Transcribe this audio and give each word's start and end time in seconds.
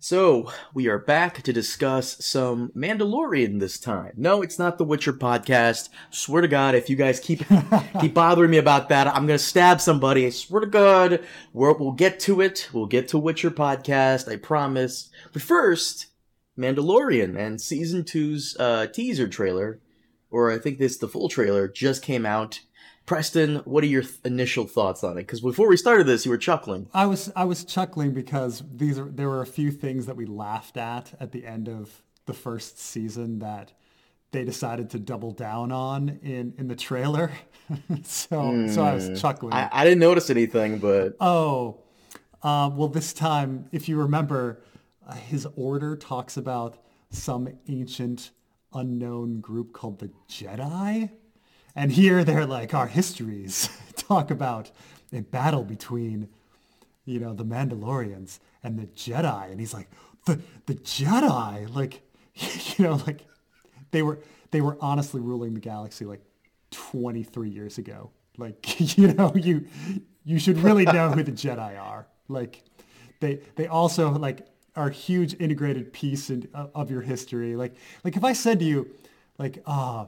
So, 0.00 0.50
we 0.72 0.88
are 0.88 0.98
back 0.98 1.42
to 1.42 1.52
discuss 1.52 2.24
some 2.24 2.70
Mandalorian 2.70 3.60
this 3.60 3.78
time. 3.78 4.12
No, 4.16 4.42
it's 4.42 4.58
not 4.58 4.78
the 4.78 4.84
Witcher 4.84 5.12
podcast. 5.12 5.88
Swear 6.10 6.42
to 6.42 6.48
God, 6.48 6.74
if 6.74 6.88
you 6.88 6.96
guys 6.96 7.20
keep 7.20 7.42
keep 8.00 8.14
bothering 8.14 8.50
me 8.50 8.58
about 8.58 8.88
that, 8.88 9.06
I'm 9.06 9.26
gonna 9.26 9.38
stab 9.38 9.80
somebody. 9.80 10.26
I 10.26 10.30
swear 10.30 10.60
to 10.60 10.66
God, 10.66 11.20
we'll, 11.52 11.76
we'll 11.78 11.92
get 11.92 12.18
to 12.20 12.40
it. 12.40 12.68
We'll 12.72 12.86
get 12.86 13.08
to 13.08 13.18
Witcher 13.18 13.50
podcast. 13.50 14.30
I 14.30 14.36
promise. 14.36 15.10
But 15.32 15.42
first, 15.42 16.06
Mandalorian 16.58 17.38
and 17.38 17.60
season 17.60 18.04
two's 18.04 18.56
uh, 18.58 18.86
teaser 18.86 19.28
trailer, 19.28 19.80
or 20.30 20.50
I 20.50 20.58
think 20.58 20.78
this 20.78 20.96
the 20.96 21.08
full 21.08 21.28
trailer, 21.28 21.68
just 21.68 22.02
came 22.02 22.24
out. 22.24 22.60
Preston, 23.06 23.56
what 23.64 23.84
are 23.84 23.88
your 23.88 24.02
th- 24.02 24.14
initial 24.24 24.66
thoughts 24.66 25.04
on 25.04 25.12
it? 25.18 25.22
Because 25.22 25.40
before 25.40 25.68
we 25.68 25.76
started 25.76 26.06
this, 26.06 26.24
you 26.24 26.30
were 26.30 26.38
chuckling. 26.38 26.88
I 26.94 27.06
was 27.06 27.30
I 27.36 27.44
was 27.44 27.64
chuckling 27.64 28.12
because 28.12 28.62
these 28.74 28.98
are 28.98 29.10
there 29.10 29.28
were 29.28 29.42
a 29.42 29.46
few 29.46 29.70
things 29.70 30.06
that 30.06 30.16
we 30.16 30.24
laughed 30.24 30.76
at 30.76 31.12
at 31.20 31.32
the 31.32 31.46
end 31.46 31.68
of 31.68 32.02
the 32.26 32.32
first 32.32 32.78
season 32.78 33.40
that 33.40 33.72
they 34.32 34.42
decided 34.42 34.90
to 34.90 34.98
double 34.98 35.32
down 35.32 35.70
on 35.70 36.18
in 36.22 36.54
in 36.56 36.68
the 36.68 36.76
trailer. 36.76 37.30
so 38.04 38.40
mm. 38.40 38.74
so 38.74 38.82
I 38.82 38.94
was 38.94 39.08
hmm. 39.08 39.14
chuckling. 39.16 39.52
I, 39.52 39.68
I, 39.70 39.84
didn't 39.84 40.00
notice 40.00 40.30
anything, 40.30 40.78
but 40.78 41.16
oh, 41.20 41.80
uh, 42.42 42.70
well, 42.72 42.88
this 42.88 43.12
time, 43.12 43.68
if 43.70 43.88
you 43.88 43.96
remember, 43.96 44.62
uh, 45.06 45.14
his 45.14 45.46
order 45.56 45.96
talks 45.96 46.36
about 46.36 46.78
some 47.10 47.48
ancient 47.68 48.30
unknown 48.74 49.40
group 49.40 49.72
called 49.72 49.98
the 49.98 50.10
Jedi. 50.28 51.10
And 51.76 51.90
here 51.92 52.24
they're 52.24 52.46
like, 52.46 52.74
our 52.74 52.86
histories 52.86 53.68
talk 53.96 54.30
about 54.30 54.70
a 55.12 55.20
battle 55.20 55.64
between, 55.64 56.28
you 57.04 57.20
know, 57.20 57.34
the 57.34 57.44
Mandalorians 57.44 58.38
and 58.62 58.78
the 58.78 58.86
Jedi. 58.86 59.50
And 59.50 59.60
he's 59.60 59.74
like, 59.74 59.88
the, 60.26 60.40
the 60.66 60.74
Jedi, 60.74 61.74
like, 61.74 62.02
you 62.78 62.84
know, 62.84 63.00
like 63.06 63.26
they 63.90 64.02
were, 64.02 64.20
they 64.50 64.60
were 64.60 64.78
honestly 64.80 65.20
ruling 65.20 65.54
the 65.54 65.60
galaxy 65.60 66.04
like 66.04 66.22
23 66.70 67.48
years 67.48 67.78
ago. 67.78 68.10
Like, 68.36 68.96
you 68.96 69.12
know, 69.12 69.32
you, 69.34 69.66
you 70.24 70.38
should 70.38 70.58
really 70.58 70.84
know 70.84 71.10
who 71.10 71.22
the 71.22 71.32
Jedi 71.32 71.80
are. 71.80 72.06
Like 72.28 72.62
they, 73.20 73.40
they 73.56 73.66
also 73.66 74.10
like 74.10 74.46
are 74.76 74.88
a 74.88 74.92
huge 74.92 75.34
integrated 75.40 75.92
piece 75.92 76.30
in, 76.30 76.48
of 76.54 76.90
your 76.90 77.02
history. 77.02 77.56
Like, 77.56 77.74
like 78.02 78.16
if 78.16 78.24
I 78.24 78.32
said 78.32 78.58
to 78.60 78.64
you, 78.64 78.90
like, 79.38 79.62
ah, 79.66 80.06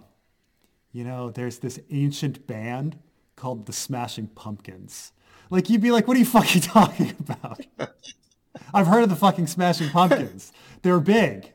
you 0.96 1.04
know, 1.04 1.28
there's 1.28 1.58
this 1.58 1.78
ancient 1.90 2.46
band 2.46 2.98
called 3.36 3.66
the 3.66 3.72
Smashing 3.74 4.28
Pumpkins. 4.28 5.12
Like 5.50 5.68
you'd 5.68 5.82
be 5.82 5.90
like, 5.90 6.08
what 6.08 6.16
are 6.16 6.20
you 6.20 6.24
fucking 6.24 6.62
talking 6.62 7.14
about? 7.20 7.60
I've 8.72 8.86
heard 8.86 9.02
of 9.02 9.10
the 9.10 9.16
fucking 9.16 9.46
Smashing 9.46 9.90
Pumpkins. 9.90 10.52
They're 10.80 10.98
big. 10.98 11.52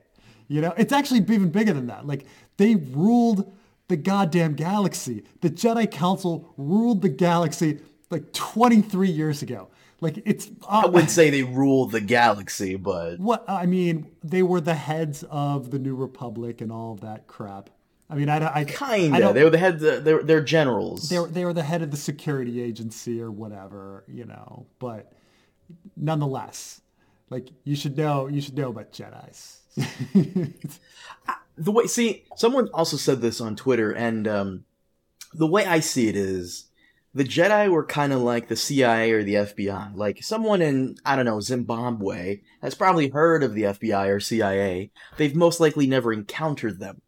You 0.47 0.61
know, 0.61 0.75
it's 0.77 0.93
actually 0.93 1.21
even 1.21 1.49
bigger 1.49 1.73
than 1.73 1.87
that. 1.87 2.05
Like 2.05 2.25
they 2.57 2.75
ruled 2.75 3.51
the 3.87 3.97
goddamn 3.97 4.53
galaxy. 4.53 5.23
The 5.41 5.49
Jedi 5.49 5.89
Council 5.89 6.53
ruled 6.55 7.01
the 7.01 7.09
galaxy 7.09 7.79
like 8.11 8.33
23 8.33 9.09
years 9.09 9.41
ago. 9.41 9.69
Like 10.01 10.21
it's. 10.23 10.51
Uh, 10.69 10.83
I 10.85 10.85
wouldn't 10.85 11.09
say 11.09 11.31
they 11.31 11.41
ruled 11.41 11.93
the 11.93 12.01
galaxy, 12.01 12.75
but 12.75 13.17
what 13.17 13.43
I 13.47 13.65
mean, 13.65 14.11
they 14.23 14.43
were 14.43 14.61
the 14.61 14.75
heads 14.75 15.23
of 15.31 15.71
the 15.71 15.79
New 15.79 15.95
Republic 15.95 16.61
and 16.61 16.71
all 16.71 16.93
of 16.93 17.01
that 17.01 17.25
crap. 17.25 17.71
I 18.11 18.15
mean, 18.15 18.27
I, 18.27 18.53
I 18.53 18.63
kind 18.65 19.15
of. 19.23 19.33
They 19.33 19.43
were 19.45 19.49
the 19.49 19.57
head. 19.57 19.79
They're 19.79 20.21
they're 20.21 20.43
generals. 20.43 21.07
They 21.07 21.17
were 21.17 21.27
they 21.27 21.45
were 21.45 21.53
the 21.53 21.63
head 21.63 21.81
of 21.81 21.91
the 21.91 21.97
security 21.97 22.61
agency 22.61 23.21
or 23.21 23.31
whatever, 23.31 24.03
you 24.05 24.25
know. 24.25 24.65
But 24.79 25.13
nonetheless, 25.95 26.81
like 27.29 27.47
you 27.63 27.77
should 27.77 27.97
know, 27.97 28.27
you 28.27 28.41
should 28.41 28.57
know 28.57 28.69
about 28.69 28.91
Jedi's. 28.91 29.61
the 31.57 31.71
way, 31.71 31.87
see, 31.87 32.25
someone 32.35 32.67
also 32.73 32.97
said 32.97 33.21
this 33.21 33.39
on 33.39 33.55
Twitter, 33.55 33.91
and 33.91 34.27
um, 34.27 34.65
the 35.33 35.47
way 35.47 35.65
I 35.65 35.79
see 35.79 36.09
it 36.09 36.17
is, 36.17 36.65
the 37.13 37.23
Jedi 37.23 37.71
were 37.71 37.85
kind 37.85 38.11
of 38.11 38.19
like 38.19 38.49
the 38.49 38.57
CIA 38.57 39.11
or 39.11 39.23
the 39.23 39.35
FBI. 39.35 39.95
Like 39.95 40.21
someone 40.21 40.61
in 40.61 40.97
I 41.05 41.15
don't 41.15 41.23
know 41.23 41.39
Zimbabwe 41.39 42.41
has 42.61 42.75
probably 42.75 43.07
heard 43.07 43.41
of 43.41 43.53
the 43.53 43.63
FBI 43.63 44.09
or 44.09 44.19
CIA. 44.19 44.91
They've 45.15 45.33
most 45.33 45.61
likely 45.61 45.87
never 45.87 46.11
encountered 46.11 46.81
them 46.81 47.01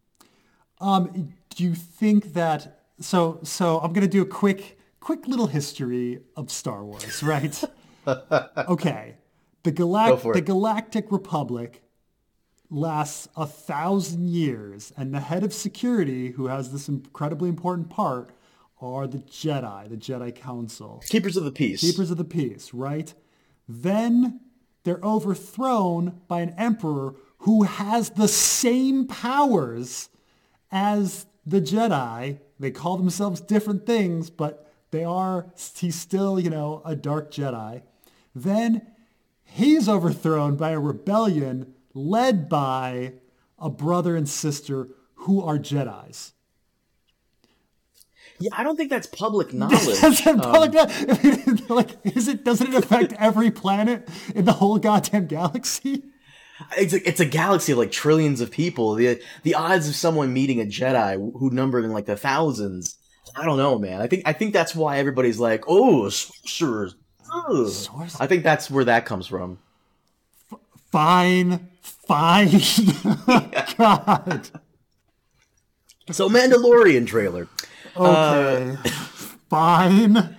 um, 0.83 1.33
do 1.55 1.63
you 1.63 1.73
think 1.73 2.33
that 2.33 2.81
so 2.99 3.39
so 3.43 3.79
I'm 3.79 3.93
gonna 3.93 4.07
do 4.07 4.21
a 4.21 4.25
quick 4.25 4.77
quick 4.99 5.27
little 5.27 5.47
history 5.47 6.19
of 6.35 6.51
Star 6.51 6.83
Wars, 6.83 7.23
right? 7.23 7.63
okay. 8.07 9.15
The 9.63 9.71
galact 9.71 10.33
the 10.33 10.41
Galactic 10.41 11.11
Republic 11.11 11.83
lasts 12.69 13.29
a 13.37 13.45
thousand 13.45 14.29
years, 14.29 14.91
and 14.97 15.13
the 15.13 15.19
head 15.19 15.43
of 15.43 15.53
security, 15.53 16.31
who 16.31 16.47
has 16.47 16.71
this 16.71 16.89
incredibly 16.89 17.47
important 17.47 17.89
part, 17.89 18.31
are 18.81 19.07
the 19.07 19.19
Jedi, 19.19 19.87
the 19.89 19.95
Jedi 19.95 20.35
Council. 20.35 21.01
Keepers 21.07 21.37
of 21.37 21.45
the 21.45 21.51
Peace. 21.51 21.79
Keepers 21.79 22.11
of 22.11 22.17
the 22.17 22.25
Peace, 22.25 22.73
right? 22.73 23.13
Then 23.69 24.41
they're 24.83 24.99
overthrown 25.01 26.21
by 26.27 26.41
an 26.41 26.53
emperor 26.57 27.15
who 27.39 27.63
has 27.63 28.11
the 28.11 28.27
same 28.27 29.07
powers 29.07 30.09
as 30.73 31.27
the 31.45 31.61
Jedi. 31.61 32.39
They 32.59 32.71
call 32.71 32.97
themselves 32.97 33.39
different 33.39 33.85
things, 33.85 34.29
but 34.29 34.73
they 34.91 35.03
are, 35.05 35.47
he's 35.77 35.95
still, 35.95 36.39
you 36.39 36.49
know, 36.49 36.81
a 36.83 36.95
dark 36.95 37.31
Jedi. 37.31 37.83
Then 38.35 38.87
he's 39.43 39.87
overthrown 39.87 40.55
by 40.55 40.71
a 40.71 40.79
rebellion 40.79 41.73
led 41.93 42.49
by 42.49 43.13
a 43.59 43.69
brother 43.69 44.15
and 44.15 44.27
sister 44.27 44.89
who 45.15 45.41
are 45.41 45.57
Jedi's. 45.57 46.33
Yeah, 48.39 48.49
I 48.53 48.63
don't 48.63 48.75
think 48.75 48.89
that's 48.89 49.07
public 49.07 49.53
knowledge. 49.53 49.99
that's 50.01 50.25
um, 50.25 50.39
public 50.39 50.73
like, 51.69 51.89
is 52.03 52.27
it? 52.27 52.43
Doesn't 52.43 52.67
it 52.67 52.73
affect 52.73 53.13
every 53.13 53.51
planet 53.51 54.09
in 54.33 54.45
the 54.45 54.53
whole 54.53 54.79
goddamn 54.79 55.27
galaxy? 55.27 56.03
It's 56.77 56.93
a, 56.93 57.07
it's 57.07 57.19
a 57.19 57.25
galaxy 57.25 57.71
of 57.71 57.77
like 57.77 57.91
trillions 57.91 58.41
of 58.41 58.51
people. 58.51 58.95
The 58.95 59.21
the 59.43 59.55
odds 59.55 59.87
of 59.89 59.95
someone 59.95 60.33
meeting 60.33 60.61
a 60.61 60.65
Jedi 60.65 61.15
who 61.37 61.49
numbered 61.49 61.85
in 61.85 61.91
like 61.91 62.05
the 62.05 62.15
thousands. 62.15 62.97
I 63.35 63.45
don't 63.45 63.57
know, 63.57 63.79
man. 63.79 64.01
I 64.01 64.07
think 64.07 64.23
I 64.25 64.33
think 64.33 64.53
that's 64.53 64.75
why 64.75 64.97
everybody's 64.97 65.39
like, 65.39 65.63
oh, 65.67 66.09
sorcerers. 66.09 66.95
I 68.19 68.27
think 68.27 68.43
that's 68.43 68.69
where 68.69 68.85
that 68.85 69.05
comes 69.05 69.25
from. 69.27 69.57
F- 70.51 70.59
fine, 70.91 71.69
fine. 71.81 72.49
God. 73.77 74.49
So 76.11 76.29
Mandalorian 76.29 77.07
trailer. 77.07 77.47
Okay, 77.95 78.71
uh, 78.71 78.75
fine. 79.49 80.37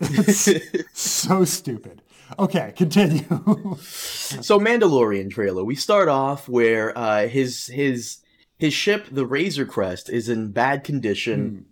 It's 0.00 0.48
so 1.00 1.44
stupid. 1.44 2.02
Okay, 2.38 2.72
continue. 2.76 3.22
so 3.80 4.58
Mandalorian 4.58 5.30
trailer. 5.30 5.64
We 5.64 5.74
start 5.74 6.08
off 6.08 6.48
where 6.48 6.96
uh, 6.96 7.28
his 7.28 7.66
his 7.66 8.18
his 8.58 8.72
ship, 8.72 9.06
the 9.10 9.26
Razor 9.26 9.66
Crest, 9.66 10.10
is 10.10 10.28
in 10.28 10.52
bad 10.52 10.82
condition, 10.84 11.66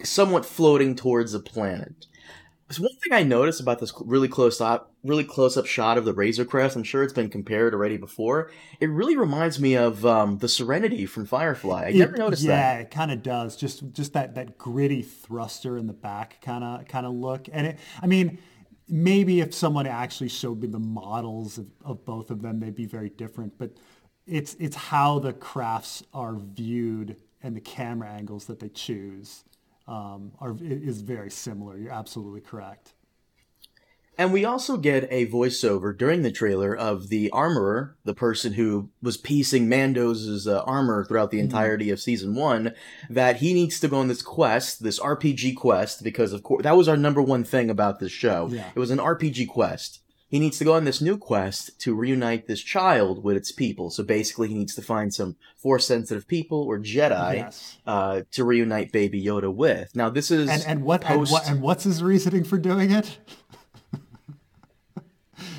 mm. 0.00 0.06
somewhat 0.06 0.46
floating 0.46 0.94
towards 0.94 1.34
a 1.34 1.40
planet. 1.40 2.06
So 2.70 2.82
one 2.82 2.92
thing 3.02 3.14
I 3.14 3.22
noticed 3.22 3.60
about 3.60 3.78
this 3.78 3.94
really 4.04 4.28
close 4.28 4.60
up, 4.60 4.92
really 5.02 5.24
close 5.24 5.56
up 5.56 5.64
shot 5.64 5.96
of 5.96 6.04
the 6.04 6.12
Razor 6.12 6.44
Crest, 6.44 6.76
I'm 6.76 6.82
sure 6.82 7.02
it's 7.02 7.14
been 7.14 7.30
compared 7.30 7.72
already 7.72 7.96
before. 7.96 8.50
It 8.78 8.90
really 8.90 9.16
reminds 9.16 9.58
me 9.58 9.74
of 9.74 10.04
um, 10.04 10.36
the 10.38 10.48
Serenity 10.48 11.06
from 11.06 11.24
Firefly. 11.24 11.86
I 11.86 11.92
never 11.92 12.18
noticed 12.18 12.42
yeah, 12.42 12.50
that. 12.50 12.74
Yeah, 12.74 12.80
it 12.82 12.90
kind 12.90 13.10
of 13.10 13.22
does. 13.22 13.56
Just 13.56 13.90
just 13.92 14.12
that 14.12 14.34
that 14.34 14.58
gritty 14.58 15.00
thruster 15.00 15.78
in 15.78 15.86
the 15.86 15.94
back 15.94 16.42
kind 16.42 16.62
of 16.62 16.86
kind 16.88 17.06
of 17.06 17.14
look. 17.14 17.48
And 17.50 17.68
it, 17.68 17.78
I 18.02 18.06
mean, 18.06 18.38
maybe 18.88 19.40
if 19.40 19.54
someone 19.54 19.86
actually 19.86 20.28
showed 20.28 20.60
me 20.60 20.68
the 20.68 20.78
models 20.78 21.58
of, 21.58 21.66
of 21.84 22.04
both 22.04 22.30
of 22.30 22.42
them, 22.42 22.60
they'd 22.60 22.74
be 22.74 22.86
very 22.86 23.10
different. 23.10 23.56
But 23.58 23.72
it's 24.26 24.54
it's 24.54 24.76
how 24.76 25.18
the 25.18 25.32
crafts 25.32 26.02
are 26.12 26.36
viewed 26.36 27.16
and 27.42 27.56
the 27.56 27.60
camera 27.60 28.08
angles 28.08 28.46
that 28.46 28.60
they 28.60 28.68
choose 28.68 29.44
um, 29.86 30.32
are 30.40 30.56
is 30.60 31.00
very 31.00 31.30
similar. 31.30 31.78
You're 31.78 31.92
absolutely 31.92 32.40
correct. 32.40 32.94
And 34.18 34.32
we 34.32 34.44
also 34.44 34.76
get 34.76 35.06
a 35.12 35.28
voiceover 35.28 35.96
during 35.96 36.22
the 36.22 36.32
trailer 36.32 36.76
of 36.76 37.08
the 37.08 37.30
armorer, 37.30 37.96
the 38.04 38.14
person 38.14 38.54
who 38.54 38.90
was 39.00 39.16
piecing 39.16 39.68
Mando's 39.68 40.48
uh, 40.48 40.60
armor 40.66 41.04
throughout 41.04 41.30
the 41.30 41.36
mm-hmm. 41.36 41.44
entirety 41.44 41.86
mm-hmm. 41.86 41.92
of 41.92 42.00
season 42.00 42.34
one, 42.34 42.74
that 43.08 43.36
he 43.36 43.54
needs 43.54 43.78
to 43.78 43.86
go 43.86 43.98
on 43.98 44.08
this 44.08 44.20
quest, 44.20 44.82
this 44.82 44.98
RPG 44.98 45.54
quest, 45.56 46.02
because 46.02 46.32
of 46.32 46.42
course, 46.42 46.64
that 46.64 46.76
was 46.76 46.88
our 46.88 46.96
number 46.96 47.22
one 47.22 47.44
thing 47.44 47.70
about 47.70 48.00
this 48.00 48.10
show. 48.10 48.48
Yeah. 48.50 48.68
It 48.74 48.80
was 48.80 48.90
an 48.90 48.98
RPG 48.98 49.46
quest. 49.46 50.00
He 50.28 50.38
needs 50.38 50.58
to 50.58 50.64
go 50.64 50.74
on 50.74 50.84
this 50.84 51.00
new 51.00 51.16
quest 51.16 51.80
to 51.80 51.94
reunite 51.94 52.46
this 52.46 52.60
child 52.60 53.24
with 53.24 53.36
its 53.36 53.50
people. 53.50 53.88
So 53.88 54.02
basically, 54.02 54.48
he 54.48 54.54
needs 54.54 54.74
to 54.74 54.82
find 54.82 55.14
some 55.14 55.36
force 55.56 55.86
sensitive 55.86 56.28
people 56.28 56.64
or 56.64 56.78
Jedi 56.78 57.36
yes. 57.36 57.78
uh, 57.86 58.22
to 58.32 58.44
reunite 58.44 58.92
Baby 58.92 59.24
Yoda 59.24 59.54
with. 59.54 59.94
Now, 59.94 60.10
this 60.10 60.30
is 60.30 60.50
and, 60.50 60.64
and 60.66 60.84
what, 60.84 61.00
post- 61.00 61.12
and 61.12 61.30
what 61.30 61.48
and 61.48 61.62
what's 61.62 61.84
his 61.84 62.02
reasoning 62.02 62.44
for 62.44 62.58
doing 62.58 62.90
it? 62.90 63.18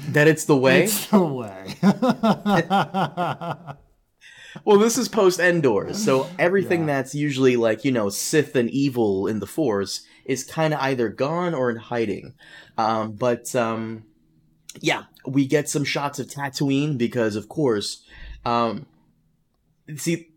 That 0.10 0.28
it's 0.28 0.46
the 0.46 0.58
way. 0.58 0.84
It's 0.84 1.08
the 1.08 1.24
way. 1.24 1.76
well, 4.66 4.80
this 4.80 4.98
is 4.98 5.08
post 5.08 5.40
Endor, 5.40 5.94
so 5.94 6.28
everything 6.38 6.82
yeah. 6.82 6.88
that's 6.88 7.16
usually 7.16 7.56
like 7.56 7.86
you 7.86 7.92
know 7.92 8.10
Sith 8.10 8.56
and 8.56 8.70
evil 8.70 9.28
in 9.28 9.40
the 9.40 9.48
Force 9.48 10.06
is 10.26 10.44
kind 10.44 10.74
of 10.74 10.80
either 10.80 11.10
gone 11.10 11.54
or 11.54 11.72
in 11.72 11.78
hiding. 11.78 12.34
Um, 12.78 13.14
but 13.14 13.56
um, 13.56 14.04
yeah, 14.80 15.04
we 15.26 15.46
get 15.46 15.70
some 15.70 15.84
shots 15.84 16.20
of 16.20 16.28
Tatooine 16.28 16.98
because, 16.98 17.36
of 17.36 17.50
course, 17.50 18.04
um, 18.46 18.86
see, 19.96 20.30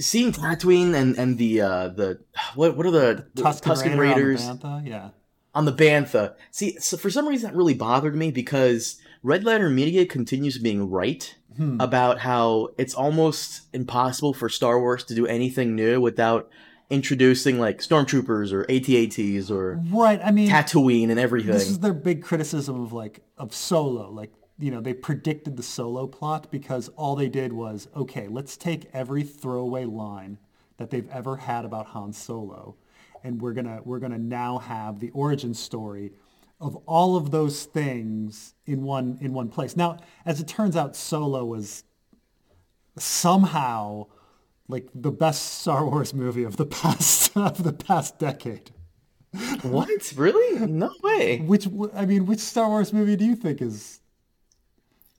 seeing 0.00 0.32
Tatooine 0.32 0.94
and 0.94 1.16
and 1.16 1.38
the 1.38 1.60
uh, 1.60 1.88
the 1.88 2.20
what 2.54 2.76
what 2.76 2.86
are 2.86 2.90
the, 2.90 3.26
the 3.34 3.42
Tusken, 3.42 3.62
Tusken 3.62 3.98
Raiders? 3.98 4.48
On 4.48 4.86
Yeah, 4.86 5.10
on 5.54 5.64
the 5.64 5.72
Bantha. 5.72 6.34
See, 6.50 6.78
so 6.78 6.96
for 6.96 7.10
some 7.10 7.28
reason 7.28 7.50
that 7.50 7.56
really 7.56 7.74
bothered 7.74 8.16
me 8.16 8.30
because 8.30 9.00
Red 9.22 9.44
Letter 9.44 9.68
Media 9.68 10.06
continues 10.06 10.58
being 10.58 10.90
right 10.90 11.34
hmm. 11.56 11.80
about 11.80 12.20
how 12.20 12.70
it's 12.78 12.94
almost 12.94 13.62
impossible 13.72 14.34
for 14.34 14.48
Star 14.48 14.80
Wars 14.80 15.04
to 15.04 15.14
do 15.14 15.26
anything 15.26 15.76
new 15.76 16.00
without 16.00 16.50
introducing 16.90 17.58
like 17.58 17.78
stormtroopers 17.78 18.52
or 18.52 18.70
AT-ATs 18.70 19.50
or 19.50 19.80
right. 19.90 20.20
I 20.22 20.30
mean, 20.30 20.48
Tatooine 20.48 21.10
and 21.10 21.18
everything. 21.18 21.52
This 21.52 21.68
is 21.68 21.80
their 21.80 21.94
big 21.94 22.22
criticism 22.22 22.82
of 22.82 22.92
like 22.92 23.22
of 23.38 23.54
Solo. 23.54 24.10
Like 24.10 24.32
you 24.58 24.70
know, 24.70 24.80
they 24.80 24.94
predicted 24.94 25.56
the 25.56 25.62
Solo 25.62 26.06
plot 26.06 26.50
because 26.50 26.88
all 26.90 27.16
they 27.16 27.28
did 27.28 27.52
was 27.52 27.88
okay, 27.96 28.28
let's 28.28 28.56
take 28.56 28.90
every 28.92 29.22
throwaway 29.22 29.84
line 29.84 30.38
that 30.76 30.90
they've 30.90 31.08
ever 31.10 31.36
had 31.36 31.64
about 31.64 31.86
Han 31.86 32.12
Solo, 32.12 32.76
and 33.24 33.40
we're 33.40 33.52
gonna 33.52 33.80
we're 33.84 33.98
gonna 33.98 34.18
now 34.18 34.58
have 34.58 35.00
the 35.00 35.10
origin 35.10 35.54
story 35.54 36.12
of 36.60 36.76
all 36.86 37.16
of 37.16 37.30
those 37.30 37.64
things 37.64 38.54
in 38.66 38.82
one 38.82 39.18
in 39.20 39.32
one 39.32 39.48
place. 39.48 39.76
Now, 39.76 39.98
as 40.24 40.40
it 40.40 40.48
turns 40.48 40.76
out, 40.76 40.94
Solo 40.96 41.44
was 41.44 41.84
somehow 42.96 44.06
like 44.68 44.88
the 44.94 45.10
best 45.10 45.60
Star 45.60 45.84
Wars 45.84 46.14
movie 46.14 46.44
of 46.44 46.56
the 46.56 46.66
past 46.80 47.36
of 47.36 47.62
the 47.64 47.72
past 47.72 48.18
decade. 48.18 48.70
What? 49.62 50.12
Really? 50.14 50.66
No 50.66 50.92
way. 51.02 51.38
Which 51.38 51.66
I 51.94 52.06
mean, 52.06 52.26
which 52.26 52.40
Star 52.40 52.68
Wars 52.68 52.92
movie 52.92 53.16
do 53.16 53.24
you 53.24 53.34
think 53.34 53.62
is 53.62 54.00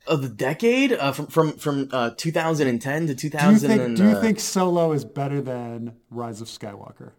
of 0.07 0.21
the 0.21 0.29
decade 0.29 0.93
uh, 0.93 1.11
from 1.11 1.27
from 1.27 1.53
from 1.53 1.89
uh, 1.91 2.11
2010 2.15 3.07
to 3.07 3.15
2000? 3.15 3.69
Do 3.69 3.73
you, 3.73 3.79
think, 3.79 3.97
do 3.97 4.09
you 4.09 4.21
think 4.21 4.39
Solo 4.39 4.91
is 4.91 5.03
better 5.03 5.41
than 5.41 5.95
Rise 6.09 6.41
of 6.41 6.47
Skywalker? 6.47 7.11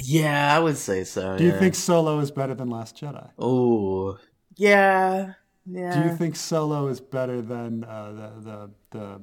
Yeah, 0.00 0.54
I 0.54 0.58
would 0.58 0.76
say 0.76 1.04
so. 1.04 1.36
Do 1.36 1.44
yeah. 1.44 1.52
you 1.52 1.58
think 1.58 1.74
Solo 1.74 2.18
is 2.18 2.30
better 2.30 2.54
than 2.54 2.68
Last 2.68 2.96
Jedi? 2.96 3.30
Oh, 3.38 4.18
yeah, 4.56 5.34
yeah. 5.66 6.02
Do 6.02 6.08
you 6.08 6.16
think 6.16 6.36
Solo 6.36 6.88
is 6.88 7.00
better 7.00 7.40
than 7.40 7.84
uh, 7.84 8.12
the, 8.12 8.40
the 8.40 8.70
the 8.90 9.20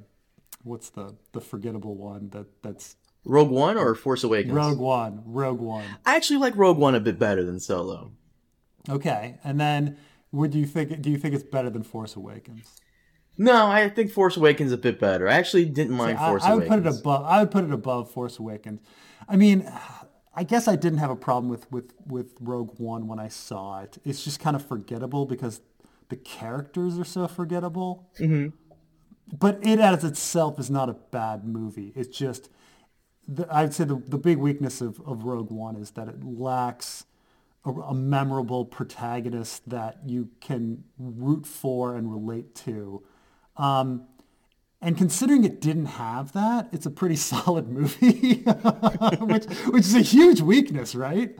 what's 0.63 0.89
the 0.89 1.15
the 1.33 1.41
forgettable 1.41 1.95
one 1.95 2.29
that 2.29 2.47
that's 2.61 2.95
Rogue 3.25 3.51
One 3.51 3.77
or 3.77 3.95
Force 3.95 4.23
Awakens? 4.23 4.53
Rogue 4.53 4.79
One. 4.79 5.21
Rogue 5.25 5.59
One. 5.59 5.85
I 6.05 6.15
actually 6.15 6.39
like 6.39 6.55
Rogue 6.55 6.77
One 6.77 6.95
a 6.95 6.99
bit 6.99 7.19
better 7.19 7.43
than 7.43 7.59
Solo. 7.59 8.11
Okay, 8.89 9.37
and 9.43 9.59
then 9.59 9.97
would 10.31 10.55
you 10.55 10.65
think? 10.65 11.01
Do 11.01 11.09
you 11.09 11.17
think 11.17 11.35
it's 11.35 11.43
better 11.43 11.69
than 11.69 11.83
Force 11.83 12.15
Awakens? 12.15 12.81
No, 13.37 13.67
I 13.67 13.89
think 13.89 14.11
Force 14.11 14.37
Awakens 14.37 14.71
a 14.71 14.77
bit 14.77 14.99
better. 14.99 15.27
I 15.27 15.33
actually 15.33 15.65
didn't 15.65 15.95
mind 15.95 16.17
See, 16.17 16.25
Force 16.25 16.43
I, 16.43 16.51
I 16.51 16.55
would 16.55 16.63
Awakens. 16.67 16.85
put 16.85 16.95
it 16.95 16.99
above. 16.99 17.25
I 17.25 17.39
would 17.39 17.51
put 17.51 17.63
it 17.63 17.71
above 17.71 18.11
Force 18.11 18.39
Awakens. 18.39 18.81
I 19.27 19.35
mean, 19.35 19.71
I 20.33 20.43
guess 20.43 20.67
I 20.67 20.75
didn't 20.75 20.99
have 20.99 21.09
a 21.09 21.15
problem 21.15 21.49
with, 21.49 21.69
with, 21.71 21.93
with 22.07 22.33
Rogue 22.39 22.79
One 22.79 23.07
when 23.07 23.19
I 23.19 23.27
saw 23.27 23.81
it. 23.81 23.97
It's 24.05 24.23
just 24.23 24.39
kind 24.39 24.55
of 24.55 24.65
forgettable 24.65 25.25
because 25.25 25.61
the 26.09 26.15
characters 26.15 26.97
are 26.97 27.05
so 27.05 27.27
forgettable. 27.27 28.09
Mm-hmm. 28.17 28.55
But 29.37 29.59
it 29.61 29.79
as 29.79 30.03
itself 30.03 30.59
is 30.59 30.69
not 30.69 30.89
a 30.89 30.93
bad 30.93 31.45
movie. 31.45 31.91
It's 31.95 32.17
just, 32.17 32.49
the, 33.27 33.47
I'd 33.53 33.73
say 33.73 33.83
the, 33.83 34.01
the 34.07 34.17
big 34.17 34.37
weakness 34.37 34.81
of, 34.81 35.01
of 35.05 35.23
Rogue 35.23 35.51
One 35.51 35.75
is 35.75 35.91
that 35.91 36.07
it 36.07 36.23
lacks 36.23 37.05
a, 37.65 37.71
a 37.71 37.93
memorable 37.93 38.65
protagonist 38.65 39.69
that 39.69 39.99
you 40.05 40.29
can 40.39 40.85
root 40.97 41.45
for 41.45 41.95
and 41.95 42.11
relate 42.11 42.55
to. 42.55 43.03
Um, 43.57 44.07
and 44.81 44.97
considering 44.97 45.43
it 45.43 45.61
didn't 45.61 45.85
have 45.85 46.33
that, 46.33 46.69
it's 46.71 46.85
a 46.85 46.91
pretty 46.91 47.15
solid 47.31 47.69
movie, 47.69 48.35
which 49.19 49.45
which 49.67 49.85
is 49.85 49.95
a 49.95 50.01
huge 50.01 50.41
weakness, 50.41 50.95
right? 50.95 51.37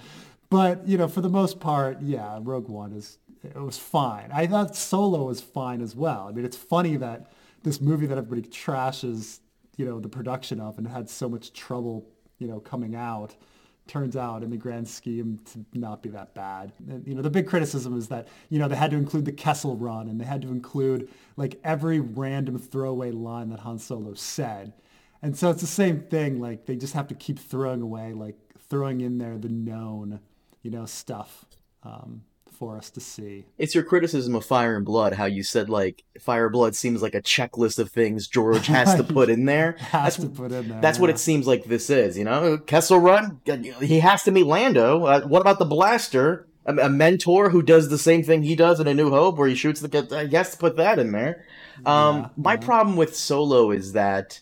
But 0.50 0.88
you 0.88 0.98
know, 0.98 1.08
for 1.08 1.22
the 1.22 1.30
most 1.30 1.60
part, 1.60 2.02
yeah, 2.02 2.40
Rogue 2.42 2.70
One 2.70 2.94
is 2.94 3.18
it 3.44 3.56
was 3.56 3.78
fine. 3.78 4.30
I 4.34 4.46
thought 4.48 4.76
Solo 4.76 5.24
was 5.24 5.42
fine 5.42 5.82
as 5.82 5.96
well. 5.96 6.28
I 6.28 6.32
mean, 6.32 6.46
it's 6.46 6.58
funny 6.58 6.96
that 6.98 7.32
this 7.64 7.82
movie 7.82 8.06
that 8.06 8.18
everybody 8.18 8.48
trashes, 8.48 9.40
you 9.78 9.86
know, 9.86 10.00
the 10.00 10.10
production 10.10 10.60
of 10.60 10.78
and 10.78 10.88
had 10.88 11.10
so 11.10 11.28
much 11.28 11.54
trouble, 11.54 12.08
you 12.38 12.48
know, 12.48 12.60
coming 12.60 12.96
out 12.96 13.36
turns 13.88 14.16
out 14.16 14.44
in 14.44 14.50
the 14.50 14.58
grand 14.58 14.88
scheme 14.88 15.40
to 15.52 15.66
not 15.74 16.02
be 16.02 16.10
that 16.10 16.34
bad. 16.34 16.72
And, 16.90 17.06
you 17.06 17.14
know, 17.16 17.22
the 17.22 17.30
big 17.30 17.48
criticism 17.48 17.98
is 17.98 18.08
that, 18.08 18.28
you 18.50 18.60
know, 18.60 18.68
they 18.68 18.76
had 18.76 18.92
to 18.92 18.98
include 18.98 19.26
the 19.26 19.32
Kessel 19.32 19.76
run 19.76 20.08
and 20.08 20.20
they 20.20 20.26
had 20.26 20.42
to 20.44 20.50
include 20.50 21.10
like 21.36 21.60
every 21.64 22.00
random 22.00 22.58
throwaway 22.58 23.12
line 23.12 23.50
that 23.50 23.60
Han 23.60 23.80
Solo 23.80 24.14
said. 24.14 24.74
And 25.22 25.38
so 25.38 25.50
it's 25.50 25.62
the 25.62 25.68
same 25.68 26.02
thing. 26.02 26.40
Like 26.40 26.66
they 26.66 26.76
just 26.76 26.94
have 26.94 27.08
to 27.08 27.16
keep 27.16 27.38
throwing 27.38 27.82
away, 27.82 28.14
like 28.14 28.38
throwing 28.70 29.02
in 29.02 29.18
there 29.18 29.38
the 29.38 29.50
known, 29.50 30.20
you 30.62 30.72
know, 30.72 30.86
stuff. 30.86 31.46
Um, 31.84 32.24
for 32.52 32.78
us 32.78 32.90
to 32.92 33.00
see. 33.00 33.46
It's 33.58 33.74
your 33.74 33.84
criticism 33.84 34.36
of 34.36 34.46
Fire 34.46 34.76
and 34.76 34.86
Blood, 34.86 35.14
how 35.14 35.26
you 35.26 35.44
said 35.44 35.70
like 35.70 36.04
Fire 36.20 36.46
and 36.46 36.54
Blood 36.54 36.76
seems 36.76 37.02
like 37.02 37.16
a 37.16 37.22
checklist 37.22 37.80
of 37.80 37.90
things 37.92 38.28
George 38.28 38.68
has 38.68 38.96
to 38.96 39.04
put 39.04 39.30
in 39.30 39.46
there. 39.46 39.72
has 39.80 40.18
that's, 40.18 40.30
to 40.30 40.30
put 40.30 40.52
in 40.52 40.70
there. 40.70 40.82
That's 40.82 40.98
yeah. 40.98 41.02
what 41.02 41.10
it 41.10 41.20
seems 41.20 41.48
like 41.48 41.66
this 41.66 41.90
is. 41.90 42.18
You 42.18 42.24
know, 42.24 42.58
Kessel 42.58 43.00
Run. 43.00 43.42
He 43.80 44.00
has 44.00 44.24
to 44.24 44.32
meet 44.32 44.46
Lando. 44.46 45.06
Uh, 45.06 45.22
what 45.22 45.42
about 45.42 45.60
the 45.60 45.66
blaster? 45.66 46.48
A, 46.66 46.76
a, 46.76 46.90
mentor 46.90 47.50
who 47.50 47.64
does 47.64 47.90
the 47.90 47.98
same 47.98 48.22
thing 48.22 48.44
he 48.44 48.56
does 48.56 48.80
in 48.80 48.88
A 48.88 48.94
New 48.94 49.10
Hope, 49.10 49.38
where 49.38 49.48
he 49.48 49.56
shoots 49.56 49.82
the. 49.82 50.08
I 50.16 50.28
guess 50.28 50.52
to 50.52 50.58
put 50.58 50.78
that 50.78 51.00
in 51.00 51.12
there. 51.12 51.46
Um, 51.86 52.18
yeah, 52.18 52.30
my 52.38 52.54
yeah. 52.54 52.60
problem 52.60 52.96
with 52.98 53.16
Solo 53.16 53.72
is 53.72 53.94
that 53.94 54.42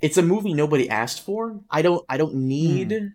it's 0.00 0.16
a 0.16 0.22
movie 0.22 0.54
nobody 0.54 0.88
asked 0.88 1.20
for. 1.20 1.60
I 1.70 1.82
don't. 1.82 2.04
I 2.08 2.16
don't 2.16 2.34
need. 2.34 2.92
Hmm 2.92 3.06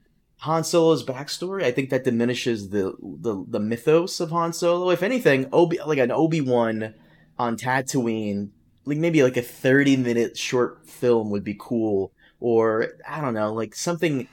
Han 0.41 0.63
Solo's 0.63 1.03
backstory, 1.05 1.63
I 1.63 1.71
think 1.71 1.91
that 1.91 2.03
diminishes 2.03 2.69
the 2.69 2.95
the, 2.99 3.45
the 3.47 3.59
mythos 3.59 4.19
of 4.19 4.31
Han 4.31 4.53
Solo. 4.53 4.89
If 4.89 5.03
anything, 5.03 5.47
Obi 5.53 5.77
like 5.85 5.99
an 5.99 6.11
Obi 6.11 6.41
Wan 6.41 6.95
on 7.37 7.57
Tatooine, 7.57 8.49
like 8.85 8.97
maybe 8.97 9.21
like 9.21 9.37
a 9.37 9.43
thirty 9.43 9.95
minute 9.95 10.35
short 10.35 10.87
film 10.87 11.29
would 11.29 11.43
be 11.43 11.55
cool, 11.59 12.11
or 12.39 12.87
I 13.07 13.21
don't 13.21 13.35
know, 13.35 13.53
like 13.53 13.75
something. 13.75 14.27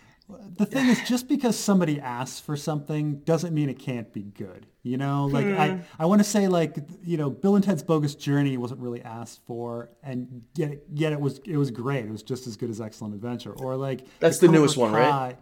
The 0.57 0.67
thing 0.67 0.89
is, 0.89 1.07
just 1.09 1.29
because 1.29 1.59
somebody 1.59 2.01
asks 2.01 2.41
for 2.41 2.57
something 2.57 3.21
doesn't 3.21 3.55
mean 3.55 3.69
it 3.69 3.79
can't 3.79 4.11
be 4.13 4.23
good. 4.23 4.67
You 4.83 4.97
know, 4.97 5.27
like 5.27 5.45
hmm. 5.45 5.61
I, 5.61 5.81
I 5.99 6.07
want 6.07 6.21
to 6.21 6.25
say 6.25 6.49
like 6.49 6.79
you 7.05 7.19
know, 7.19 7.29
Bill 7.29 7.55
and 7.55 7.63
Ted's 7.63 7.83
Bogus 7.83 8.15
Journey 8.15 8.57
wasn't 8.57 8.81
really 8.81 9.03
asked 9.03 9.41
for, 9.47 9.91
and 10.03 10.43
yet 10.55 10.79
yet 10.91 11.13
it 11.13 11.21
was 11.21 11.39
it 11.45 11.59
was 11.59 11.71
great. 11.71 12.07
It 12.07 12.11
was 12.11 12.23
just 12.23 12.47
as 12.47 12.57
good 12.57 12.71
as 12.71 12.81
Excellent 12.81 13.15
Adventure, 13.15 13.53
or 13.53 13.77
like 13.77 14.07
that's 14.21 14.39
the, 14.39 14.47
the 14.47 14.55
newest 14.55 14.79
one, 14.79 14.93
right? 14.93 15.37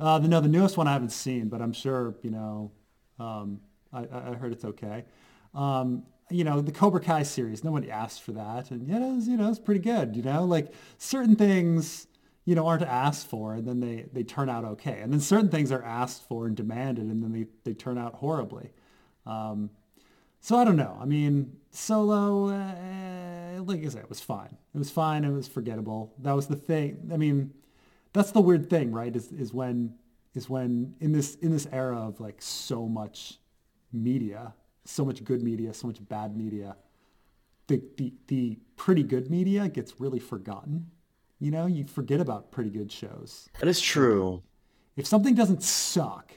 Uh, 0.00 0.18
the, 0.18 0.28
no, 0.28 0.40
the 0.40 0.48
newest 0.48 0.78
one 0.78 0.88
I 0.88 0.92
haven't 0.94 1.12
seen, 1.12 1.48
but 1.48 1.60
I'm 1.60 1.72
sure 1.72 2.14
you 2.22 2.30
know. 2.30 2.72
Um, 3.18 3.60
I, 3.92 4.06
I, 4.10 4.34
heard 4.34 4.52
it's 4.52 4.64
okay. 4.64 5.04
Um, 5.54 6.04
you 6.30 6.44
know, 6.44 6.60
the 6.62 6.72
Cobra 6.72 7.00
Kai 7.00 7.22
series, 7.24 7.62
nobody 7.62 7.90
asked 7.90 8.22
for 8.22 8.32
that, 8.32 8.70
and 8.70 8.86
yeah, 8.88 8.96
it 8.96 9.14
was, 9.16 9.28
you 9.28 9.36
know, 9.36 9.50
it's 9.50 9.58
pretty 9.58 9.80
good. 9.80 10.16
You 10.16 10.22
know, 10.22 10.44
like 10.44 10.72
certain 10.96 11.36
things, 11.36 12.06
you 12.46 12.54
know, 12.54 12.66
aren't 12.66 12.82
asked 12.82 13.26
for, 13.26 13.52
and 13.54 13.66
then 13.68 13.80
they 13.80 14.06
they 14.12 14.22
turn 14.22 14.48
out 14.48 14.64
okay, 14.64 15.00
and 15.00 15.12
then 15.12 15.20
certain 15.20 15.50
things 15.50 15.70
are 15.70 15.82
asked 15.82 16.26
for 16.28 16.46
and 16.46 16.56
demanded, 16.56 17.04
and 17.04 17.22
then 17.22 17.32
they 17.32 17.46
they 17.64 17.74
turn 17.74 17.98
out 17.98 18.14
horribly. 18.14 18.70
Um, 19.26 19.68
so 20.40 20.56
I 20.56 20.64
don't 20.64 20.76
know. 20.76 20.96
I 20.98 21.04
mean, 21.04 21.56
Solo, 21.72 22.48
uh, 22.48 23.62
like 23.62 23.84
I 23.84 23.88
said, 23.88 24.04
it 24.04 24.08
was 24.08 24.20
fine. 24.20 24.56
It 24.74 24.78
was 24.78 24.90
fine. 24.90 25.24
It 25.24 25.30
was 25.30 25.46
forgettable. 25.46 26.14
That 26.20 26.32
was 26.32 26.46
the 26.46 26.56
thing. 26.56 27.10
I 27.12 27.18
mean 27.18 27.52
that's 28.12 28.32
the 28.32 28.40
weird 28.40 28.68
thing, 28.70 28.92
right? 28.92 29.14
Is 29.14 29.32
is 29.32 29.52
when 29.52 29.94
is 30.34 30.48
when 30.48 30.94
in 31.00 31.12
this 31.12 31.36
in 31.36 31.50
this 31.50 31.66
era 31.72 31.98
of 31.98 32.20
like 32.20 32.40
so 32.40 32.86
much 32.86 33.38
media, 33.92 34.54
so 34.84 35.04
much 35.04 35.24
good 35.24 35.42
media, 35.42 35.72
so 35.74 35.86
much 35.86 36.06
bad 36.08 36.36
media, 36.36 36.76
the 37.66 37.82
the 37.96 38.14
the 38.26 38.58
pretty 38.76 39.02
good 39.02 39.30
media 39.30 39.68
gets 39.68 40.00
really 40.00 40.18
forgotten. 40.18 40.90
You 41.38 41.50
know, 41.50 41.66
you 41.66 41.84
forget 41.84 42.20
about 42.20 42.50
pretty 42.50 42.70
good 42.70 42.92
shows. 42.92 43.48
That 43.60 43.68
is 43.68 43.80
true. 43.80 44.42
If 44.96 45.06
something 45.06 45.34
doesn't 45.34 45.62
suck, 45.62 46.32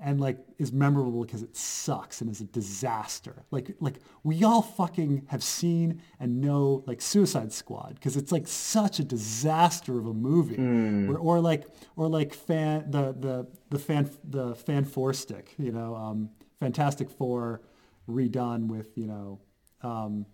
and 0.00 0.20
like 0.20 0.38
is 0.58 0.72
memorable 0.72 1.24
because 1.24 1.42
it 1.42 1.56
sucks 1.56 2.20
and 2.20 2.30
is 2.30 2.40
a 2.40 2.44
disaster. 2.44 3.44
Like 3.50 3.74
like 3.80 3.96
we 4.22 4.44
all 4.44 4.62
fucking 4.62 5.26
have 5.28 5.42
seen 5.42 6.02
and 6.20 6.40
know 6.40 6.84
like 6.86 7.00
Suicide 7.00 7.52
Squad 7.52 7.94
because 7.94 8.16
it's 8.16 8.30
like 8.30 8.46
such 8.46 9.00
a 9.00 9.04
disaster 9.04 9.98
of 9.98 10.06
a 10.06 10.14
movie. 10.14 10.56
Mm. 10.56 11.08
Or, 11.08 11.18
or 11.18 11.40
like 11.40 11.66
or 11.96 12.08
like 12.08 12.32
fan 12.32 12.90
the 12.90 13.12
the 13.12 13.46
the 13.70 13.78
fan 13.78 14.10
the 14.24 14.54
fan 14.54 14.84
four 14.84 15.12
stick, 15.12 15.54
you 15.58 15.72
know, 15.72 15.96
um, 15.96 16.30
Fantastic 16.60 17.10
Four 17.10 17.62
redone 18.08 18.68
with 18.68 18.96
you 18.96 19.06
know 19.06 19.40
um, 19.82 20.26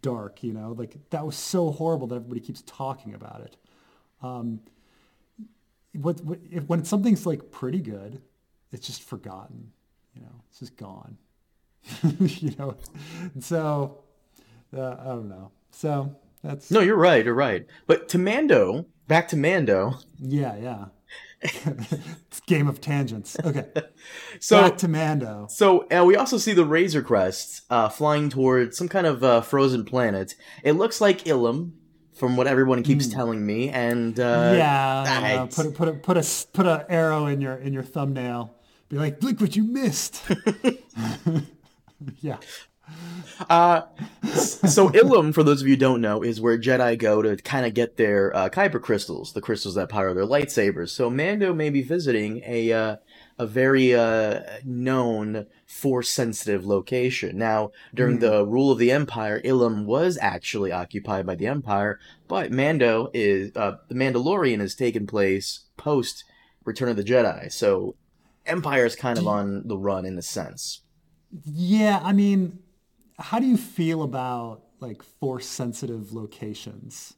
dark. 0.00 0.44
You 0.44 0.52
know, 0.52 0.74
like 0.78 0.96
that 1.10 1.26
was 1.26 1.36
so 1.36 1.72
horrible 1.72 2.06
that 2.08 2.16
everybody 2.16 2.40
keeps 2.40 2.62
talking 2.62 3.14
about 3.14 3.40
it. 3.40 3.56
Um, 4.22 4.60
what, 5.94 6.22
what 6.24 6.38
if, 6.50 6.68
when 6.68 6.84
something's 6.84 7.26
like 7.26 7.50
pretty 7.50 7.80
good, 7.80 8.22
it's 8.72 8.86
just 8.86 9.02
forgotten. 9.02 9.72
You 10.14 10.22
know, 10.22 10.42
it's 10.48 10.58
just 10.60 10.76
gone. 10.76 11.16
you 12.18 12.54
know, 12.58 12.76
and 13.34 13.42
so 13.42 14.04
uh, 14.76 14.96
I 15.00 15.04
don't 15.04 15.28
know. 15.28 15.50
So 15.70 16.14
that's 16.42 16.70
No, 16.70 16.80
you're 16.80 16.96
right. 16.96 17.24
You're 17.24 17.34
right. 17.34 17.66
But 17.86 18.08
to 18.10 18.18
Mando, 18.18 18.86
back 19.08 19.28
to 19.28 19.36
Mando. 19.36 19.98
yeah, 20.18 20.56
yeah. 20.56 20.84
it's 21.42 22.38
game 22.46 22.68
of 22.68 22.80
tangents. 22.80 23.36
Okay, 23.44 23.66
So 24.40 24.62
back 24.62 24.78
to 24.78 24.88
Mando. 24.88 25.48
So 25.50 25.88
uh, 25.88 26.04
we 26.04 26.14
also 26.14 26.38
see 26.38 26.52
the 26.52 26.64
Razor 26.64 27.02
Crest 27.02 27.62
uh, 27.68 27.88
flying 27.88 28.28
towards 28.28 28.76
some 28.76 28.88
kind 28.88 29.08
of 29.08 29.24
uh, 29.24 29.40
frozen 29.40 29.84
planet. 29.84 30.36
It 30.62 30.72
looks 30.72 31.00
like 31.00 31.24
Ilum, 31.24 31.72
from 32.14 32.36
what 32.36 32.46
everyone 32.46 32.84
keeps 32.84 33.08
telling 33.08 33.44
me. 33.44 33.70
And 33.70 34.18
uh, 34.20 34.52
yeah, 34.56 35.48
put 35.50 35.66
a, 35.66 35.70
put 35.70 35.88
a, 35.88 35.92
put 35.94 36.16
a 36.16 36.46
put 36.52 36.66
a 36.66 36.86
arrow 36.88 37.26
in 37.26 37.40
your 37.40 37.56
in 37.56 37.72
your 37.72 37.82
thumbnail. 37.82 38.54
Be 38.92 38.98
like, 38.98 39.22
look 39.22 39.40
what 39.40 39.56
you 39.56 39.64
missed. 39.64 40.22
yeah. 42.20 42.36
Uh, 43.48 43.82
so 44.34 44.90
Ilum, 44.90 45.32
for 45.32 45.42
those 45.42 45.62
of 45.62 45.66
you 45.66 45.72
who 45.72 45.80
don't 45.80 46.02
know, 46.02 46.22
is 46.22 46.42
where 46.42 46.58
Jedi 46.58 46.98
go 46.98 47.22
to 47.22 47.36
kind 47.36 47.64
of 47.64 47.72
get 47.72 47.96
their 47.96 48.36
uh, 48.36 48.50
kyber 48.50 48.82
crystals, 48.82 49.32
the 49.32 49.40
crystals 49.40 49.76
that 49.76 49.88
power 49.88 50.12
their 50.12 50.26
lightsabers. 50.26 50.90
So 50.90 51.08
Mando 51.08 51.54
may 51.54 51.70
be 51.70 51.80
visiting 51.80 52.42
a 52.44 52.70
uh, 52.70 52.96
a 53.38 53.46
very 53.46 53.94
uh, 53.94 54.42
known 54.62 55.46
force-sensitive 55.64 56.66
location. 56.66 57.38
Now, 57.38 57.70
during 57.94 58.18
the 58.18 58.44
rule 58.44 58.70
of 58.70 58.78
the 58.78 58.92
Empire, 58.92 59.40
Ilum 59.40 59.86
was 59.86 60.18
actually 60.20 60.70
occupied 60.70 61.24
by 61.24 61.34
the 61.34 61.46
Empire, 61.46 61.98
but 62.28 62.52
Mando 62.52 63.10
is 63.14 63.52
uh, 63.56 63.76
the 63.88 63.94
Mandalorian 63.94 64.60
has 64.60 64.74
taken 64.74 65.06
place 65.06 65.60
post 65.78 66.24
Return 66.64 66.90
of 66.90 66.96
the 66.96 67.04
Jedi. 67.04 67.50
So 67.50 67.96
Empire 68.46 68.84
is 68.86 68.96
kind 68.96 69.18
of 69.18 69.26
on 69.26 69.66
the 69.66 69.76
run 69.78 70.04
in 70.04 70.18
a 70.18 70.22
sense. 70.22 70.82
Yeah, 71.44 72.00
I 72.02 72.12
mean, 72.12 72.58
how 73.18 73.38
do 73.38 73.46
you 73.46 73.56
feel 73.56 74.02
about 74.02 74.62
like 74.80 75.02
force 75.02 75.46
sensitive 75.46 76.12
locations? 76.12 77.14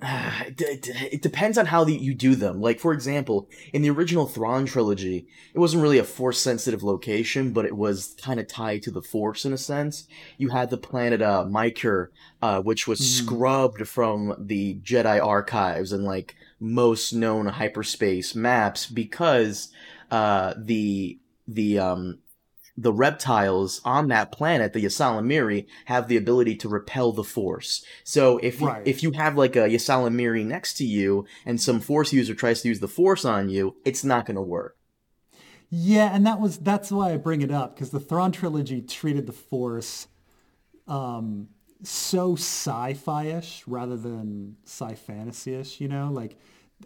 it, 0.04 0.88
it- 0.88 1.22
depends 1.22 1.58
on 1.58 1.66
how 1.66 1.82
the, 1.84 1.92
you 1.94 2.14
do 2.14 2.36
them. 2.36 2.60
Like, 2.60 2.78
for 2.78 2.92
example, 2.92 3.48
in 3.72 3.82
the 3.82 3.90
original 3.90 4.26
Thrawn 4.26 4.66
trilogy, 4.66 5.26
it 5.52 5.58
wasn't 5.58 5.82
really 5.82 5.98
a 5.98 6.04
force 6.04 6.40
sensitive 6.40 6.82
location, 6.84 7.52
but 7.52 7.64
it 7.64 7.76
was 7.76 8.14
kind 8.22 8.38
of 8.38 8.46
tied 8.46 8.82
to 8.84 8.92
the 8.92 9.02
force 9.02 9.44
in 9.44 9.52
a 9.52 9.58
sense. 9.58 10.06
You 10.38 10.50
had 10.50 10.70
the 10.70 10.78
planet 10.78 11.22
uh, 11.22 11.44
Myrkr, 11.48 12.08
uh, 12.40 12.60
which 12.62 12.86
was 12.86 13.00
scrubbed 13.00 13.86
from 13.88 14.36
the 14.38 14.78
Jedi 14.82 15.24
archives 15.24 15.90
and 15.92 16.04
like 16.04 16.36
most 16.62 17.12
known 17.12 17.46
hyperspace 17.46 18.34
maps 18.36 18.86
because 18.86 19.72
uh, 20.12 20.54
the 20.56 21.18
the 21.48 21.78
um, 21.78 22.18
the 22.76 22.92
reptiles 22.92 23.80
on 23.84 24.08
that 24.08 24.32
planet, 24.32 24.72
the 24.72 24.84
Ysalamiri, 24.84 25.66
have 25.86 26.08
the 26.08 26.16
ability 26.16 26.54
to 26.56 26.68
repel 26.68 27.12
the 27.12 27.24
force. 27.24 27.84
So 28.04 28.38
if 28.38 28.60
you, 28.60 28.68
Right. 28.68 28.86
if 28.86 29.02
you 29.02 29.10
have 29.12 29.36
like 29.36 29.56
a 29.56 29.68
Ysalamiri 29.68 30.46
next 30.46 30.74
to 30.74 30.84
you 30.84 31.26
and 31.44 31.60
some 31.60 31.80
force 31.80 32.12
user 32.12 32.34
tries 32.34 32.62
to 32.62 32.68
use 32.68 32.80
the 32.80 32.88
force 32.88 33.24
on 33.24 33.48
you, 33.50 33.76
it's 33.84 34.04
not 34.04 34.24
going 34.24 34.36
to 34.36 34.42
work. 34.42 34.76
Yeah, 35.68 36.14
and 36.14 36.26
that 36.26 36.38
was 36.38 36.58
that's 36.58 36.92
why 36.92 37.12
I 37.12 37.16
bring 37.16 37.42
it 37.42 37.50
up 37.50 37.74
because 37.74 37.90
the 37.90 38.00
Thrawn 38.00 38.30
trilogy 38.30 38.82
treated 38.82 39.26
the 39.26 39.32
Force 39.32 40.06
um, 40.86 41.48
so 41.82 42.34
sci-fi-ish 42.34 43.64
rather 43.66 43.96
than 43.96 44.56
sci-fantasy-ish. 44.64 45.80
You 45.80 45.88
know, 45.88 46.10
like 46.12 46.36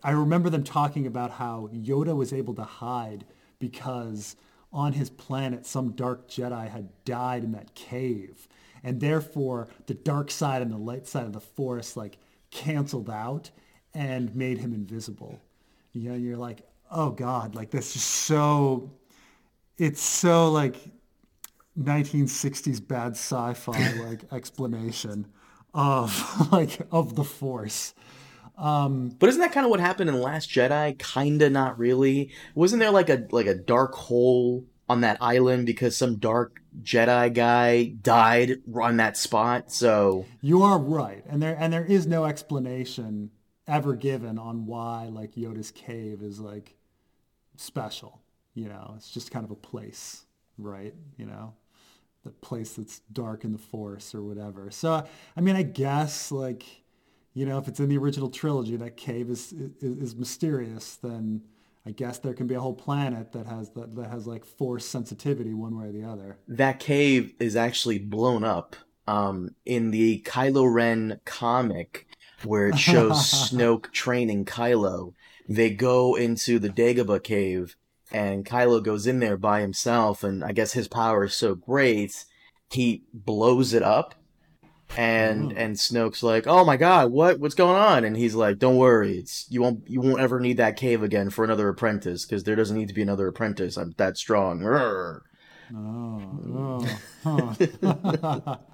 I 0.03 0.11
remember 0.13 0.51
them 0.51 0.65
talking 0.65 1.07
about 1.07 1.33
how 1.33 1.69
Yoda 1.73 2.15
was 2.15 2.33
able 2.33 2.55
to 2.55 2.65
hide 2.65 3.25
because 3.59 4.37
on 4.73 4.93
his 4.93 5.11
planet 5.11 5.67
some 5.67 5.93
dark 5.93 6.29
Jedi 6.29 6.69
had 6.69 6.89
died 7.05 7.45
in 7.45 7.53
that 7.53 7.75
cave, 7.75 8.49
and 8.83 9.01
therefore 9.01 9.69
the 9.87 9.95
dark 9.95 10.31
side 10.31 10.63
and 10.63 10.71
the 10.71 10.77
light 10.77 11.07
side 11.07 11.25
of 11.25 11.33
the 11.33 11.41
Force 11.41 11.97
like 11.97 12.19
canceled 12.51 13.11
out 13.11 13.51
and 13.95 14.35
made 14.35 14.59
him 14.59 14.75
invisible. 14.75 15.41
You 15.93 16.11
know, 16.11 16.17
you're 16.17 16.37
like, 16.37 16.61
oh 16.91 17.11
God, 17.11 17.55
like 17.55 17.71
this 17.71 17.97
is 17.97 18.03
so, 18.03 18.91
it's 19.79 20.03
so 20.03 20.51
like 20.51 20.77
1960s 21.79 22.87
bad 22.87 23.13
sci-fi 23.13 23.93
like 24.05 24.25
explanation 24.33 25.27
of 25.75 26.49
like 26.53 26.81
of 26.91 27.17
the 27.17 27.25
Force. 27.25 27.95
Um, 28.59 29.11
but 29.19 29.29
isn't 29.29 29.41
that 29.41 29.53
kind 29.53 29.67
of 29.67 29.71
what 29.71 29.81
happened 29.81 30.09
in 30.09 30.21
Last 30.21 30.49
Jedi? 30.49 30.99
Kinda, 30.99 31.51
not 31.51 31.79
really. 31.79 32.31
Wasn't 32.55 32.81
there 32.81 32.91
like 32.91 33.11
a 33.11 33.27
like 33.31 33.47
a 33.47 33.55
dark 33.55 33.95
hole 33.95 34.65
on 34.89 35.03
that 35.03 35.19
island 35.21 35.67
because 35.67 35.97
some 35.97 36.17
dark 36.17 36.61
Jedi 36.83 37.33
guy 37.35 37.85
died 37.85 38.63
on 38.75 38.97
that 38.97 39.17
spot? 39.17 39.71
So 39.71 40.25
You 40.41 40.63
are 40.63 40.79
right, 40.79 41.25
and 41.29 41.43
there 41.43 41.57
and 41.59 41.73
there 41.73 41.85
is 41.85 42.07
no 42.07 42.25
explanation 42.25 43.31
ever 43.67 43.95
given 43.95 44.39
on 44.39 44.65
why 44.65 45.09
like 45.11 45.35
Yoda's 45.35 45.71
cave 45.71 46.23
is 46.23 46.41
like 46.41 46.77
special. 47.57 48.23
You 48.55 48.69
know, 48.69 48.95
it's 48.97 49.11
just 49.11 49.31
kind 49.31 49.45
of 49.45 49.51
a 49.51 49.57
place, 49.57 50.25
right? 50.57 50.95
You 51.19 51.27
know, 51.27 51.53
the 52.27 52.33
place 52.33 52.75
that's 52.75 53.01
dark 53.13 53.45
in 53.45 53.53
the 53.53 53.59
forest 53.59 54.15
or 54.15 54.23
whatever. 54.23 54.71
So 54.71 55.07
I 55.37 55.41
mean, 55.41 55.57
I 55.57 55.63
guess 55.63 56.31
like 56.31 56.65
you 57.33 57.47
know, 57.47 57.59
if 57.59 57.69
it's 57.69 57.81
in 57.81 57.89
the 57.89 57.99
original 57.99 58.31
trilogy, 58.31 58.77
that 58.77 58.97
cave 58.97 59.31
is 59.31 59.53
is, 59.53 59.73
is 59.81 60.17
mysterious, 60.17 60.97
then. 60.97 61.43
I 61.89 61.93
guess 61.93 62.19
there 62.19 62.35
can 62.35 62.49
be 62.49 62.57
a 62.57 62.61
whole 62.61 62.75
planet 62.75 63.31
that 63.31 63.47
has 63.47 63.71
that, 63.77 63.95
that 63.95 64.11
has 64.11 64.27
like 64.27 64.45
force 64.45 64.85
sensitivity 64.85 65.55
one 65.55 65.79
way 65.79 65.87
or 65.87 65.93
the 65.93 66.03
other. 66.03 66.37
that 66.49 66.81
cave 66.81 67.33
is 67.39 67.55
actually 67.55 68.01
blown 68.01 68.43
up 68.43 68.75
um, 69.07 69.55
in 69.65 69.93
the 69.93 70.21
Kylo 70.27 70.73
Ren 70.73 71.21
comic 71.25 72.09
where 72.43 72.67
it 72.67 72.79
shows 72.79 73.17
Snoke 73.51 73.93
training 73.93 74.45
Kylo. 74.45 75.15
They 75.49 75.71
go 75.71 76.17
into 76.17 76.59
the 76.59 76.71
Dagobah 76.71 77.23
cave 77.23 77.77
and 78.17 78.45
Kylo 78.45 78.83
goes 78.83 79.07
in 79.07 79.21
there 79.21 79.37
by 79.37 79.61
himself 79.61 80.25
and 80.25 80.43
I 80.43 80.53
guess 80.53 80.73
his 80.73 80.89
power 80.89 81.25
is 81.25 81.35
so 81.35 81.55
great 81.55 82.25
he 82.71 83.05
blows 83.13 83.73
it 83.73 83.83
up 83.83 84.15
and 84.97 85.53
and 85.53 85.75
Snoke's 85.77 86.23
like, 86.23 86.47
"Oh 86.47 86.65
my 86.65 86.77
god, 86.77 87.11
what 87.11 87.41
what's 87.41 87.55
going 87.55 87.77
on?" 87.77 88.05
And 88.05 88.17
he's 88.17 88.35
like, 88.35 88.59
"Don't 88.59 88.77
worry, 88.77 89.19
it's 89.19 89.47
you 89.51 89.61
won't 89.61 89.83
you 89.89 90.01
won't 90.01 90.21
ever 90.21 90.39
need 90.41 90.59
that 90.59 90.77
cave 90.77 91.03
again 91.03 91.31
for 91.31 91.45
another 91.45 91.69
apprentice 91.69 92.25
because 92.25 92.45
there 92.45 92.57
doesn't 92.57 92.77
need 92.77 92.89
to 92.89 92.95
be 92.95 93.03
another 93.03 93.29
apprentice. 93.29 93.77
I'm 93.77 93.95
that 93.97 94.17
strong." 94.17 94.61
Rrr. 94.61 95.21
Oh, 95.75 96.87
oh. 97.25 98.59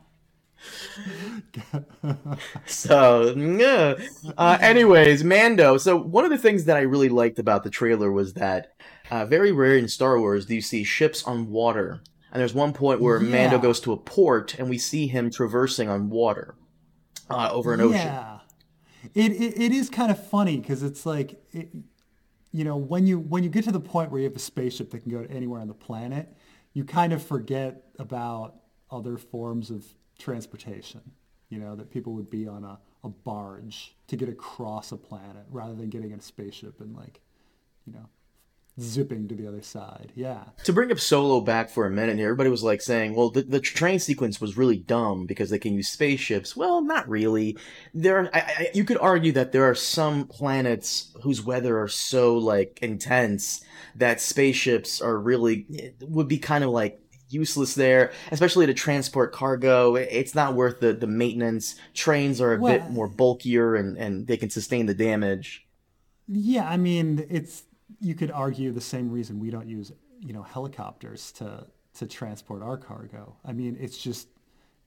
So, 2.67 3.35
yeah. 3.35 3.95
Uh, 4.39 4.59
anyways, 4.61 5.25
Mando. 5.25 5.77
So, 5.79 5.97
one 5.97 6.25
of 6.25 6.31
the 6.31 6.39
things 6.39 6.67
that 6.67 6.77
I 6.77 6.83
really 6.83 7.09
liked 7.09 7.39
about 7.39 7.65
the 7.65 7.71
trailer 7.71 8.13
was 8.13 8.35
that 8.35 8.75
uh, 9.11 9.27
very 9.27 9.53
rare 9.53 9.77
in 9.77 9.89
Star 9.89 10.19
Wars 10.19 10.47
do 10.47 10.55
you 10.55 10.61
see 10.61 10.85
ships 10.85 11.25
on 11.25 11.51
water. 11.51 12.01
And 12.33 12.41
there's 12.41 12.55
one 12.55 12.73
point 12.73 13.01
where 13.01 13.21
Mando 13.21 13.59
goes 13.59 13.79
to 13.81 13.93
a 13.93 13.97
port 13.97 14.59
and 14.59 14.71
we 14.71 14.79
see 14.79 15.07
him 15.07 15.31
traversing 15.31 15.91
on 15.91 16.09
water 16.09 16.55
uh, 17.29 17.51
over 17.53 17.75
an 17.75 17.81
ocean. 17.83 17.99
Yeah, 17.99 18.39
it, 19.15 19.33
it 19.33 19.61
it 19.61 19.73
is 19.73 19.91
kind 19.91 20.11
of 20.11 20.27
funny 20.29 20.57
because 20.59 20.83
it's 20.83 21.05
like, 21.05 21.43
it, 21.53 21.69
you 22.51 22.65
know, 22.65 22.77
when 22.77 23.07
you 23.07 23.19
when 23.19 23.45
you 23.45 23.51
get 23.51 23.65
to 23.65 23.73
the 23.73 23.81
point 23.81 24.11
where 24.11 24.21
you 24.21 24.27
have 24.27 24.37
a 24.37 24.41
spaceship 24.41 24.91
that 24.93 25.01
can 25.01 25.13
go 25.13 25.23
to 25.23 25.31
anywhere 25.31 25.61
on 25.61 25.69
the 25.69 25.75
planet, 25.75 26.35
you 26.73 26.85
kind 26.85 27.13
of 27.13 27.23
forget 27.23 27.85
about 27.99 28.57
other 28.91 29.19
forms 29.19 29.71
of 29.71 29.85
transportation. 30.19 31.01
You 31.51 31.59
know, 31.59 31.77
that 31.77 31.91
people 31.91 32.15
would 32.15 32.31
be 32.31 32.49
on 32.49 32.65
a, 32.65 32.79
a 33.05 33.11
barge 33.11 33.95
to 34.07 34.17
get 34.17 34.31
across 34.31 34.91
a 34.91 34.97
planet 34.97 35.45
rather 35.51 35.75
than 35.75 35.91
getting 35.91 36.13
in 36.13 36.19
a 36.19 36.23
spaceship 36.23 36.81
and 36.81 36.97
like, 36.97 37.21
you 37.87 37.93
know, 37.93 38.09
zipping 38.81 39.29
to 39.29 39.35
the 39.35 39.47
other 39.47 39.63
side. 39.63 40.13
Yeah. 40.15 40.45
To 40.65 40.73
bring 40.73 40.91
up 40.91 40.99
Solo 40.99 41.41
back 41.41 41.69
for 41.69 41.87
a 41.87 41.91
minute 41.91 42.17
here, 42.17 42.29
everybody 42.29 42.51
was 42.51 42.63
like 42.63 42.81
saying, 42.81 43.15
well, 43.15 43.31
the, 43.31 43.43
the 43.43 43.61
train 43.61 43.99
sequence 43.99 44.41
was 44.41 44.57
really 44.57 44.79
dumb 44.79 45.27
because 45.27 45.51
they 45.51 45.59
can 45.59 45.75
use 45.75 45.89
spaceships. 45.89 46.57
Well, 46.57 46.81
not 46.81 47.09
really. 47.09 47.59
There, 47.93 48.19
are, 48.19 48.31
I, 48.33 48.39
I, 48.39 48.71
you 48.75 48.85
could 48.85 48.99
argue 48.99 49.33
that 49.33 49.53
there 49.53 49.69
are 49.69 49.75
some 49.75 50.27
planets 50.27 51.15
whose 51.23 51.45
weather 51.45 51.81
are 51.81 51.89
so 51.89 52.37
like 52.37 52.79
intense 52.81 53.63
that 53.97 54.21
spaceships 54.21 55.03
are 55.03 55.19
really 55.19 55.67
would 56.01 56.29
be 56.29 56.39
kind 56.39 56.65
of 56.65 56.71
like 56.71 56.99
useless 57.29 57.75
there, 57.75 58.13
especially 58.31 58.67
to 58.67 58.75
transport 58.75 59.33
cargo. 59.33 59.97
It's 59.97 60.35
not 60.35 60.55
worth 60.55 60.81
the, 60.81 60.93
the 60.93 61.07
maintenance. 61.07 61.77
Trains 61.95 62.41
are 62.41 62.55
a 62.55 62.59
bit 62.59 62.91
more 62.91 63.09
bulkier 63.09 63.75
and, 63.75 63.97
and 63.97 64.27
they 64.27 64.37
can 64.37 64.51
sustain 64.51 64.87
the 64.87 64.95
damage. 64.95 65.67
Yeah, 66.29 66.69
I 66.69 66.77
mean, 66.77 67.27
it's 67.29 67.65
you 68.01 68.15
could 68.15 68.31
argue 68.31 68.73
the 68.73 68.81
same 68.81 69.11
reason 69.11 69.39
we 69.39 69.51
don't 69.51 69.69
use, 69.69 69.93
you 70.21 70.33
know, 70.33 70.43
helicopters 70.43 71.33
to 71.33 71.67
to 71.95 72.07
transport 72.07 72.63
our 72.63 72.79
cargo. 72.79 73.37
I 73.45 73.53
mean, 73.53 73.77
it's 73.79 73.99
just 73.99 74.29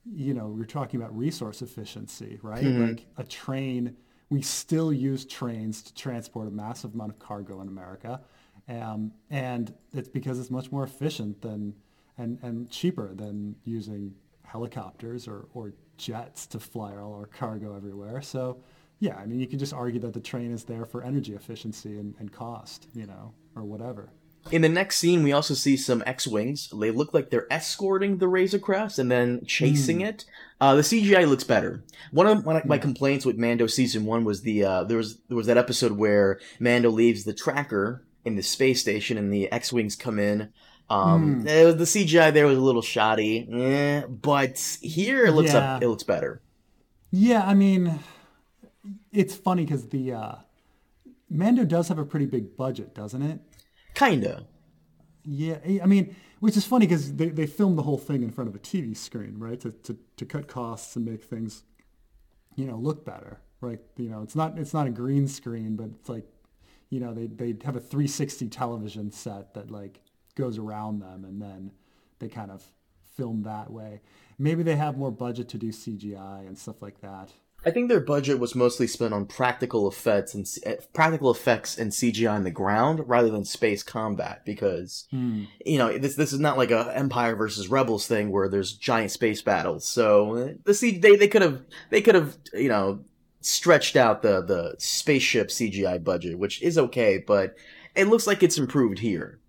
you 0.08 0.34
know, 0.34 0.46
we're 0.46 0.64
talking 0.64 1.00
about 1.00 1.16
resource 1.16 1.62
efficiency, 1.62 2.38
right? 2.42 2.62
Mm-hmm. 2.62 2.86
Like 2.86 3.06
a 3.16 3.24
train, 3.24 3.96
we 4.30 4.40
still 4.40 4.92
use 4.92 5.24
trains 5.24 5.82
to 5.82 5.94
transport 5.94 6.46
a 6.46 6.50
massive 6.50 6.94
amount 6.94 7.10
of 7.10 7.18
cargo 7.18 7.60
in 7.60 7.68
America. 7.68 8.20
Um, 8.68 9.12
and 9.30 9.74
it's 9.92 10.08
because 10.08 10.38
it's 10.38 10.50
much 10.50 10.70
more 10.70 10.84
efficient 10.84 11.42
than 11.42 11.74
and, 12.18 12.38
and 12.42 12.70
cheaper 12.70 13.14
than 13.14 13.56
using 13.64 14.14
helicopters 14.42 15.28
or, 15.28 15.48
or 15.54 15.74
jets 15.96 16.46
to 16.46 16.60
fly 16.60 16.96
all 16.96 17.14
our 17.14 17.26
cargo 17.26 17.76
everywhere. 17.76 18.22
So 18.22 18.62
yeah, 18.98 19.16
I 19.16 19.26
mean, 19.26 19.40
you 19.40 19.46
can 19.46 19.58
just 19.58 19.74
argue 19.74 20.00
that 20.00 20.14
the 20.14 20.20
train 20.20 20.52
is 20.52 20.64
there 20.64 20.86
for 20.86 21.02
energy 21.02 21.34
efficiency 21.34 21.98
and, 21.98 22.14
and 22.18 22.32
cost, 22.32 22.88
you 22.94 23.06
know, 23.06 23.34
or 23.54 23.62
whatever. 23.62 24.08
In 24.52 24.62
the 24.62 24.68
next 24.68 24.98
scene, 24.98 25.22
we 25.22 25.32
also 25.32 25.54
see 25.54 25.76
some 25.76 26.04
X-wings. 26.06 26.70
They 26.70 26.92
look 26.92 27.12
like 27.12 27.30
they're 27.30 27.52
escorting 27.52 28.18
the 28.18 28.28
Razor 28.28 28.60
Crest 28.60 28.98
and 28.98 29.10
then 29.10 29.44
chasing 29.44 29.98
mm. 29.98 30.06
it. 30.06 30.24
Uh, 30.60 30.76
the 30.76 30.82
CGI 30.82 31.28
looks 31.28 31.44
better. 31.44 31.82
One 32.12 32.26
of 32.26 32.46
my, 32.46 32.62
my 32.64 32.78
complaints 32.78 33.26
with 33.26 33.36
Mando 33.38 33.66
season 33.66 34.04
one 34.04 34.24
was 34.24 34.42
the 34.42 34.64
uh, 34.64 34.84
there 34.84 34.96
was 34.96 35.18
there 35.28 35.36
was 35.36 35.48
that 35.48 35.58
episode 35.58 35.92
where 35.92 36.38
Mando 36.60 36.90
leaves 36.90 37.24
the 37.24 37.34
tracker 37.34 38.04
in 38.24 38.36
the 38.36 38.42
space 38.42 38.80
station 38.80 39.18
and 39.18 39.32
the 39.32 39.50
X-wings 39.50 39.96
come 39.96 40.18
in. 40.18 40.52
Um, 40.88 41.44
mm. 41.44 41.76
the 41.76 41.84
CGI 41.84 42.32
there 42.32 42.46
was 42.46 42.56
a 42.56 42.62
little 42.62 42.82
shoddy, 42.82 43.48
eh, 43.52 44.06
but 44.06 44.78
here 44.80 45.26
it 45.26 45.32
looks 45.32 45.52
yeah. 45.52 45.74
up, 45.74 45.82
it 45.82 45.88
looks 45.88 46.04
better. 46.04 46.40
Yeah, 47.10 47.44
I 47.44 47.54
mean, 47.54 47.98
it's 49.16 49.34
funny 49.34 49.64
because 49.64 49.88
the 49.88 50.12
uh, 50.12 50.34
Mando 51.30 51.64
does 51.64 51.88
have 51.88 51.98
a 51.98 52.04
pretty 52.04 52.26
big 52.26 52.56
budget, 52.56 52.94
doesn't 52.94 53.22
it? 53.22 53.40
Kinda. 53.94 54.46
Yeah, 55.24 55.58
I 55.82 55.86
mean, 55.86 56.14
which 56.40 56.56
is 56.56 56.64
funny 56.64 56.86
because 56.86 57.14
they, 57.14 57.30
they 57.30 57.46
filmed 57.46 57.78
the 57.78 57.82
whole 57.82 57.98
thing 57.98 58.22
in 58.22 58.30
front 58.30 58.48
of 58.48 58.54
a 58.54 58.58
TV 58.58 58.96
screen, 58.96 59.38
right? 59.38 59.58
To, 59.60 59.72
to, 59.72 59.96
to 60.18 60.24
cut 60.24 60.46
costs 60.46 60.94
and 60.94 61.04
make 61.04 61.24
things, 61.24 61.64
you 62.54 62.66
know, 62.66 62.76
look 62.76 63.04
better, 63.04 63.40
right? 63.60 63.80
You 63.96 64.10
know, 64.10 64.22
it's 64.22 64.36
not 64.36 64.58
it's 64.58 64.74
not 64.74 64.86
a 64.86 64.90
green 64.90 65.26
screen, 65.26 65.76
but 65.76 65.88
it's 65.98 66.08
like, 66.08 66.26
you 66.90 67.00
know, 67.00 67.12
they 67.12 67.26
they 67.26 67.56
have 67.64 67.74
a 67.74 67.80
360 67.80 68.48
television 68.48 69.10
set 69.10 69.54
that 69.54 69.70
like 69.70 70.00
goes 70.36 70.58
around 70.58 71.00
them, 71.00 71.24
and 71.24 71.40
then 71.42 71.72
they 72.18 72.28
kind 72.28 72.50
of 72.50 72.62
film 73.16 73.42
that 73.42 73.72
way. 73.72 74.02
Maybe 74.38 74.62
they 74.62 74.76
have 74.76 74.96
more 74.98 75.10
budget 75.10 75.48
to 75.48 75.58
do 75.58 75.68
CGI 75.68 76.46
and 76.46 76.56
stuff 76.56 76.82
like 76.82 77.00
that. 77.00 77.32
I 77.66 77.72
think 77.72 77.88
their 77.88 78.00
budget 78.00 78.38
was 78.38 78.54
mostly 78.54 78.86
spent 78.86 79.12
on 79.12 79.26
practical 79.26 79.88
effects 79.88 80.34
and 80.34 80.46
eh, 80.62 80.76
practical 80.94 81.32
effects 81.32 81.76
and 81.76 81.90
CGI 81.90 82.32
on 82.32 82.44
the 82.44 82.50
ground 82.52 83.02
rather 83.06 83.28
than 83.28 83.44
space 83.44 83.82
combat 83.82 84.44
because 84.44 85.08
mm. 85.12 85.48
you 85.64 85.76
know 85.76 85.98
this 85.98 86.14
this 86.14 86.32
is 86.32 86.38
not 86.38 86.56
like 86.56 86.70
a 86.70 86.92
Empire 86.96 87.34
versus 87.34 87.66
Rebels 87.66 88.06
thing 88.06 88.30
where 88.30 88.48
there's 88.48 88.72
giant 88.72 89.10
space 89.10 89.42
battles. 89.42 89.84
So 89.84 90.36
eh, 90.36 90.52
the 90.62 90.74
C 90.74 90.96
they 90.96 91.16
they 91.16 91.26
could 91.26 91.42
have 91.42 91.62
they 91.90 92.00
could 92.00 92.14
have 92.14 92.36
you 92.54 92.68
know 92.68 93.00
stretched 93.40 93.96
out 93.96 94.22
the 94.22 94.42
the 94.42 94.76
spaceship 94.78 95.48
CGI 95.48 96.02
budget, 96.02 96.38
which 96.38 96.62
is 96.62 96.78
okay, 96.78 97.18
but 97.18 97.56
it 97.96 98.06
looks 98.06 98.28
like 98.28 98.44
it's 98.44 98.58
improved 98.58 99.00
here. 99.00 99.40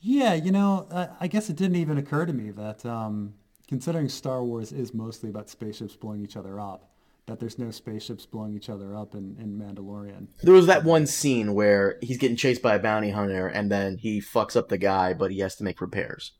Yeah, 0.00 0.34
you 0.34 0.50
know, 0.50 0.86
I 1.20 1.28
guess 1.28 1.50
it 1.50 1.56
didn't 1.56 1.76
even 1.76 1.98
occur 1.98 2.24
to 2.24 2.32
me 2.32 2.50
that 2.52 2.86
um, 2.86 3.34
considering 3.68 4.08
Star 4.08 4.42
Wars 4.42 4.72
is 4.72 4.92
mostly 4.92 5.28
about 5.30 5.48
spaceships 5.48 5.94
blowing 5.94 6.22
each 6.22 6.36
other 6.36 6.58
up, 6.58 6.89
that 7.26 7.40
there's 7.40 7.58
no 7.58 7.70
spaceships 7.70 8.26
blowing 8.26 8.54
each 8.54 8.68
other 8.68 8.94
up 8.94 9.14
in, 9.14 9.36
in 9.38 9.58
Mandalorian. 9.58 10.28
There 10.42 10.54
was 10.54 10.66
that 10.66 10.84
one 10.84 11.06
scene 11.06 11.54
where 11.54 11.98
he's 12.02 12.18
getting 12.18 12.36
chased 12.36 12.62
by 12.62 12.74
a 12.74 12.78
bounty 12.80 13.10
hunter 13.10 13.46
and 13.46 13.70
then 13.70 13.98
he 13.98 14.20
fucks 14.20 14.56
up 14.56 14.68
the 14.68 14.78
guy, 14.78 15.14
but 15.14 15.30
he 15.30 15.38
has 15.40 15.56
to 15.56 15.64
make 15.64 15.80
repairs. 15.80 16.32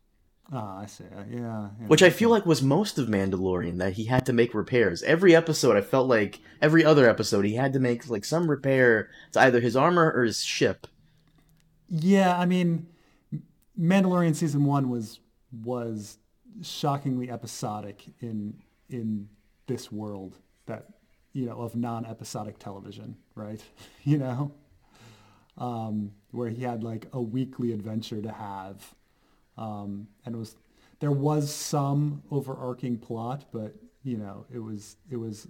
Ah, 0.53 0.79
oh, 0.79 0.83
I 0.83 0.87
see. 0.87 1.05
Uh, 1.05 1.23
yeah, 1.31 1.69
yeah. 1.81 1.87
Which 1.87 2.03
I 2.03 2.11
feel 2.11 2.29
like 2.29 2.45
was 2.45 2.61
most 2.61 2.99
of 2.99 3.07
Mandalorian 3.07 3.79
that 3.79 3.93
he 3.93 4.07
had 4.07 4.27
to 4.27 4.33
make 4.33 4.53
repairs. 4.53 5.03
Every 5.05 5.35
episode, 5.35 5.77
I 5.77 5.81
felt 5.81 6.09
like 6.09 6.41
every 6.61 6.85
other 6.85 7.09
episode, 7.09 7.45
he 7.45 7.55
had 7.55 7.73
to 7.75 7.79
make 7.79 8.09
like 8.09 8.25
some 8.25 8.51
repair 8.51 9.11
to 9.33 9.41
either 9.41 9.61
his 9.61 9.77
armor 9.77 10.11
or 10.13 10.25
his 10.25 10.43
ship. 10.43 10.89
Yeah, 11.89 12.37
I 12.37 12.47
mean, 12.47 12.89
Mandalorian 13.79 14.35
season 14.35 14.65
one 14.65 14.91
was 14.91 15.21
was 15.53 16.19
shockingly 16.63 17.31
episodic 17.31 18.05
in 18.21 18.55
in 18.89 19.29
this 19.69 19.93
world 19.93 20.37
that 20.71 20.87
you 21.33 21.47
know 21.47 21.61
of 21.61 21.77
non-episodic 21.77 22.59
television, 22.59 23.17
right? 23.35 23.61
you 24.05 24.19
know, 24.19 24.53
um, 25.59 26.13
where 26.31 26.49
he 26.49 26.63
had 26.63 26.83
like 26.83 27.07
a 27.13 27.21
weekly 27.21 27.73
adventure 27.73 28.21
to 28.23 28.33
have, 28.33 28.95
um, 29.57 30.09
and 30.25 30.35
it 30.35 30.39
was 30.39 30.57
there 31.01 31.13
was 31.13 31.55
some 31.55 32.23
overarching 32.31 32.99
plot, 32.99 33.45
but 33.53 33.75
you 34.03 34.17
know 34.17 34.47
it 34.53 34.59
was 34.59 34.97
it 35.11 35.17
was 35.17 35.49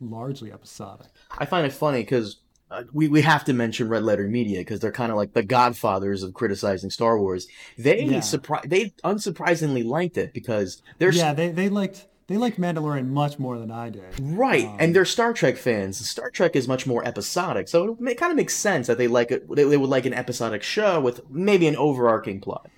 largely 0.00 0.52
episodic. 0.52 1.08
I 1.36 1.44
find 1.44 1.66
it 1.66 1.72
funny 1.72 2.00
because 2.00 2.38
uh, 2.70 2.84
we 2.92 3.08
we 3.08 3.22
have 3.22 3.44
to 3.44 3.52
mention 3.52 3.88
Red 3.88 4.02
Letter 4.02 4.28
Media 4.28 4.60
because 4.60 4.80
they're 4.80 4.92
kind 4.92 5.10
of 5.10 5.16
like 5.16 5.32
the 5.32 5.42
godfathers 5.42 6.22
of 6.22 6.34
criticizing 6.34 6.90
Star 6.90 7.18
Wars. 7.18 7.46
They 7.76 8.02
yeah. 8.02 8.18
surpri- 8.18 8.68
they 8.68 8.90
unsurprisingly 9.04 9.84
liked 9.84 10.18
it 10.18 10.32
because 10.34 10.82
they're 10.98 11.12
yeah 11.12 11.32
they 11.32 11.48
they 11.48 11.68
liked 11.68 12.06
they 12.28 12.36
like 12.36 12.56
Mandalorian 12.56 13.08
much 13.08 13.38
more 13.38 13.58
than 13.58 13.70
I 13.70 13.88
did. 13.88 14.04
Right, 14.20 14.66
um, 14.66 14.76
and 14.78 14.94
they're 14.94 15.06
Star 15.06 15.32
Trek 15.32 15.56
fans. 15.56 15.98
Star 16.08 16.30
Trek 16.30 16.54
is 16.54 16.68
much 16.68 16.86
more 16.86 17.04
episodic, 17.04 17.68
so 17.68 17.96
it, 18.00 18.10
it 18.10 18.18
kind 18.18 18.30
of 18.30 18.36
makes 18.36 18.54
sense 18.54 18.86
that 18.86 18.98
they 18.98 19.08
like 19.08 19.30
it. 19.30 19.48
They, 19.48 19.64
they 19.64 19.76
would 19.76 19.90
like 19.90 20.06
an 20.06 20.14
episodic 20.14 20.62
show 20.62 21.00
with 21.00 21.28
maybe 21.30 21.66
an 21.66 21.76
overarching 21.76 22.40
plot. 22.40 22.68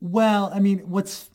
Well, 0.00 0.50
I 0.54 0.60
mean, 0.60 0.78
what's 0.88 1.30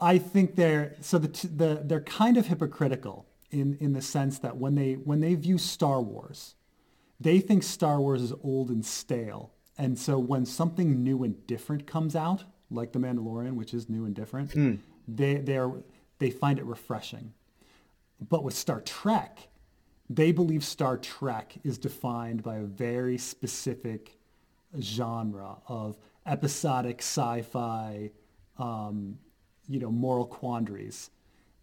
I 0.00 0.18
think 0.18 0.56
they're 0.56 0.96
so 1.00 1.18
the 1.18 1.28
the 1.46 1.82
they're 1.84 2.02
kind 2.02 2.36
of 2.36 2.48
hypocritical 2.48 3.26
in 3.50 3.76
in 3.80 3.92
the 3.92 4.02
sense 4.02 4.40
that 4.40 4.56
when 4.56 4.74
they 4.74 4.94
when 4.94 5.20
they 5.20 5.34
view 5.36 5.58
Star 5.58 6.02
Wars, 6.02 6.56
they 7.20 7.38
think 7.38 7.62
Star 7.62 8.00
Wars 8.00 8.20
is 8.20 8.32
old 8.42 8.68
and 8.68 8.84
stale, 8.84 9.52
and 9.78 9.96
so 9.96 10.18
when 10.18 10.44
something 10.44 11.04
new 11.04 11.22
and 11.22 11.46
different 11.46 11.86
comes 11.86 12.16
out, 12.16 12.44
like 12.68 12.92
The 12.92 12.98
Mandalorian, 12.98 13.54
which 13.54 13.72
is 13.72 13.88
new 13.88 14.04
and 14.04 14.14
different, 14.14 14.50
mm. 14.50 14.78
they 15.06 15.36
they're 15.36 15.72
they 16.18 16.30
find 16.30 16.58
it 16.58 16.64
refreshing. 16.64 17.32
But 18.28 18.44
with 18.44 18.54
Star 18.54 18.80
Trek, 18.80 19.48
they 20.08 20.32
believe 20.32 20.64
Star 20.64 20.96
Trek 20.96 21.54
is 21.64 21.78
defined 21.78 22.42
by 22.42 22.56
a 22.56 22.62
very 22.62 23.18
specific 23.18 24.16
genre 24.80 25.56
of 25.68 25.96
episodic 26.24 27.00
sci-fi, 27.00 28.10
um, 28.58 29.18
you 29.68 29.80
know, 29.80 29.90
moral 29.90 30.26
quandaries, 30.26 31.10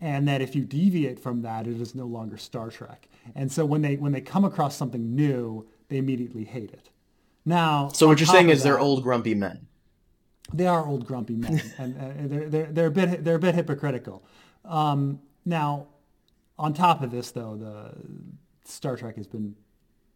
and 0.01 0.27
that 0.27 0.41
if 0.41 0.55
you 0.55 0.65
deviate 0.65 1.19
from 1.19 1.41
that, 1.43 1.67
it 1.67 1.79
is 1.79 1.95
no 1.95 2.05
longer 2.05 2.37
Star 2.37 2.69
Trek. 2.69 3.07
And 3.35 3.51
so 3.51 3.65
when 3.65 3.81
they 3.81 3.95
when 3.95 4.11
they 4.11 4.21
come 4.21 4.43
across 4.43 4.75
something 4.75 5.15
new, 5.15 5.67
they 5.87 5.97
immediately 5.97 6.43
hate 6.43 6.71
it. 6.71 6.89
Now, 7.45 7.89
so 7.93 8.07
what 8.07 8.19
you're 8.19 8.27
saying 8.27 8.49
is 8.49 8.63
that, 8.63 8.69
they're 8.69 8.79
old 8.79 9.03
grumpy 9.03 9.35
men. 9.35 9.67
They 10.53 10.67
are 10.67 10.85
old 10.85 11.05
grumpy 11.05 11.35
men, 11.35 11.61
and, 11.77 11.95
and 11.95 12.29
they're, 12.29 12.49
they're 12.49 12.71
they're 12.71 12.87
a 12.87 12.91
bit 12.91 13.23
they're 13.23 13.35
a 13.35 13.39
bit 13.39 13.55
hypocritical. 13.55 14.23
Um, 14.65 15.19
now, 15.45 15.87
on 16.57 16.73
top 16.73 17.01
of 17.01 17.11
this, 17.11 17.31
though, 17.31 17.55
the 17.55 17.93
Star 18.65 18.95
Trek 18.95 19.17
has 19.17 19.27
been 19.27 19.55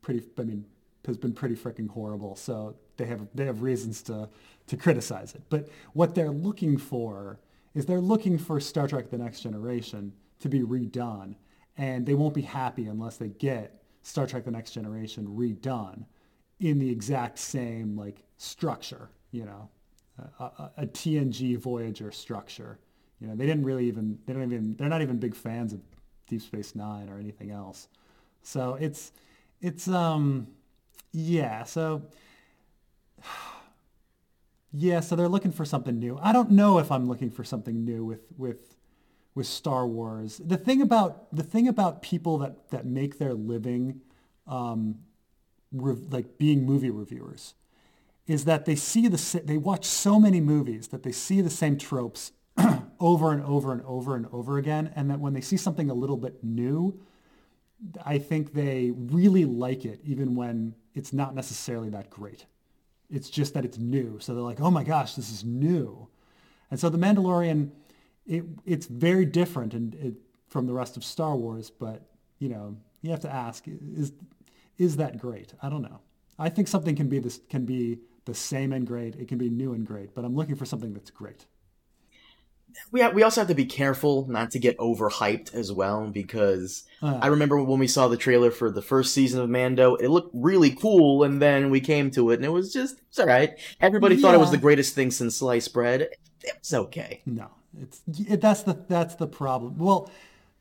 pretty. 0.01 0.23
I 0.37 0.43
mean, 0.43 0.65
has 1.07 1.17
been 1.17 1.33
pretty 1.33 1.55
freaking 1.55 1.89
horrible. 1.89 2.35
So 2.35 2.75
they 2.97 3.05
have 3.05 3.27
they 3.33 3.45
have 3.45 3.61
reasons 3.61 4.01
to 4.03 4.29
to 4.67 4.77
criticize 4.77 5.33
it. 5.33 5.41
But 5.49 5.69
what 5.93 6.13
they're 6.13 6.31
looking 6.31 6.77
for 6.77 7.39
is 7.73 7.85
they're 7.85 8.01
looking 8.01 8.37
for 8.37 8.59
Star 8.59 8.87
Trek: 8.87 9.09
The 9.09 9.17
Next 9.17 9.41
Generation 9.41 10.13
to 10.39 10.49
be 10.49 10.61
redone, 10.61 11.35
and 11.77 12.05
they 12.05 12.13
won't 12.13 12.35
be 12.35 12.41
happy 12.41 12.87
unless 12.87 13.17
they 13.17 13.29
get 13.29 13.81
Star 14.03 14.27
Trek: 14.27 14.45
The 14.45 14.51
Next 14.51 14.71
Generation 14.71 15.25
redone 15.27 16.05
in 16.59 16.79
the 16.79 16.89
exact 16.89 17.39
same 17.39 17.97
like 17.97 18.23
structure. 18.37 19.09
You 19.31 19.45
know, 19.45 19.69
a, 20.39 20.43
a, 20.43 20.71
a 20.77 20.85
TNG 20.85 21.57
Voyager 21.57 22.11
structure 22.11 22.79
you 23.19 23.27
know, 23.27 23.35
they 23.35 23.45
didn't 23.45 23.63
really 23.63 23.87
even 23.87 24.19
they 24.25 24.33
don't 24.33 24.43
even 24.43 24.75
they're 24.75 24.89
not 24.89 25.01
even 25.01 25.17
big 25.17 25.35
fans 25.35 25.73
of 25.73 25.81
Deep 26.27 26.41
Space 26.41 26.75
Nine 26.75 27.09
or 27.09 27.19
anything 27.19 27.51
else. 27.51 27.87
So 28.43 28.77
it's 28.79 29.11
it's 29.61 29.87
um 29.87 30.47
yeah, 31.11 31.63
so 31.63 32.03
yeah, 34.71 34.99
so 34.99 35.15
they're 35.15 35.27
looking 35.27 35.51
for 35.51 35.65
something 35.65 35.97
new. 35.97 36.19
I 36.21 36.31
don't 36.31 36.51
know 36.51 36.77
if 36.79 36.91
I'm 36.91 37.07
looking 37.07 37.31
for 37.31 37.43
something 37.43 37.83
new 37.83 38.05
with 38.05 38.21
with 38.37 38.75
with 39.33 39.47
Star 39.47 39.87
Wars. 39.87 40.41
The 40.43 40.57
thing 40.57 40.81
about 40.81 41.33
the 41.35 41.43
thing 41.43 41.67
about 41.67 42.01
people 42.01 42.37
that 42.39 42.69
that 42.69 42.85
make 42.85 43.17
their 43.17 43.33
living 43.33 44.01
um, 44.45 44.99
re- 45.71 45.95
like 46.09 46.37
being 46.37 46.65
movie 46.65 46.89
reviewers 46.91 47.55
is 48.27 48.45
that 48.45 48.65
they 48.65 48.75
see 48.75 49.07
the 49.07 49.41
they 49.43 49.57
watch 49.57 49.85
so 49.85 50.19
many 50.19 50.41
movies 50.41 50.89
that 50.89 51.03
they 51.03 51.11
see 51.11 51.41
the 51.41 51.49
same 51.49 51.77
tropes 51.77 52.31
over 52.99 53.31
and 53.31 53.43
over 53.43 53.71
and 53.71 53.81
over 53.83 54.15
and 54.15 54.27
over 54.31 54.57
again. 54.57 54.91
And 54.95 55.09
that 55.09 55.19
when 55.19 55.33
they 55.33 55.41
see 55.41 55.57
something 55.57 55.89
a 55.89 55.93
little 55.93 56.17
bit 56.17 56.43
new, 56.43 56.99
I 58.05 58.17
think 58.17 58.53
they 58.53 58.91
really 58.95 59.45
like 59.45 59.85
it, 59.85 59.99
even 60.03 60.35
when 60.35 60.75
it's 60.95 61.13
not 61.13 61.35
necessarily 61.35 61.89
that 61.89 62.09
great. 62.09 62.45
It's 63.09 63.29
just 63.29 63.53
that 63.53 63.63
it's 63.65 63.77
new. 63.77 64.19
So 64.19 64.33
they're 64.33 64.43
like, 64.43 64.59
oh 64.59 64.71
my 64.71 64.83
gosh, 64.83 65.13
this 65.13 65.31
is 65.31 65.43
new. 65.43 66.07
And 66.69 66.79
so 66.79 66.89
the 66.89 66.97
Mandalorian, 66.97 67.69
it 68.25 68.43
it's 68.65 68.87
very 68.87 69.25
different 69.25 69.73
and 69.73 69.95
it, 69.95 70.15
from 70.47 70.65
the 70.65 70.73
rest 70.73 70.97
of 70.97 71.03
Star 71.03 71.35
Wars, 71.35 71.69
but 71.69 72.09
you 72.39 72.49
know 72.49 72.77
you 73.01 73.11
have 73.11 73.21
to 73.21 73.33
ask 73.33 73.63
is 73.67 74.11
is 74.77 74.97
that 74.97 75.17
great? 75.17 75.53
I 75.61 75.69
don't 75.69 75.81
know. 75.81 76.01
I 76.37 76.49
think 76.49 76.67
something 76.67 76.95
can 76.95 77.07
be 77.07 77.19
this 77.19 77.39
can 77.49 77.65
be 77.65 77.99
the 78.25 78.33
same 78.33 78.73
and 78.73 78.85
great. 78.85 79.15
It 79.15 79.27
can 79.27 79.37
be 79.37 79.49
new 79.49 79.73
and 79.73 79.85
great, 79.85 80.13
but 80.13 80.25
I'm 80.25 80.35
looking 80.35 80.55
for 80.55 80.65
something 80.65 80.93
that's 80.93 81.09
great. 81.09 81.45
We 82.91 83.01
ha- 83.01 83.09
we 83.09 83.23
also 83.23 83.41
have 83.41 83.47
to 83.47 83.55
be 83.55 83.65
careful 83.65 84.27
not 84.29 84.51
to 84.51 84.59
get 84.59 84.77
overhyped 84.77 85.53
as 85.53 85.71
well 85.71 86.07
because 86.07 86.83
Uh, 87.01 87.19
I 87.21 87.27
remember 87.27 87.61
when 87.63 87.79
we 87.79 87.87
saw 87.87 88.07
the 88.07 88.17
trailer 88.17 88.51
for 88.51 88.69
the 88.71 88.81
first 88.81 89.13
season 89.13 89.41
of 89.41 89.49
Mando, 89.49 89.95
it 89.95 90.09
looked 90.09 90.31
really 90.33 90.71
cool, 90.71 91.23
and 91.23 91.41
then 91.41 91.69
we 91.69 91.79
came 91.81 92.11
to 92.11 92.31
it 92.31 92.35
and 92.35 92.45
it 92.45 92.49
was 92.51 92.71
just 92.73 93.01
it's 93.09 93.19
all 93.19 93.25
right. 93.27 93.57
Everybody 93.81 94.17
thought 94.17 94.35
it 94.35 94.39
was 94.39 94.51
the 94.51 94.57
greatest 94.57 94.95
thing 94.95 95.11
since 95.11 95.37
sliced 95.37 95.73
bread. 95.73 96.01
It 96.01 96.53
was 96.59 96.73
okay. 96.73 97.21
No, 97.25 97.49
it's 97.81 98.01
it, 98.29 98.41
that's 98.41 98.63
the 98.63 98.77
that's 98.87 99.15
the 99.15 99.27
problem. 99.27 99.77
Well, 99.77 100.09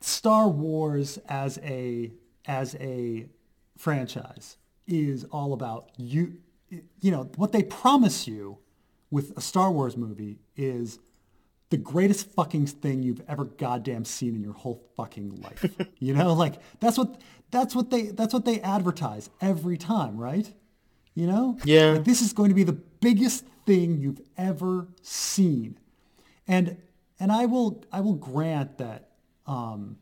Star 0.01 0.49
Wars 0.49 1.19
as 1.29 1.59
a 1.63 2.13
as 2.47 2.75
a 2.81 3.27
franchise 3.77 4.57
is 4.87 5.25
all 5.25 5.53
about 5.53 5.91
you. 5.97 6.39
You 7.01 7.11
know 7.11 7.31
what 7.37 7.53
they 7.53 7.63
promise 7.63 8.27
you 8.27 8.59
with 9.11 9.37
a 9.37 9.41
Star 9.41 9.71
Wars 9.71 9.97
movie 9.97 10.39
is 10.57 10.99
the 11.71 11.77
greatest 11.77 12.33
fucking 12.33 12.67
thing 12.67 13.03
you've 13.03 13.23
ever 13.29 13.45
goddamn 13.45 14.05
seen 14.05 14.35
in 14.35 14.43
your 14.43 14.53
whole 14.53 14.85
fucking 14.97 15.41
life. 15.43 15.65
you 15.99 16.15
know, 16.15 16.33
like 16.33 16.55
that's 16.81 16.97
what 16.97 17.21
that's 17.51 17.75
what 17.75 17.91
they 17.91 18.03
that's 18.03 18.33
what 18.33 18.45
they 18.45 18.61
advertise 18.61 19.31
every 19.41 19.77
time, 19.77 20.17
right? 20.17 20.53
You 21.15 21.27
know? 21.27 21.59
Yeah. 21.65 21.93
Like, 21.93 22.05
this 22.05 22.21
is 22.21 22.33
going 22.33 22.51
to 22.51 22.55
be 22.55 22.65
the 22.65 22.73
biggest 22.73 23.47
thing 23.65 23.99
you've 23.99 24.21
ever 24.37 24.89
seen. 25.03 25.79
And 26.47 26.77
and 27.19 27.33
I 27.33 27.47
will 27.47 27.85
I 27.93 28.01
will 28.01 28.15
grant 28.15 28.79
that 28.79 29.11
um, 29.47 29.97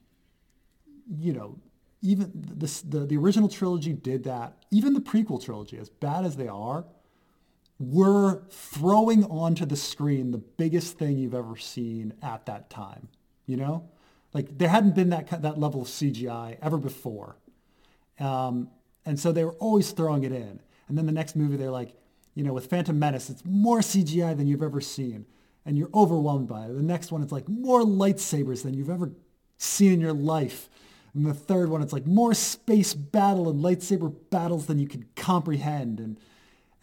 you 1.19 1.33
know, 1.33 1.59
even 2.03 2.31
this 2.35 2.83
the, 2.83 3.01
the 3.01 3.17
original 3.17 3.49
trilogy 3.49 3.93
did 3.93 4.25
that. 4.25 4.65
Even 4.71 4.93
the 4.95 5.01
prequel 5.01 5.43
trilogy, 5.43 5.79
as 5.79 5.89
bad 5.89 6.25
as 6.25 6.37
they 6.37 6.49
are, 6.49 6.85
were 7.93 8.43
throwing 8.51 9.25
onto 9.25 9.67
the 9.67 9.77
screen 9.77 10.31
the 10.31 10.39
biggest 10.39 10.99
thing 10.99 11.19
you've 11.19 11.35
ever 11.35 11.57
seen 11.57 12.15
at 12.23 12.47
that 12.47 12.71
time. 12.71 13.09
You 13.47 13.57
know, 13.57 13.89
like 14.33 14.59
there 14.59 14.69
hadn't 14.69 14.95
been 14.95 15.11
that 15.11 15.43
that 15.43 15.59
level 15.59 15.83
of 15.83 15.89
CGI 15.89 16.59
ever 16.63 16.79
before, 16.79 17.37
um, 18.19 18.69
and 19.05 19.19
so 19.19 19.33
they 19.33 19.45
were 19.45 19.55
always 19.55 19.91
throwing 19.93 20.25
it 20.25 20.33
in. 20.33 20.61
And 20.89 20.99
then 20.99 21.07
the 21.07 21.13
next 21.13 21.35
movie, 21.35 21.57
they're 21.57 21.71
like, 21.71 21.95
you 22.35 22.43
know, 22.43 22.53
with 22.53 22.67
Phantom 22.67 22.99
Menace, 22.99 23.31
it's 23.31 23.45
more 23.45 23.81
CGI 23.81 24.37
than 24.37 24.47
you've 24.47 24.63
ever 24.63 24.81
seen, 24.81 25.27
and 25.65 25.79
you're 25.79 25.91
overwhelmed 25.95 26.49
by 26.49 26.67
it. 26.67 26.75
The 26.75 26.83
next 26.83 27.13
one, 27.13 27.23
it's 27.23 27.33
like 27.33 27.49
more 27.49 27.83
lightsabers 27.83 28.63
than 28.63 28.75
you've 28.75 28.91
ever 28.91 29.13
seen 29.57 29.93
in 29.93 30.01
your 30.01 30.13
life. 30.13 30.69
And 31.15 31.25
the 31.25 31.35
third 31.35 31.69
one, 31.69 31.81
it's 31.81 31.93
like 31.93 32.07
more 32.07 32.35
space 32.35 32.93
battle 32.93 33.49
and 33.49 33.63
lightsaber 33.63 34.15
battles 34.31 34.67
than 34.67 34.79
you 34.79 34.89
could 34.89 35.15
comprehend. 35.15 36.01
And 36.01 36.19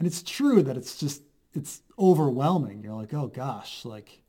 and 0.01 0.07
it's 0.07 0.23
true 0.23 0.63
that 0.63 0.77
it's 0.77 0.97
just 0.97 1.21
it's 1.53 1.83
overwhelming. 1.99 2.81
You're 2.81 2.95
like, 2.95 3.13
oh 3.13 3.27
gosh, 3.27 3.85
like 3.85 4.23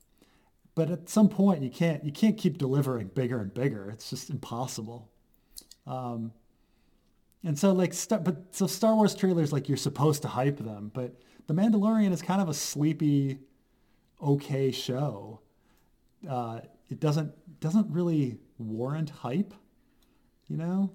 but 0.75 0.91
at 0.91 1.09
some 1.09 1.29
point 1.29 1.63
you 1.63 1.71
can't 1.71 2.03
you 2.03 2.11
can't 2.11 2.37
keep 2.37 2.59
delivering 2.59 3.07
bigger 3.07 3.39
and 3.41 3.51
bigger. 3.51 3.89
It's 3.89 4.07
just 4.07 4.29
impossible. 4.29 5.09
Um 5.87 6.31
and 7.43 7.57
so 7.57 7.71
like 7.71 7.95
but 8.23 8.43
so 8.51 8.67
Star 8.67 8.93
Wars 8.93 9.15
trailers 9.15 9.51
like 9.51 9.67
you're 9.67 9.75
supposed 9.75 10.21
to 10.21 10.27
hype 10.27 10.59
them, 10.59 10.91
but 10.93 11.15
The 11.47 11.55
Mandalorian 11.55 12.11
is 12.11 12.21
kind 12.21 12.39
of 12.39 12.49
a 12.49 12.53
sleepy 12.53 13.39
okay 14.21 14.69
show. 14.69 15.39
Uh, 16.29 16.59
it 16.91 16.99
doesn't 16.99 17.33
doesn't 17.59 17.89
really 17.89 18.37
warrant 18.59 19.09
hype, 19.09 19.55
you 20.47 20.55
know? 20.57 20.91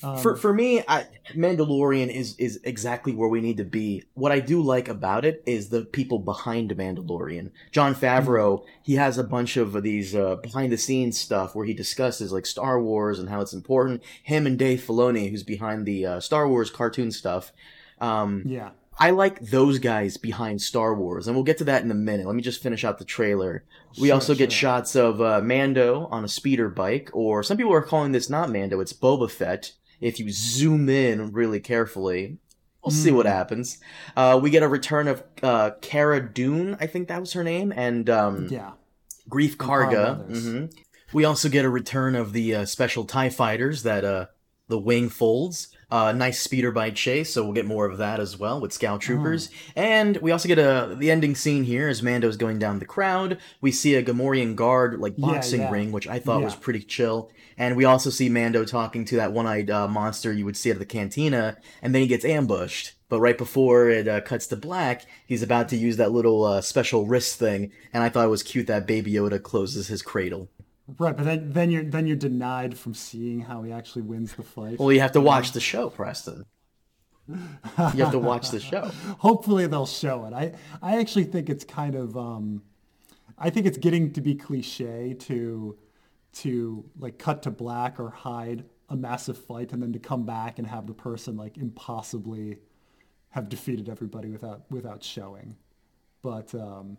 For 0.00 0.36
for 0.36 0.52
me, 0.52 0.82
I, 0.86 1.06
Mandalorian 1.34 2.08
is 2.08 2.36
is 2.38 2.60
exactly 2.64 3.12
where 3.12 3.28
we 3.28 3.40
need 3.40 3.56
to 3.58 3.64
be. 3.64 4.04
What 4.14 4.32
I 4.32 4.40
do 4.40 4.62
like 4.62 4.88
about 4.88 5.24
it 5.24 5.42
is 5.46 5.68
the 5.68 5.82
people 5.82 6.18
behind 6.18 6.70
Mandalorian. 6.70 7.50
Jon 7.72 7.94
Favreau, 7.94 8.64
he 8.82 8.94
has 8.94 9.18
a 9.18 9.24
bunch 9.24 9.56
of 9.56 9.82
these 9.82 10.14
uh, 10.14 10.36
behind 10.36 10.72
the 10.72 10.78
scenes 10.78 11.18
stuff 11.18 11.54
where 11.54 11.66
he 11.66 11.74
discusses 11.74 12.32
like 12.32 12.46
Star 12.46 12.80
Wars 12.80 13.18
and 13.18 13.28
how 13.28 13.40
it's 13.40 13.52
important. 13.52 14.02
Him 14.22 14.46
and 14.46 14.58
Dave 14.58 14.80
Filoni, 14.80 15.30
who's 15.30 15.42
behind 15.42 15.86
the 15.86 16.06
uh, 16.06 16.20
Star 16.20 16.48
Wars 16.48 16.70
cartoon 16.70 17.10
stuff. 17.10 17.52
Um, 18.00 18.42
Yeah. 18.46 18.70
I 19.00 19.10
like 19.10 19.38
those 19.40 19.78
guys 19.78 20.16
behind 20.16 20.60
Star 20.60 20.92
Wars, 20.92 21.28
and 21.28 21.36
we'll 21.36 21.44
get 21.44 21.58
to 21.58 21.64
that 21.64 21.84
in 21.84 21.90
a 21.92 21.94
minute. 21.94 22.26
Let 22.26 22.34
me 22.34 22.42
just 22.42 22.60
finish 22.60 22.84
out 22.84 22.98
the 22.98 23.04
trailer. 23.04 23.62
We 24.00 24.08
Sure, 24.08 24.14
also 24.14 24.34
get 24.34 24.50
sure. 24.50 24.58
shots 24.58 24.96
of 24.96 25.20
uh, 25.20 25.40
Mando 25.40 26.08
on 26.10 26.24
a 26.24 26.28
speeder 26.28 26.68
bike, 26.68 27.08
or 27.12 27.44
some 27.44 27.56
people 27.56 27.72
are 27.72 27.80
calling 27.82 28.10
this 28.10 28.28
not 28.28 28.50
Mando, 28.50 28.80
it's 28.80 28.92
Boba 28.92 29.30
Fett. 29.30 29.70
If 30.00 30.18
you 30.20 30.30
zoom 30.30 30.88
in 30.88 31.32
really 31.32 31.60
carefully, 31.60 32.38
we'll 32.84 32.92
see 32.92 33.10
Hmm. 33.10 33.16
what 33.16 33.26
happens. 33.26 33.78
Uh, 34.16 34.38
we 34.42 34.50
get 34.50 34.62
a 34.62 34.68
return 34.68 35.08
of 35.08 35.22
uh, 35.42 35.70
Cara 35.80 36.20
Dune, 36.32 36.76
I 36.80 36.86
think 36.86 37.08
that 37.08 37.20
was 37.20 37.32
her 37.32 37.42
name, 37.44 37.72
and 37.74 38.08
um, 38.08 38.46
Yeah. 38.50 38.72
Greef 39.28 39.56
Karga. 39.56 40.18
Weathers. 40.20 40.44
hmm 40.46 40.64
We 41.12 41.24
also 41.24 41.48
get 41.48 41.64
a 41.64 41.70
return 41.70 42.14
of 42.14 42.32
the 42.32 42.54
uh, 42.54 42.64
special 42.66 43.04
Tie 43.04 43.30
Fighters 43.30 43.82
that 43.82 44.04
uh, 44.04 44.26
the 44.68 44.78
wing 44.78 45.08
folds. 45.08 45.68
Uh, 45.90 46.12
nice 46.12 46.38
speeder 46.38 46.70
bike 46.70 46.94
chase, 46.94 47.32
so 47.32 47.42
we'll 47.42 47.54
get 47.54 47.64
more 47.64 47.86
of 47.86 47.96
that 47.96 48.20
as 48.20 48.38
well 48.38 48.60
with 48.60 48.74
Scout 48.74 49.00
Troopers. 49.00 49.48
And 49.74 50.18
we 50.18 50.32
also 50.32 50.46
get 50.46 50.58
a 50.58 50.94
the 50.94 51.10
ending 51.10 51.34
scene 51.34 51.64
here 51.64 51.88
as 51.88 52.02
Mando's 52.02 52.36
going 52.36 52.58
down 52.58 52.78
the 52.78 52.84
crowd. 52.84 53.38
We 53.62 53.72
see 53.72 53.94
a 53.94 54.02
Gamorrean 54.02 54.54
guard 54.54 55.00
like 55.00 55.16
boxing 55.16 55.62
yeah. 55.62 55.70
ring, 55.70 55.90
which 55.90 56.06
I 56.06 56.18
thought 56.18 56.42
was 56.42 56.54
pretty 56.54 56.80
chill. 56.80 57.30
And 57.56 57.74
we 57.74 57.86
also 57.86 58.10
see 58.10 58.28
Mando 58.28 58.64
talking 58.64 59.04
to 59.06 59.16
that 59.16 59.32
one-eyed 59.32 59.70
uh, 59.70 59.88
monster 59.88 60.32
you 60.32 60.44
would 60.44 60.56
see 60.56 60.70
at 60.70 60.78
the 60.78 60.84
cantina, 60.84 61.56
and 61.82 61.94
then 61.94 62.02
he 62.02 62.08
gets 62.08 62.24
ambushed. 62.24 62.92
But 63.08 63.20
right 63.20 63.38
before 63.38 63.88
it 63.88 64.06
uh, 64.06 64.20
cuts 64.20 64.46
to 64.48 64.56
black, 64.56 65.06
he's 65.26 65.42
about 65.42 65.70
to 65.70 65.76
use 65.76 65.96
that 65.96 66.12
little 66.12 66.44
uh, 66.44 66.60
special 66.60 67.06
wrist 67.06 67.38
thing, 67.38 67.72
and 67.92 68.04
I 68.04 68.10
thought 68.10 68.26
it 68.26 68.30
was 68.30 68.42
cute 68.42 68.66
that 68.66 68.86
Baby 68.86 69.12
Yoda 69.12 69.42
closes 69.42 69.88
his 69.88 70.02
cradle. 70.02 70.50
Right, 70.96 71.14
but 71.14 71.24
then, 71.24 71.52
then 71.52 71.70
you're 71.70 71.84
then 71.84 72.06
you're 72.06 72.16
denied 72.16 72.78
from 72.78 72.94
seeing 72.94 73.40
how 73.40 73.62
he 73.62 73.72
actually 73.72 74.02
wins 74.02 74.32
the 74.34 74.42
fight. 74.42 74.78
Well, 74.78 74.90
you 74.90 75.00
have 75.00 75.12
to 75.12 75.20
watch 75.20 75.52
the 75.52 75.60
show, 75.60 75.90
Preston. 75.90 76.46
You 77.28 77.36
have 77.76 78.12
to 78.12 78.18
watch 78.18 78.50
the 78.50 78.60
show. 78.60 78.90
Hopefully 79.18 79.66
they'll 79.66 79.84
show 79.84 80.24
it. 80.24 80.32
I 80.32 80.54
I 80.80 80.98
actually 80.98 81.24
think 81.24 81.50
it's 81.50 81.64
kind 81.64 81.94
of 81.94 82.16
um, 82.16 82.62
I 83.36 83.50
think 83.50 83.66
it's 83.66 83.76
getting 83.76 84.12
to 84.14 84.22
be 84.22 84.34
cliche 84.34 85.14
to 85.20 85.76
to 86.34 86.84
like 86.98 87.18
cut 87.18 87.42
to 87.42 87.50
black 87.50 88.00
or 88.00 88.10
hide 88.10 88.64
a 88.88 88.96
massive 88.96 89.36
fight 89.36 89.72
and 89.72 89.82
then 89.82 89.92
to 89.92 89.98
come 89.98 90.24
back 90.24 90.58
and 90.58 90.66
have 90.66 90.86
the 90.86 90.94
person 90.94 91.36
like 91.36 91.58
impossibly 91.58 92.58
have 93.30 93.50
defeated 93.50 93.88
everybody 93.88 94.30
without 94.30 94.62
without 94.70 95.02
showing. 95.02 95.56
But 96.22 96.54
um, 96.54 96.96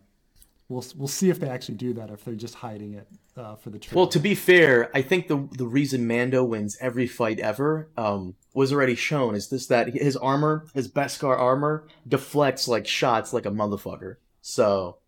we'll 0.69 0.85
we'll 0.95 1.07
see 1.07 1.29
if 1.29 1.39
they 1.39 1.49
actually 1.49 1.75
do 1.75 1.93
that. 1.95 2.09
If 2.09 2.23
they're 2.23 2.35
just 2.35 2.55
hiding 2.55 2.93
it 2.93 3.07
uh, 3.35 3.55
for 3.55 3.69
the 3.69 3.79
trailer. 3.79 4.03
Well, 4.03 4.07
to 4.07 4.19
be 4.19 4.35
fair, 4.35 4.89
I 4.95 5.01
think 5.01 5.27
the 5.27 5.49
the 5.57 5.67
reason 5.67 6.07
Mando 6.07 6.43
wins 6.43 6.77
every 6.79 7.07
fight 7.07 7.39
ever 7.39 7.89
um, 7.97 8.35
was 8.53 8.71
already 8.71 8.95
shown. 8.95 9.35
Is 9.35 9.49
this 9.49 9.67
that 9.67 9.89
his 9.89 10.15
armor, 10.15 10.65
his 10.73 10.89
Beskar 10.89 11.37
armor, 11.37 11.87
deflects 12.07 12.67
like 12.67 12.87
shots 12.87 13.33
like 13.33 13.45
a 13.45 13.51
motherfucker. 13.51 14.15
So 14.41 14.99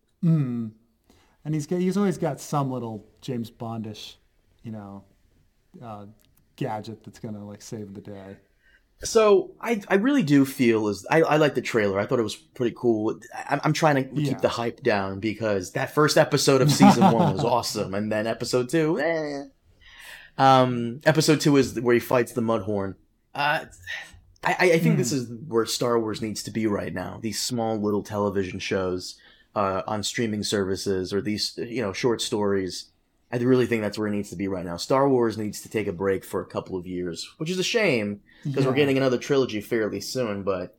and 1.43 1.53
he's 1.53 1.67
he's 1.67 1.97
always 1.97 2.17
got 2.17 2.39
some 2.39 2.71
little 2.71 3.05
James 3.21 3.49
Bondish, 3.49 4.15
you 4.63 4.71
know, 4.71 5.03
uh, 5.81 6.05
gadget 6.55 7.03
that's 7.03 7.19
gonna 7.19 7.45
like 7.45 7.61
save 7.61 7.93
the 7.93 8.01
day. 8.01 8.37
So 9.03 9.51
I, 9.59 9.81
I 9.87 9.95
really 9.95 10.21
do 10.23 10.45
feel 10.45 10.87
as 10.87 11.05
I, 11.09 11.21
I 11.23 11.37
like 11.37 11.55
the 11.55 11.61
trailer. 11.61 11.99
I 11.99 12.05
thought 12.05 12.19
it 12.19 12.23
was 12.23 12.35
pretty 12.35 12.75
cool. 12.77 13.19
I, 13.35 13.59
I'm 13.63 13.73
trying 13.73 13.95
to 13.95 14.09
Yeah. 14.21 14.29
keep 14.29 14.41
the 14.41 14.49
hype 14.49 14.83
down 14.83 15.19
because 15.19 15.71
that 15.71 15.93
first 15.95 16.17
episode 16.17 16.61
of 16.61 16.71
season 16.71 17.11
one 17.11 17.33
was 17.33 17.43
awesome, 17.57 17.93
and 17.95 18.11
then 18.11 18.27
episode 18.27 18.69
two, 18.69 18.99
eh. 18.99 19.43
Um, 20.37 21.01
episode 21.05 21.41
two 21.41 21.57
is 21.57 21.79
where 21.79 21.93
he 21.93 21.99
fights 21.99 22.31
the 22.33 22.41
Mudhorn. 22.41 22.95
Uh, 23.33 23.65
I, 24.43 24.55
I 24.59 24.71
I 24.73 24.79
think 24.79 24.97
this 24.97 25.11
is 25.11 25.29
where 25.47 25.65
Star 25.65 25.99
Wars 25.99 26.21
needs 26.21 26.43
to 26.43 26.51
be 26.51 26.67
right 26.67 26.93
now. 26.93 27.19
These 27.21 27.41
small 27.41 27.77
little 27.77 28.03
television 28.03 28.59
shows 28.59 29.17
uh, 29.55 29.81
on 29.87 30.03
streaming 30.03 30.43
services 30.43 31.13
or 31.13 31.21
these 31.21 31.53
you 31.57 31.81
know 31.81 31.93
short 31.93 32.21
stories. 32.21 32.90
I 33.31 33.37
really 33.37 33.65
think 33.65 33.81
that's 33.81 33.97
where 33.97 34.07
it 34.07 34.11
needs 34.11 34.29
to 34.31 34.35
be 34.35 34.47
right 34.47 34.65
now. 34.65 34.77
Star 34.77 35.07
Wars 35.07 35.37
needs 35.37 35.61
to 35.61 35.69
take 35.69 35.87
a 35.87 35.93
break 35.93 36.25
for 36.25 36.41
a 36.41 36.45
couple 36.45 36.77
of 36.77 36.85
years, 36.85 37.29
which 37.37 37.49
is 37.49 37.59
a 37.59 37.63
shame 37.63 38.21
because 38.43 38.65
we're 38.65 38.73
getting 38.73 38.97
another 38.97 39.17
trilogy 39.17 39.61
fairly 39.61 40.01
soon. 40.01 40.43
But 40.43 40.77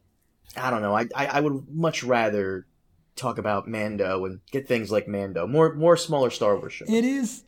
I 0.57 0.71
don't 0.71 0.83
know. 0.83 0.95
I, 0.95 1.09
I 1.15 1.27
I 1.27 1.41
would 1.41 1.69
much 1.71 2.03
rather 2.03 2.67
talk 3.17 3.38
about 3.38 3.69
Mando 3.69 4.25
and 4.25 4.41
get 4.51 4.69
things 4.69 4.91
like 4.91 5.09
Mando, 5.09 5.47
more 5.47 5.75
more 5.75 5.97
smaller 5.97 6.31
Star 6.31 6.57
Wars 6.57 6.73
shows. 6.73 6.91
It 6.91 7.05
is, 7.05 7.45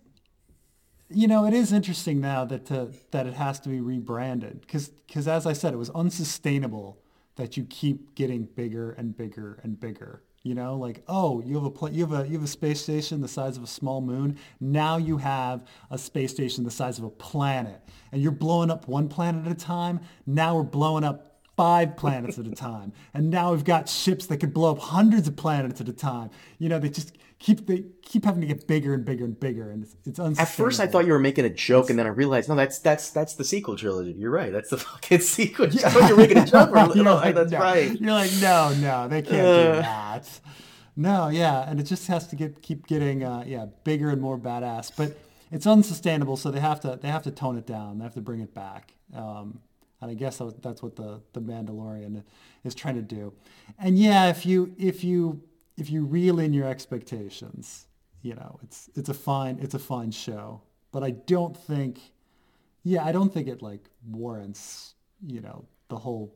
you 1.10 1.28
know, 1.28 1.44
it 1.44 1.54
is 1.54 1.72
interesting 1.72 2.20
now 2.20 2.44
that 2.46 2.70
uh, 2.72 2.86
that 3.10 3.26
it 3.26 3.34
has 3.34 3.60
to 3.60 3.68
be 3.68 3.80
rebranded 3.80 4.60
because 4.62 4.88
because 4.88 5.28
as 5.28 5.46
I 5.46 5.52
said, 5.52 5.74
it 5.74 5.78
was 5.78 5.90
unsustainable 5.90 6.98
that 7.36 7.56
you 7.56 7.64
keep 7.64 8.14
getting 8.14 8.44
bigger 8.44 8.92
and 8.92 9.16
bigger 9.16 9.60
and 9.62 9.78
bigger. 9.78 10.22
You 10.44 10.54
know, 10.54 10.76
like 10.76 11.02
oh, 11.08 11.40
you 11.40 11.54
have 11.54 11.64
a 11.64 11.70
pla- 11.70 11.88
you 11.88 12.06
have 12.06 12.12
a 12.12 12.28
you 12.28 12.34
have 12.34 12.44
a 12.44 12.46
space 12.46 12.82
station 12.82 13.22
the 13.22 13.28
size 13.28 13.56
of 13.56 13.62
a 13.62 13.66
small 13.66 14.02
moon. 14.02 14.38
Now 14.60 14.98
you 14.98 15.16
have 15.16 15.64
a 15.90 15.96
space 15.96 16.32
station 16.32 16.64
the 16.64 16.70
size 16.70 16.98
of 16.98 17.04
a 17.04 17.10
planet, 17.10 17.80
and 18.12 18.20
you're 18.20 18.30
blowing 18.30 18.70
up 18.70 18.86
one 18.86 19.08
planet 19.08 19.46
at 19.46 19.52
a 19.52 19.54
time. 19.54 20.00
Now 20.26 20.56
we're 20.56 20.62
blowing 20.64 21.02
up 21.02 21.38
five 21.56 21.96
planets 21.96 22.38
at 22.38 22.46
a 22.46 22.50
time, 22.50 22.92
and 23.14 23.30
now 23.30 23.52
we've 23.52 23.64
got 23.64 23.88
ships 23.88 24.26
that 24.26 24.36
could 24.36 24.52
blow 24.52 24.72
up 24.72 24.78
hundreds 24.78 25.28
of 25.28 25.34
planets 25.34 25.80
at 25.80 25.88
a 25.88 25.94
time. 25.94 26.28
You 26.58 26.68
know, 26.68 26.78
they 26.78 26.90
just 26.90 27.16
keep 27.44 27.66
they 27.66 27.84
keep 28.00 28.24
having 28.24 28.40
to 28.40 28.46
get 28.46 28.66
bigger 28.66 28.94
and 28.94 29.04
bigger 29.04 29.24
and 29.26 29.38
bigger, 29.38 29.70
and 29.70 29.82
it's, 29.84 29.96
it's 30.06 30.18
unsustainable. 30.18 30.40
At 30.40 30.48
first, 30.48 30.80
I 30.80 30.86
thought 30.86 31.04
you 31.04 31.12
were 31.12 31.18
making 31.18 31.44
a 31.44 31.50
joke, 31.50 31.90
and 31.90 31.98
then 31.98 32.06
I 32.06 32.10
realized 32.10 32.48
no, 32.48 32.54
that's 32.54 32.78
that's 32.78 33.10
that's 33.10 33.34
the 33.34 33.44
sequel 33.44 33.76
trilogy. 33.76 34.12
You're 34.12 34.30
right. 34.30 34.50
That's 34.50 34.70
the 34.70 34.78
fucking 34.88 35.20
sequel. 35.20 35.66
I 35.66 35.70
thought 35.90 36.08
you 36.08 36.16
were 36.16 36.22
making 36.22 36.38
a 36.38 36.46
joke. 36.46 36.72
no, 36.74 36.92
You're 36.94 37.04
like, 37.04 37.34
that's 37.34 37.52
no. 37.52 37.58
right. 37.58 38.00
You're 38.00 38.12
like, 38.12 38.30
no, 38.40 38.74
no, 38.80 39.08
they 39.08 39.20
can't 39.22 39.46
Uh. 39.46 39.74
do 39.76 39.80
that. 39.82 40.40
No, 40.96 41.28
yeah, 41.28 41.68
and 41.68 41.78
it 41.80 41.82
just 41.84 42.06
has 42.06 42.26
to 42.28 42.36
get 42.36 42.62
keep 42.62 42.86
getting 42.86 43.24
uh, 43.24 43.44
yeah 43.46 43.66
bigger 43.84 44.08
and 44.10 44.22
more 44.22 44.38
badass, 44.38 44.90
but 44.96 45.14
it's 45.52 45.66
unsustainable. 45.66 46.36
So 46.38 46.50
they 46.50 46.60
have 46.60 46.80
to 46.80 46.98
they 47.00 47.08
have 47.08 47.24
to 47.24 47.30
tone 47.30 47.58
it 47.58 47.66
down. 47.66 47.98
They 47.98 48.04
have 48.04 48.14
to 48.14 48.22
bring 48.22 48.40
it 48.40 48.54
back. 48.54 48.94
Um, 49.14 49.60
and 50.00 50.10
I 50.10 50.14
guess 50.14 50.40
that's 50.62 50.82
what 50.82 50.96
the 50.96 51.20
the 51.34 51.40
Mandalorian 51.40 52.22
is 52.64 52.74
trying 52.74 52.94
to 52.94 53.02
do. 53.02 53.32
And 53.78 53.98
yeah, 53.98 54.28
if 54.30 54.46
you 54.46 54.74
if 54.78 55.02
you 55.04 55.42
if 55.76 55.90
you 55.90 56.04
reel 56.04 56.38
in 56.38 56.52
your 56.52 56.68
expectations, 56.68 57.86
you 58.22 58.34
know, 58.34 58.58
it's 58.62 58.90
it's 58.94 59.08
a 59.08 59.14
fine 59.14 59.58
it's 59.60 59.74
a 59.74 59.78
fine 59.78 60.10
show. 60.10 60.62
But 60.92 61.02
I 61.02 61.10
don't 61.10 61.56
think, 61.56 61.98
yeah, 62.84 63.04
I 63.04 63.12
don't 63.12 63.32
think 63.32 63.48
it 63.48 63.62
like 63.62 63.90
warrants 64.06 64.94
you 65.26 65.40
know 65.40 65.64
the 65.88 65.96
whole 65.96 66.34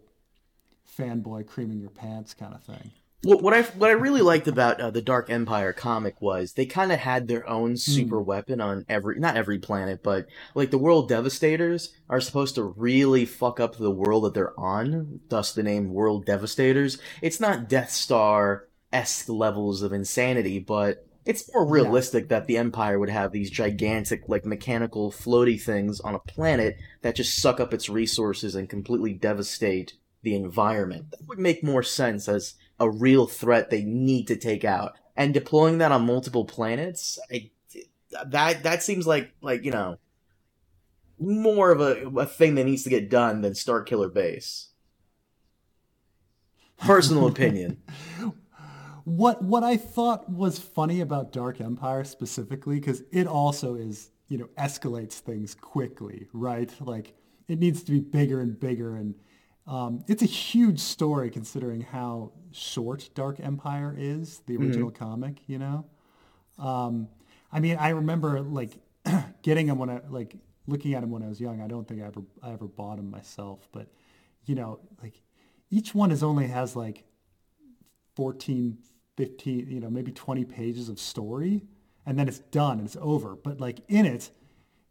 fanboy 0.98 1.46
creaming 1.46 1.80
your 1.80 1.90
pants 1.90 2.34
kind 2.34 2.54
of 2.54 2.62
thing. 2.62 2.90
What, 3.22 3.42
what 3.42 3.52
I 3.52 3.62
what 3.62 3.90
I 3.90 3.94
really 3.94 4.20
liked 4.20 4.46
about 4.46 4.80
uh, 4.80 4.90
the 4.90 5.02
Dark 5.02 5.28
Empire 5.28 5.72
comic 5.72 6.22
was 6.22 6.52
they 6.52 6.66
kind 6.66 6.92
of 6.92 7.00
had 7.00 7.26
their 7.26 7.48
own 7.48 7.76
super 7.76 8.20
weapon 8.20 8.60
on 8.60 8.84
every 8.88 9.18
not 9.18 9.36
every 9.36 9.58
planet, 9.58 10.04
but 10.04 10.28
like 10.54 10.70
the 10.70 10.78
World 10.78 11.08
Devastators 11.08 11.92
are 12.08 12.20
supposed 12.20 12.54
to 12.54 12.62
really 12.62 13.24
fuck 13.24 13.58
up 13.58 13.76
the 13.76 13.90
world 13.90 14.22
that 14.22 14.34
they're 14.34 14.58
on, 14.58 15.20
thus 15.28 15.52
the 15.52 15.64
name 15.64 15.92
World 15.92 16.26
Devastators. 16.26 16.98
It's 17.20 17.40
not 17.40 17.68
Death 17.68 17.90
Star 17.90 18.67
esque 18.92 19.28
levels 19.28 19.82
of 19.82 19.92
insanity, 19.92 20.58
but 20.58 21.06
it's 21.24 21.52
more 21.52 21.66
realistic 21.66 22.28
that 22.28 22.46
the 22.46 22.56
Empire 22.56 22.98
would 22.98 23.10
have 23.10 23.32
these 23.32 23.50
gigantic, 23.50 24.28
like 24.28 24.46
mechanical 24.46 25.12
floaty 25.12 25.60
things 25.60 26.00
on 26.00 26.14
a 26.14 26.18
planet 26.18 26.78
that 27.02 27.16
just 27.16 27.40
suck 27.40 27.60
up 27.60 27.74
its 27.74 27.90
resources 27.90 28.54
and 28.54 28.68
completely 28.68 29.12
devastate 29.12 29.94
the 30.22 30.34
environment. 30.34 31.10
That 31.10 31.28
would 31.28 31.38
make 31.38 31.62
more 31.62 31.82
sense 31.82 32.28
as 32.28 32.54
a 32.80 32.88
real 32.90 33.26
threat 33.26 33.68
they 33.68 33.82
need 33.82 34.26
to 34.28 34.36
take 34.36 34.64
out. 34.64 34.94
And 35.16 35.34
deploying 35.34 35.78
that 35.78 35.92
on 35.92 36.06
multiple 36.06 36.44
planets, 36.44 37.18
I, 37.30 37.50
that 38.26 38.62
that 38.62 38.82
seems 38.82 39.06
like 39.06 39.32
like 39.42 39.64
you 39.64 39.70
know 39.70 39.98
more 41.18 41.70
of 41.70 41.80
a, 41.80 42.06
a 42.20 42.26
thing 42.26 42.54
that 42.54 42.64
needs 42.64 42.84
to 42.84 42.90
get 42.90 43.10
done 43.10 43.40
than 43.42 43.52
Starkiller 43.52 44.12
Base. 44.12 44.68
Personal 46.78 47.26
opinion. 47.28 47.82
What 49.08 49.42
what 49.42 49.64
I 49.64 49.78
thought 49.78 50.30
was 50.30 50.58
funny 50.58 51.00
about 51.00 51.32
Dark 51.32 51.62
Empire 51.62 52.04
specifically, 52.04 52.78
because 52.78 53.02
it 53.10 53.26
also 53.26 53.74
is 53.74 54.10
you 54.28 54.36
know 54.36 54.48
escalates 54.58 55.14
things 55.14 55.54
quickly, 55.54 56.28
right? 56.34 56.70
Like 56.78 57.14
it 57.48 57.58
needs 57.58 57.82
to 57.84 57.92
be 57.92 58.00
bigger 58.00 58.40
and 58.40 58.60
bigger, 58.60 58.96
and 58.96 59.14
um, 59.66 60.04
it's 60.08 60.22
a 60.22 60.26
huge 60.26 60.78
story 60.78 61.30
considering 61.30 61.80
how 61.80 62.32
short 62.52 63.08
Dark 63.14 63.40
Empire 63.40 63.94
is, 63.96 64.42
the 64.46 64.58
original 64.58 64.90
comic. 64.90 65.38
You 65.46 65.58
know, 65.58 65.86
um, 66.58 67.08
I 67.50 67.60
mean, 67.60 67.78
I 67.78 67.90
remember 67.90 68.42
like 68.42 68.78
getting 69.42 69.68
them 69.68 69.78
when 69.78 69.88
I 69.88 70.00
like 70.10 70.36
looking 70.66 70.92
at 70.92 71.00
them 71.00 71.10
when 71.10 71.22
I 71.22 71.28
was 71.28 71.40
young. 71.40 71.62
I 71.62 71.66
don't 71.66 71.88
think 71.88 72.02
I 72.02 72.06
ever 72.08 72.20
I 72.42 72.52
ever 72.52 72.66
bought 72.66 72.96
them 72.98 73.10
myself, 73.10 73.66
but 73.72 73.88
you 74.44 74.54
know, 74.54 74.80
like 75.02 75.22
each 75.70 75.94
one 75.94 76.10
is 76.10 76.22
only 76.22 76.46
has 76.48 76.76
like 76.76 77.04
14, 78.16 78.76
15, 79.18 79.66
you 79.68 79.80
know, 79.80 79.90
maybe 79.90 80.12
20 80.12 80.44
pages 80.44 80.88
of 80.88 80.98
story, 81.00 81.64
and 82.06 82.16
then 82.16 82.28
it's 82.28 82.38
done 82.38 82.78
and 82.78 82.86
it's 82.86 82.96
over. 83.00 83.34
But 83.34 83.60
like 83.60 83.80
in 83.88 84.06
it, 84.06 84.30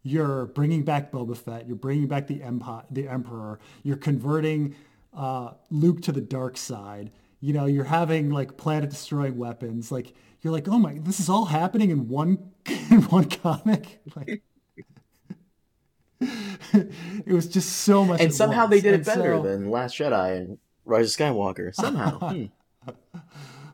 you're 0.04 0.48
bringing 0.48 0.84
back 0.84 1.12
Boba 1.14 1.36
Fett, 1.38 1.66
you're 1.66 1.78
bringing 1.78 2.08
back 2.08 2.28
the 2.28 2.44
Empire, 2.44 2.84
the 2.92 3.08
Emperor, 3.08 3.60
you're 3.84 3.96
converting 3.98 4.76
uh, 5.16 5.52
Luke 5.72 6.02
to 6.04 6.12
the 6.12 6.20
dark 6.22 6.58
side. 6.58 7.10
You 7.40 7.54
know, 7.54 7.66
you're 7.68 7.86
having 7.86 8.30
like 8.30 8.58
planet-destroying 8.58 9.38
weapons. 9.38 9.92
Like 9.94 10.14
you're 10.42 10.52
like, 10.52 10.68
oh 10.68 10.78
my, 10.78 11.00
this 11.02 11.22
is 11.22 11.30
all 11.30 11.46
happening 11.46 11.90
in 11.90 12.10
one 12.10 12.52
in 12.92 13.04
one 13.04 13.30
comic. 13.30 14.02
Like. 14.16 14.44
it 16.74 17.32
was 17.34 17.48
just 17.48 17.70
so 17.78 18.04
much. 18.04 18.20
And 18.20 18.34
somehow 18.34 18.64
once. 18.64 18.72
they 18.72 18.82
did 18.82 18.94
it 18.94 18.96
And 18.96 19.06
better 19.06 19.36
so- 19.38 19.44
than 19.44 19.70
Last 19.70 19.98
Jedi 19.98 20.36
and 20.38 20.58
Rise 20.84 21.14
of 21.14 21.18
Skywalker. 21.18 21.74
Somehow. 21.74 22.18
Hmm. 22.20 22.46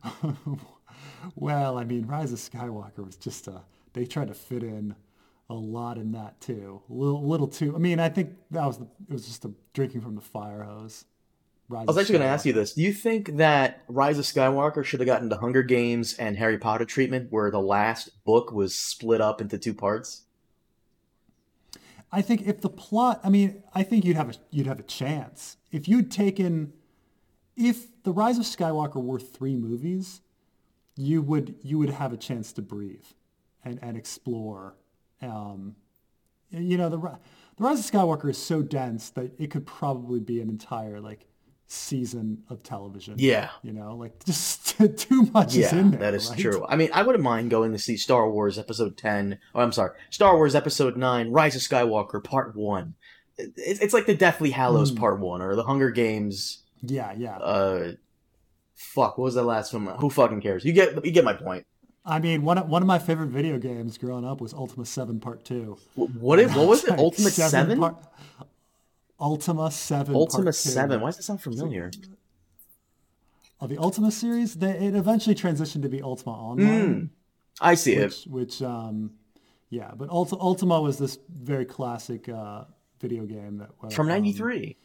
Well, 1.36 1.78
I 1.78 1.84
mean, 1.84 2.06
Rise 2.06 2.32
of 2.32 2.40
Skywalker 2.40 3.06
was 3.06 3.16
just 3.16 3.48
a. 3.48 3.62
They 3.94 4.06
tried 4.06 4.28
to 4.30 4.34
fit 4.34 4.64
in 4.64 4.96
a 5.50 5.54
lot 5.54 5.98
in 5.98 6.12
that 6.14 6.40
too. 6.42 6.82
A 6.90 6.94
little, 6.94 7.28
little 7.28 7.48
too. 7.48 7.76
I 7.76 7.80
mean, 7.80 8.00
I 8.00 8.10
think 8.10 8.32
that 8.52 8.66
was 8.66 8.78
the, 8.78 8.88
it 9.08 9.14
was 9.14 9.26
just 9.26 9.46
a 9.46 9.52
drinking 9.74 10.02
from 10.02 10.16
the 10.16 10.22
fire 10.22 10.64
hose. 10.64 11.06
Rise 11.70 11.84
I 11.88 11.92
was 11.92 11.98
actually 11.98 12.14
going 12.14 12.28
to 12.28 12.34
ask 12.34 12.46
you 12.46 12.54
this. 12.54 12.74
Do 12.74 12.82
you 12.82 12.92
think 12.92 13.38
that 13.38 13.84
Rise 13.88 14.20
of 14.20 14.26
Skywalker 14.26 14.84
should 14.84 15.00
have 15.00 15.08
gotten 15.08 15.30
the 15.30 15.38
Hunger 15.38 15.64
Games 15.64 16.16
and 16.16 16.38
Harry 16.38 16.58
Potter 16.58 16.86
treatment 16.86 17.32
where 17.32 17.50
the 17.50 17.62
last 17.62 18.24
book 18.26 18.52
was 18.52 18.76
split 18.76 19.22
up 19.22 19.40
into 19.40 19.58
two 19.58 19.74
parts? 19.74 20.24
I 22.12 22.22
think 22.22 22.46
if 22.46 22.62
the 22.62 22.70
plot, 22.70 23.22
I 23.24 23.30
mean, 23.30 23.64
I 23.74 23.84
think 23.84 24.06
you'd 24.06 24.18
have 24.18 24.30
a 24.30 24.34
you'd 24.52 24.68
have 24.68 24.80
a 24.80 24.84
chance 24.84 25.58
if 25.72 25.88
you'd 25.88 26.12
taken, 26.12 26.74
if 27.56 28.04
the 28.04 28.12
Rise 28.12 28.38
of 28.38 28.46
Skywalker 28.46 29.02
were 29.04 29.20
three 29.20 29.56
movies, 29.56 30.22
you 30.96 31.22
would 31.22 31.56
you 31.62 31.78
would 31.80 31.90
have 31.90 32.14
a 32.14 32.18
chance 32.18 32.52
to 32.54 32.62
breathe, 32.62 33.06
and 33.64 33.80
and 33.82 33.98
explore. 33.98 34.76
Um, 35.22 35.76
you 36.52 36.78
know, 36.78 36.90
the 36.90 36.98
the 36.98 37.64
Rise 37.64 37.80
of 37.80 37.86
Skywalker 37.92 38.30
is 38.30 38.38
so 38.38 38.62
dense 38.62 39.10
that 39.12 39.32
it 39.40 39.52
could 39.52 39.66
probably 39.66 40.20
be 40.20 40.42
an 40.42 40.50
entire 40.50 41.00
like 41.00 41.28
season 41.68 42.44
of 42.50 42.62
television. 42.62 43.16
Yeah. 43.18 43.50
You 43.64 43.74
know, 43.74 43.96
like 43.96 44.24
just 44.26 44.78
too 44.98 45.24
much 45.34 45.56
is 45.56 45.72
in 45.74 45.92
there. 45.92 46.00
that 46.02 46.14
is 46.14 46.30
right? 46.30 46.40
true. 46.40 46.66
I 46.68 46.76
mean, 46.76 46.90
I 46.94 47.02
wouldn't 47.02 47.24
mind 47.24 47.50
going 47.50 47.72
to 47.72 47.80
see 47.80 47.98
Star 47.98 48.30
Wars 48.30 48.60
Episode 48.60 48.98
10. 48.98 49.40
Oh, 49.56 49.62
I'm 49.62 49.72
sorry. 49.72 49.92
Star 50.10 50.36
Wars 50.36 50.56
Episode 50.56 50.98
9, 50.98 51.32
Rise 51.32 51.56
of 51.56 51.62
Skywalker 51.62 52.24
Part 52.24 52.56
1. 52.56 52.94
It's, 53.38 53.94
like 53.94 54.06
the 54.06 54.14
Deathly 54.16 54.52
Hallows 54.52 54.92
Hmm. 54.92 54.98
Part 54.98 55.20
1 55.20 55.42
or 55.42 55.56
the 55.56 55.64
Hunger 55.64 55.90
Games. 55.90 56.63
Yeah, 56.84 57.14
yeah. 57.18 57.38
Uh, 57.38 57.92
fuck, 58.76 59.18
what 59.18 59.26
was 59.26 59.36
that 59.36 59.44
last 59.44 59.72
film? 59.72 59.88
Who 59.88 60.10
fucking 60.10 60.42
cares? 60.42 60.64
You 60.66 60.74
get 60.74 61.04
you 61.06 61.12
get 61.12 61.24
my 61.24 61.34
point. 61.34 61.66
I 62.06 62.20
mean, 62.20 62.42
one 62.44 62.58
of, 62.58 62.68
one 62.68 62.82
of 62.82 62.88
my 62.88 63.00
favorite 63.00 63.30
video 63.30 63.58
games 63.58 63.98
growing 63.98 64.26
up 64.26 64.42
was 64.42 64.54
Ultima 64.54 64.86
7 64.86 65.22
Part 65.22 65.46
2. 65.46 65.78
Wh- 65.96 66.00
What, 66.22 66.38
it, 66.38 66.50
what 66.50 66.68
was 66.68 66.84
it? 66.84 66.92
Ultimate 67.00 67.32
7? 67.32 67.80
Part, 67.80 67.96
Ultima 69.18 69.72
7 69.72 70.14
Ultima 70.14 70.44
Part 70.44 70.56
2. 70.56 70.60
7. 70.70 71.00
Why 71.00 71.08
does 71.08 71.16
that 71.18 71.24
sound 71.24 71.42
familiar? 71.42 71.92
Of 73.62 73.70
the 73.70 73.78
Ultima 73.78 74.12
series, 74.12 74.56
they, 74.56 74.72
it 74.72 74.96
eventually 74.96 75.34
transitioned 75.36 75.84
to 75.84 75.88
be 75.90 76.02
Ultima 76.02 76.34
Online, 76.36 77.12
I 77.62 77.76
see 77.76 77.94
it. 77.94 78.04
which, 78.04 78.26
which 78.28 78.62
um, 78.62 79.12
yeah, 79.70 79.92
but 79.96 80.10
Ulti- 80.10 80.42
Ultima 80.42 80.82
was 80.82 80.98
this 80.98 81.18
very 81.30 81.64
classic 81.64 82.28
uh, 82.28 82.66
video 83.00 83.24
game 83.26 83.60
that 83.60 83.70
was 83.82 83.94
From 83.94 84.08
um, 84.08 84.14
93. 84.14 84.76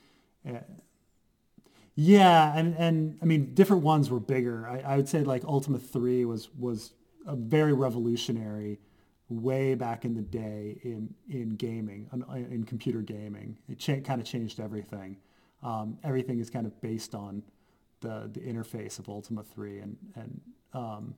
Yeah, 2.00 2.56
and 2.56 2.76
and 2.76 3.18
I 3.20 3.24
mean 3.24 3.54
different 3.54 3.82
ones 3.82 4.08
were 4.08 4.20
bigger. 4.20 4.68
I, 4.68 4.92
I 4.92 4.96
would 4.96 5.08
say 5.08 5.24
like 5.24 5.42
Ultima 5.44 5.80
Three 5.80 6.24
was 6.24 6.48
was 6.56 6.92
a 7.26 7.34
very 7.34 7.72
revolutionary 7.72 8.78
way 9.28 9.74
back 9.74 10.04
in 10.04 10.14
the 10.14 10.22
day 10.22 10.78
in 10.84 11.12
in 11.28 11.56
gaming 11.56 12.08
in, 12.52 12.62
computer 12.62 13.00
gaming. 13.02 13.58
It 13.68 13.80
cha- 13.80 13.98
kind 13.98 14.20
of 14.20 14.28
changed 14.28 14.60
everything. 14.60 15.16
Um, 15.64 15.98
everything 16.04 16.38
is 16.38 16.50
kind 16.50 16.66
of 16.66 16.80
based 16.80 17.16
on 17.16 17.42
the 17.98 18.30
the 18.32 18.42
interface 18.42 19.00
of 19.00 19.08
Ultima 19.08 19.42
Three 19.42 19.80
and 19.80 19.96
and 20.14 20.40
um, 20.74 21.16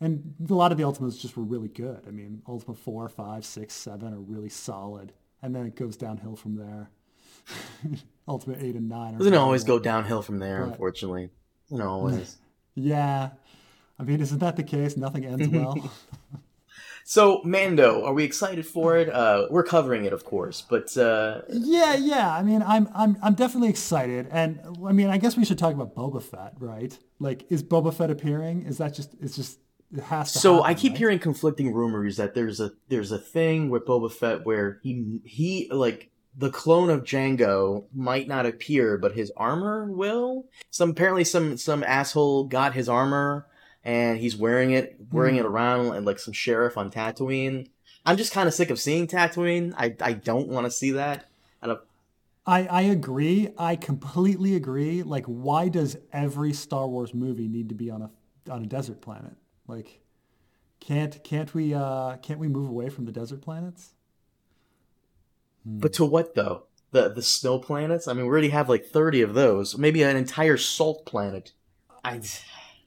and 0.00 0.34
a 0.50 0.54
lot 0.54 0.72
of 0.72 0.78
the 0.78 0.82
Ultimas 0.82 1.20
just 1.20 1.36
were 1.36 1.44
really 1.44 1.68
good. 1.68 2.02
I 2.08 2.10
mean, 2.10 2.42
Ultima 2.48 2.74
4, 2.74 3.08
5, 3.08 3.44
6, 3.44 3.74
7 3.74 4.12
are 4.14 4.18
really 4.18 4.48
solid. 4.48 5.12
And 5.42 5.54
then 5.54 5.66
it 5.66 5.76
goes 5.76 5.96
downhill 5.96 6.36
from 6.36 6.56
there. 6.56 6.90
Ultima 8.28 8.56
8 8.58 8.74
and 8.76 8.88
9 8.88 9.18
Doesn't 9.18 9.34
always 9.34 9.64
go 9.64 9.78
downhill 9.78 10.22
from 10.22 10.38
there, 10.38 10.60
But- 10.64 10.70
unfortunately. 10.72 11.30
Doesn't 11.70 11.86
always. 11.86 12.36
Yeah. 12.76 13.30
I 13.98 14.02
mean, 14.04 14.20
isn't 14.20 14.38
that 14.38 14.56
the 14.56 14.62
case? 14.62 14.96
Nothing 14.96 15.26
ends 15.26 15.48
well. 15.52 15.90
So 17.04 17.40
Mando, 17.44 18.04
are 18.04 18.14
we 18.14 18.24
excited 18.24 18.64
for 18.66 18.96
it? 18.96 19.08
Uh, 19.12 19.46
we're 19.50 19.64
covering 19.64 20.04
it, 20.04 20.12
of 20.12 20.24
course, 20.24 20.62
but 20.62 20.96
uh, 20.96 21.42
yeah, 21.48 21.94
yeah. 21.96 22.32
I 22.32 22.42
mean, 22.42 22.62
I'm 22.64 22.88
I'm 22.94 23.16
I'm 23.22 23.34
definitely 23.34 23.68
excited, 23.70 24.28
and 24.30 24.60
I 24.86 24.92
mean, 24.92 25.08
I 25.08 25.18
guess 25.18 25.36
we 25.36 25.44
should 25.44 25.58
talk 25.58 25.74
about 25.74 25.94
Boba 25.96 26.22
Fett, 26.22 26.54
right? 26.60 26.96
Like, 27.18 27.46
is 27.50 27.62
Boba 27.64 27.92
Fett 27.92 28.10
appearing? 28.10 28.64
Is 28.66 28.78
that 28.78 28.94
just 28.94 29.14
it's 29.20 29.34
just 29.34 29.58
it 29.92 30.04
has 30.04 30.32
to. 30.34 30.38
So 30.38 30.56
happen, 30.62 30.70
I 30.70 30.74
keep 30.74 30.92
right? 30.92 30.98
hearing 30.98 31.18
conflicting 31.18 31.74
rumors 31.74 32.16
that 32.18 32.34
there's 32.34 32.60
a 32.60 32.70
there's 32.88 33.10
a 33.10 33.18
thing 33.18 33.70
with 33.70 33.84
Boba 33.86 34.12
Fett 34.12 34.46
where 34.46 34.78
he 34.84 35.18
he 35.24 35.68
like 35.72 36.10
the 36.36 36.50
clone 36.50 36.90
of 36.90 37.04
Jango 37.04 37.84
might 37.92 38.28
not 38.28 38.46
appear, 38.46 38.96
but 38.98 39.12
his 39.12 39.32
armor 39.36 39.90
will. 39.90 40.46
Some 40.70 40.90
apparently 40.90 41.24
some 41.24 41.56
some 41.56 41.82
asshole 41.82 42.44
got 42.44 42.74
his 42.74 42.88
armor 42.88 43.46
and 43.84 44.18
he's 44.18 44.36
wearing 44.36 44.70
it 44.70 44.96
wearing 45.10 45.34
Hmm. 45.34 45.40
it 45.40 45.46
around 45.46 45.94
and 45.96 46.06
like 46.06 46.18
some 46.18 46.32
sheriff 46.32 46.76
on 46.78 46.90
Tatooine. 46.90 47.68
I'm 48.06 48.16
just 48.16 48.32
kind 48.32 48.46
of 48.48 48.54
sick 48.54 48.70
of 48.70 48.78
seeing 48.80 49.06
Tatooine. 49.06 49.74
I 49.76 49.96
I 50.00 50.12
don't 50.14 50.48
want 50.48 50.66
to 50.66 50.70
see 50.70 50.92
that. 50.92 51.26
I 51.62 51.76
I, 52.46 52.66
I 52.66 52.82
agree. 52.82 53.50
I 53.58 53.76
completely 53.76 54.56
agree. 54.56 55.02
Like, 55.02 55.26
why 55.26 55.68
does 55.68 55.96
every 56.12 56.52
Star 56.52 56.88
Wars 56.88 57.12
movie 57.12 57.48
need 57.48 57.68
to 57.68 57.74
be 57.74 57.90
on 57.90 58.02
a 58.02 58.10
on 58.50 58.62
a 58.62 58.66
desert 58.66 59.00
planet? 59.02 59.34
Like, 59.68 60.00
can't 60.80 61.22
can't 61.22 61.52
we 61.54 61.74
uh, 61.74 62.16
can't 62.16 62.40
we 62.40 62.48
move 62.48 62.68
away 62.68 62.88
from 62.88 63.04
the 63.04 63.12
desert 63.12 63.42
planets? 63.42 63.94
But 65.64 65.92
to 65.94 66.04
what 66.04 66.34
though? 66.34 66.64
The 66.92 67.08
the 67.08 67.22
snow 67.22 67.58
planets? 67.58 68.08
I 68.08 68.12
mean, 68.12 68.24
we 68.24 68.30
already 68.30 68.48
have 68.50 68.68
like 68.68 68.86
30 68.86 69.22
of 69.22 69.34
those. 69.34 69.78
Maybe 69.78 70.02
an 70.02 70.16
entire 70.16 70.56
salt 70.56 71.06
planet. 71.06 71.52
I 72.04 72.20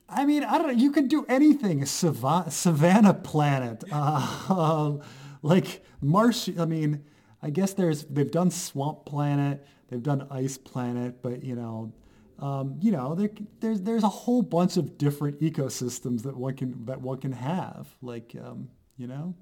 I 0.09 0.25
mean, 0.25 0.43
I 0.43 0.57
don't 0.57 0.67
know. 0.67 0.73
You 0.73 0.91
could 0.91 1.07
do 1.07 1.25
anything. 1.27 1.81
A 1.81 1.85
sav- 1.85 2.51
savannah 2.53 3.13
planet, 3.13 3.83
uh, 3.91 4.97
like 5.41 5.83
Marsh. 6.01 6.49
I 6.59 6.65
mean, 6.65 7.03
I 7.41 7.49
guess 7.49 7.73
there's 7.73 8.03
they've 8.05 8.29
done 8.29 8.51
swamp 8.51 9.05
planet, 9.05 9.65
they've 9.89 10.03
done 10.03 10.27
ice 10.29 10.57
planet, 10.57 11.21
but 11.21 11.43
you 11.43 11.55
know, 11.55 11.93
um, 12.39 12.77
you 12.81 12.91
know, 12.91 13.15
there, 13.15 13.29
there's 13.59 13.81
there's 13.81 14.03
a 14.03 14.09
whole 14.09 14.41
bunch 14.41 14.77
of 14.77 14.97
different 14.97 15.39
ecosystems 15.41 16.23
that 16.23 16.35
one 16.35 16.55
can 16.55 16.85
that 16.85 17.01
one 17.01 17.17
can 17.19 17.31
have. 17.31 17.87
Like, 18.01 18.35
um, 18.43 18.69
you 18.97 19.07
know, 19.07 19.35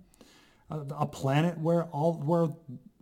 a, 0.70 0.80
a 1.00 1.06
planet 1.06 1.58
where 1.58 1.86
all 1.86 2.14
where 2.14 2.48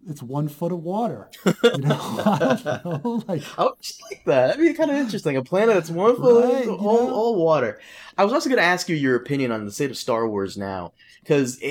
it's 0.07 0.23
one 0.23 0.47
foot 0.47 0.71
of 0.71 0.83
water. 0.83 1.29
You 1.63 1.77
know, 1.79 1.97
I 1.99 2.81
know. 2.83 3.23
Like, 3.27 3.43
I 3.57 3.63
would 3.63 3.81
just 3.81 4.01
like 4.03 4.23
that. 4.25 4.47
That'd 4.47 4.65
be 4.65 4.73
kind 4.73 4.91
of 4.91 4.97
interesting. 4.97 5.38
A 5.38 5.43
planet 5.43 5.75
that's 5.75 5.89
one 5.89 6.15
foot 6.15 6.53
Right, 6.53 6.67
all, 6.67 7.12
all 7.12 7.35
water. 7.35 7.79
I 8.17 8.23
was 8.23 8.33
also 8.33 8.49
going 8.49 8.59
to 8.59 8.65
ask 8.65 8.89
you 8.89 8.95
your 8.95 9.15
opinion 9.15 9.51
on 9.51 9.65
the 9.65 9.71
state 9.71 9.91
of 9.91 9.97
Star 9.97 10.27
Wars 10.27 10.57
now, 10.57 10.93
because 11.21 11.62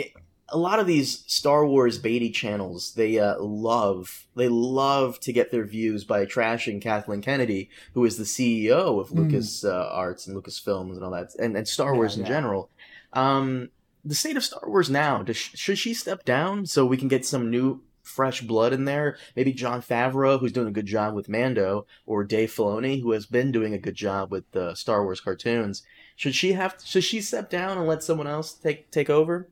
a 0.51 0.57
lot 0.57 0.79
of 0.79 0.87
these 0.87 1.25
Star 1.27 1.67
Wars 1.67 1.99
Beatty 1.99 2.31
channels, 2.31 2.95
they 2.95 3.19
uh, 3.19 3.41
love 3.41 4.27
they 4.35 4.49
love 4.49 5.21
to 5.21 5.33
get 5.33 5.51
their 5.51 5.65
views 5.65 6.05
by 6.05 6.25
trashing 6.25 6.81
Kathleen 6.81 7.23
Kennedy, 7.23 7.71
who 7.95 8.05
is 8.05 8.17
the 8.17 8.25
CEO 8.25 9.01
of 9.01 9.13
Lucas 9.13 9.65
uh, 9.65 9.89
Arts 9.91 10.27
and 10.27 10.37
Lucasfilms 10.37 10.93
and 10.93 11.05
all 11.05 11.11
that, 11.11 11.35
and, 11.39 11.57
and 11.57 11.69
Star. 11.69 11.93
Yeah, 11.93 11.99
Wars 11.99 12.17
in 12.17 12.23
yeah. 12.23 12.29
general. 12.29 12.71
Um, 13.13 13.71
the 14.05 14.15
state 14.15 14.37
of 14.37 14.45
Star 14.45 14.63
Wars 14.67 14.89
now, 14.89 15.23
does, 15.23 15.37
should 15.37 15.79
she 15.79 15.93
step 15.93 16.25
down 16.25 16.67
so 16.67 16.87
we 16.87 16.97
can 16.97 17.09
get 17.09 17.27
some 17.27 17.51
new 17.51 17.83
fresh 18.09 18.41
blood 18.41 18.73
in 18.73 18.85
there? 18.85 19.17
Maybe 19.37 19.53
Jon 19.53 19.83
Favreau, 19.83 20.41
who's 20.41 20.53
doing 20.53 20.69
a 20.69 20.73
good 20.73 20.87
job 20.87 21.15
with 21.15 21.29
Mando, 21.29 21.87
or 22.07 22.25
Dave 22.25 22.53
Filoni, 22.53 23.03
who 23.03 23.13
has 23.13 23.27
been 23.27 23.53
doing 23.53 23.75
a 23.75 23.79
good 23.79 23.95
job 23.95 24.33
with 24.33 24.51
the 24.53 24.75
Star 24.75 25.05
Wars 25.05 25.21
cartoons. 25.21 25.83
Should 26.17 26.35
she 26.35 26.53
have? 26.53 26.77
Should 26.85 27.05
she 27.05 27.21
step 27.21 27.51
down 27.51 27.79
and 27.79 27.87
let 27.87 28.03
someone 28.03 28.27
else 28.27 28.55
take 28.55 28.91
take 28.91 29.11
over? 29.11 29.49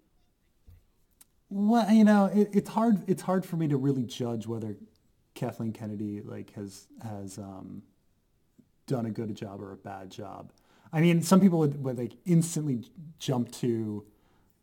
Well, 1.48 1.90
you 1.92 2.04
know, 2.04 2.26
it, 2.26 2.48
it's 2.52 2.70
hard. 2.70 3.08
It's 3.08 3.22
hard 3.22 3.46
for 3.46 3.56
me 3.56 3.68
to 3.68 3.76
really 3.76 4.04
judge 4.04 4.46
whether 4.46 4.76
Kathleen 5.34 5.72
Kennedy 5.72 6.22
like 6.22 6.52
has 6.54 6.88
has 7.02 7.38
um, 7.38 7.82
done 8.86 9.06
a 9.06 9.10
good 9.10 9.34
job 9.36 9.60
or 9.60 9.72
a 9.72 9.76
bad 9.76 10.10
job. 10.10 10.52
I 10.92 11.00
mean, 11.00 11.22
some 11.22 11.40
people 11.40 11.58
would, 11.60 11.82
would 11.84 11.98
like 11.98 12.12
instantly 12.24 12.84
jump 13.18 13.52
to 13.52 14.04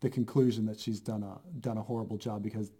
the 0.00 0.10
conclusion 0.10 0.66
that 0.66 0.78
she's 0.78 1.00
done 1.00 1.22
a 1.22 1.38
done 1.60 1.78
a 1.78 1.82
horrible 1.82 2.18
job 2.18 2.42
because 2.42 2.70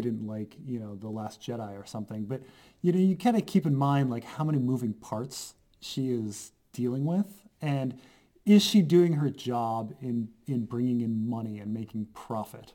didn't 0.00 0.26
like 0.26 0.56
you 0.66 0.78
know 0.78 0.96
the 0.96 1.08
Last 1.08 1.40
Jedi 1.40 1.80
or 1.80 1.86
something. 1.86 2.24
But 2.24 2.42
you 2.82 2.92
know, 2.92 2.98
you 2.98 3.16
kind 3.16 3.36
of 3.36 3.46
keep 3.46 3.66
in 3.66 3.76
mind 3.76 4.10
like 4.10 4.24
how 4.24 4.44
many 4.44 4.58
moving 4.58 4.92
parts 4.94 5.54
she 5.80 6.10
is 6.10 6.52
dealing 6.72 7.04
with, 7.04 7.26
and 7.60 7.98
is 8.46 8.62
she 8.62 8.82
doing 8.82 9.14
her 9.14 9.30
job 9.30 9.94
in 10.00 10.28
in 10.46 10.64
bringing 10.64 11.00
in 11.00 11.28
money 11.28 11.58
and 11.58 11.72
making 11.72 12.06
profit? 12.14 12.74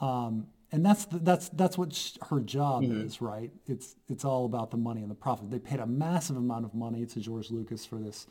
Um, 0.00 0.46
and 0.72 0.84
that's 0.84 1.04
the, 1.06 1.18
that's 1.18 1.48
that's 1.50 1.76
what 1.76 1.92
sh- 1.92 2.16
her 2.28 2.40
job 2.40 2.84
is, 2.84 3.20
right? 3.20 3.50
It's 3.66 3.96
it's 4.08 4.24
all 4.24 4.44
about 4.44 4.70
the 4.70 4.76
money 4.76 5.02
and 5.02 5.10
the 5.10 5.16
profit. 5.16 5.50
They 5.50 5.58
paid 5.58 5.80
a 5.80 5.86
massive 5.86 6.36
amount 6.36 6.64
of 6.64 6.74
money 6.74 7.06
to 7.06 7.20
George 7.20 7.50
Lucas 7.50 7.84
for 7.84 7.96
this 7.96 8.26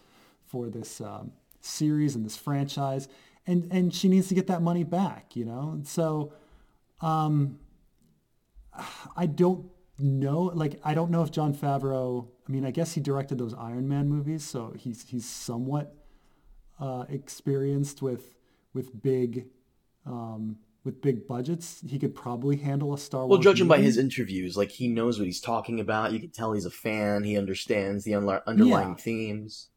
for 0.45 0.69
this 0.69 1.01
um, 1.01 1.31
series 1.61 2.15
and 2.15 2.25
this 2.25 2.37
franchise, 2.37 3.07
and 3.45 3.67
and 3.71 3.93
she 3.93 4.07
needs 4.07 4.29
to 4.29 4.35
get 4.35 4.47
that 4.47 4.61
money 4.61 4.83
back, 4.83 5.35
you 5.35 5.45
know. 5.45 5.71
And 5.73 5.85
so, 5.87 6.33
um, 7.01 7.59
I 9.15 9.25
don't 9.25 9.69
know. 9.97 10.43
Like, 10.53 10.79
I 10.83 10.93
don't 10.93 11.11
know 11.11 11.23
if 11.23 11.31
Jon 11.31 11.53
Favreau. 11.53 12.27
I 12.47 12.51
mean, 12.51 12.65
I 12.65 12.71
guess 12.71 12.93
he 12.93 13.01
directed 13.01 13.37
those 13.37 13.53
Iron 13.53 13.87
Man 13.87 14.07
movies, 14.09 14.43
so 14.43 14.73
he's 14.77 15.07
he's 15.07 15.27
somewhat 15.27 15.95
uh, 16.79 17.05
experienced 17.09 18.01
with 18.01 18.35
with 18.73 19.01
big 19.01 19.47
um, 20.05 20.57
with 20.83 21.01
big 21.01 21.27
budgets. 21.27 21.81
He 21.87 21.99
could 21.99 22.15
probably 22.15 22.57
handle 22.57 22.93
a 22.93 22.97
Star 22.97 23.21
Wars. 23.21 23.29
Well, 23.29 23.39
judging 23.39 23.67
by 23.67 23.79
his 23.79 23.97
interviews, 23.97 24.55
like 24.57 24.71
he 24.71 24.87
knows 24.87 25.19
what 25.19 25.25
he's 25.25 25.41
talking 25.41 25.79
about. 25.79 26.13
You 26.13 26.19
can 26.19 26.29
tell 26.31 26.53
he's 26.53 26.65
a 26.65 26.71
fan. 26.71 27.23
He 27.23 27.37
understands 27.37 28.03
the 28.03 28.13
unla- 28.13 28.45
underlying 28.47 28.89
Yeah. 28.89 28.95
themes. 28.95 29.69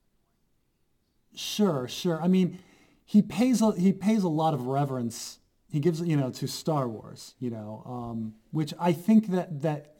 Sure, 1.34 1.88
sure. 1.88 2.22
I 2.22 2.28
mean, 2.28 2.58
he 3.04 3.22
pays 3.22 3.62
a, 3.62 3.72
he 3.72 3.92
pays 3.92 4.22
a 4.22 4.28
lot 4.28 4.54
of 4.54 4.66
reverence. 4.66 5.38
He 5.72 5.80
gives 5.80 6.02
you 6.02 6.18
know 6.18 6.30
to 6.32 6.46
Star 6.46 6.87
Wars, 6.87 7.35
you 7.40 7.48
know, 7.48 7.82
um, 7.87 8.35
which 8.50 8.74
I 8.78 8.92
think 8.92 9.28
that 9.28 9.62
that 9.62 9.94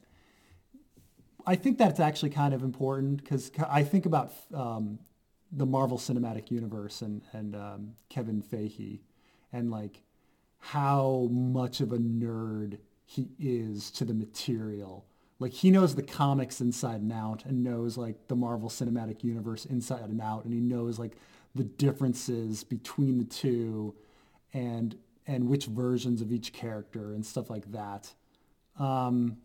I 1.47 1.57
think 1.57 1.79
that's 1.79 1.99
actually 1.99 2.29
kind 2.29 2.53
of 2.53 2.63
important 2.63 3.23
because 3.23 3.51
I 3.67 3.83
think 3.83 4.05
about 4.05 4.35
um, 4.53 4.99
the 5.51 5.65
Marvel 5.65 5.97
Cinematic 5.97 6.51
Universe 6.51 7.01
and 7.01 7.23
and 7.33 7.57
um, 7.57 7.95
Kevin 8.11 8.43
Feige 8.43 9.01
and 9.51 9.71
like 9.71 10.03
how 10.59 11.29
much 11.31 11.81
of 11.81 11.91
a 11.91 11.97
nerd 11.97 12.77
he 13.07 13.31
is 13.39 13.91
to 13.93 14.05
the 14.05 14.13
material. 14.13 15.07
Like 15.39 15.55
he 15.55 15.71
knows 15.71 15.95
the 15.95 16.03
comics 16.03 16.61
inside 16.61 17.01
and 17.01 17.13
out 17.15 17.47
and 17.47 17.65
knows 17.65 17.97
like 17.97 18.29
the 18.29 18.37
Marvel 18.37 18.69
Cinematic 18.69 19.25
Universe 19.25 19.65
inside 19.65 20.11
and 20.11 20.21
out 20.21 20.45
and 20.45 20.53
he 20.53 20.61
knows 20.61 20.99
like 20.99 21.17
the 21.55 21.65
differences 21.65 22.63
between 22.63 23.17
the 23.17 23.25
two 23.25 23.95
and 24.53 24.97
and 25.27 25.49
which 25.49 25.67
versions 25.67 26.21
of 26.21 26.33
each 26.33 26.53
character 26.53 27.13
and 27.13 27.25
stuff 27.25 27.51
like 27.51 27.71
that. 27.73 28.13
Um, 28.79 29.39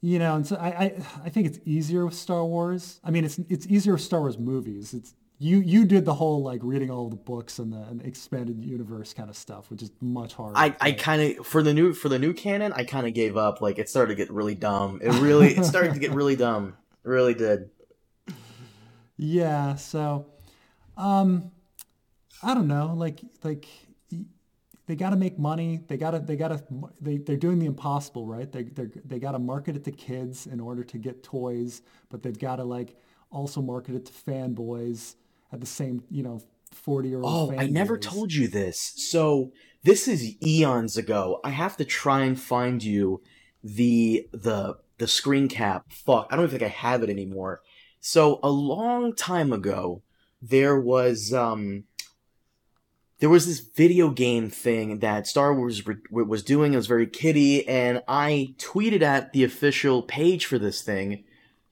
you 0.00 0.18
know, 0.18 0.34
and 0.34 0.46
so 0.46 0.56
I, 0.56 0.68
I 0.68 0.94
I 1.24 1.28
think 1.28 1.46
it's 1.46 1.60
easier 1.64 2.04
with 2.04 2.14
Star 2.14 2.44
Wars. 2.44 3.00
I 3.04 3.10
mean, 3.10 3.24
it's 3.24 3.38
it's 3.48 3.66
easier 3.66 3.92
with 3.92 4.02
Star 4.02 4.20
Wars 4.20 4.38
movies. 4.38 4.94
It's 4.94 5.14
you 5.42 5.58
you 5.58 5.84
did 5.84 6.04
the 6.04 6.14
whole 6.14 6.42
like 6.42 6.60
reading 6.62 6.90
all 6.90 7.08
the 7.08 7.16
books 7.16 7.58
and 7.58 7.72
the, 7.72 7.78
and 7.78 8.00
expanded 8.02 8.64
universe 8.64 9.12
kind 9.12 9.28
of 9.28 9.36
stuff, 9.36 9.70
which 9.70 9.82
is 9.82 9.90
much 10.00 10.34
harder. 10.34 10.56
I, 10.56 10.76
I 10.80 10.92
kind 10.92 11.38
of 11.38 11.46
for 11.46 11.62
the 11.62 11.74
new 11.74 11.92
for 11.94 12.08
the 12.08 12.18
new 12.18 12.32
canon, 12.32 12.72
I 12.72 12.84
kind 12.84 13.08
of 13.08 13.14
gave 13.14 13.36
up. 13.36 13.60
Like 13.60 13.78
it 13.78 13.88
started 13.88 14.10
to 14.10 14.14
get 14.16 14.30
really 14.32 14.54
dumb. 14.54 15.00
It 15.02 15.12
really 15.20 15.56
it 15.56 15.64
started 15.64 15.94
to 15.94 16.00
get 16.00 16.10
really 16.14 16.36
dumb. 16.36 16.76
It 17.04 17.08
really 17.08 17.34
did. 17.34 17.70
Yeah, 19.16 19.74
so 19.74 20.26
um 20.96 21.50
I 22.42 22.54
don't 22.54 22.68
know, 22.68 22.94
like 22.96 23.20
like 23.42 23.66
they 24.92 24.96
got 24.96 25.08
to 25.08 25.16
make 25.16 25.38
money. 25.38 25.80
They 25.88 25.96
got 25.96 26.10
to 26.10 26.18
they 26.18 26.36
got 26.36 26.48
to 26.48 26.62
they 27.00 27.16
they're 27.16 27.38
doing 27.38 27.58
the 27.58 27.64
impossible, 27.64 28.26
right? 28.26 28.52
They 28.52 28.64
they 28.64 28.88
they 29.06 29.18
got 29.18 29.32
to 29.32 29.38
market 29.38 29.74
it 29.74 29.84
to 29.84 29.90
kids 29.90 30.46
in 30.46 30.60
order 30.60 30.84
to 30.84 30.98
get 30.98 31.22
toys, 31.22 31.80
but 32.10 32.22
they've 32.22 32.38
got 32.38 32.56
to 32.56 32.64
like 32.64 32.94
also 33.30 33.62
market 33.62 33.94
it 33.94 34.04
to 34.04 34.12
fanboys 34.12 35.14
at 35.50 35.60
the 35.60 35.66
same, 35.66 36.04
you 36.10 36.22
know, 36.22 36.42
40-year-old 36.86 37.54
Oh, 37.54 37.58
I 37.58 37.68
never 37.68 37.96
told 37.96 38.34
you 38.34 38.48
this. 38.48 38.92
So 38.96 39.52
this 39.82 40.06
is 40.06 40.36
eons 40.44 40.98
ago. 40.98 41.40
I 41.42 41.48
have 41.48 41.78
to 41.78 41.86
try 41.86 42.24
and 42.24 42.38
find 42.38 42.84
you 42.84 43.22
the 43.64 44.28
the 44.30 44.76
the 44.98 45.08
screen 45.08 45.48
cap. 45.48 45.86
Fuck, 45.88 46.28
I 46.30 46.36
don't 46.36 46.44
even 46.44 46.58
think 46.58 46.70
I 46.70 46.76
have 46.76 47.02
it 47.02 47.08
anymore. 47.08 47.62
So 47.98 48.40
a 48.42 48.50
long 48.50 49.14
time 49.14 49.54
ago, 49.54 50.02
there 50.42 50.78
was 50.78 51.32
um 51.32 51.84
there 53.22 53.30
was 53.30 53.46
this 53.46 53.60
video 53.60 54.10
game 54.10 54.50
thing 54.50 54.98
that 54.98 55.28
Star 55.28 55.54
Wars 55.54 55.86
re- 55.86 55.94
was 56.10 56.42
doing. 56.42 56.72
It 56.72 56.76
was 56.76 56.88
very 56.88 57.06
kiddie, 57.06 57.68
and 57.68 58.02
I 58.08 58.56
tweeted 58.58 59.00
at 59.00 59.32
the 59.32 59.44
official 59.44 60.02
page 60.02 60.44
for 60.44 60.58
this 60.58 60.82
thing, 60.82 61.22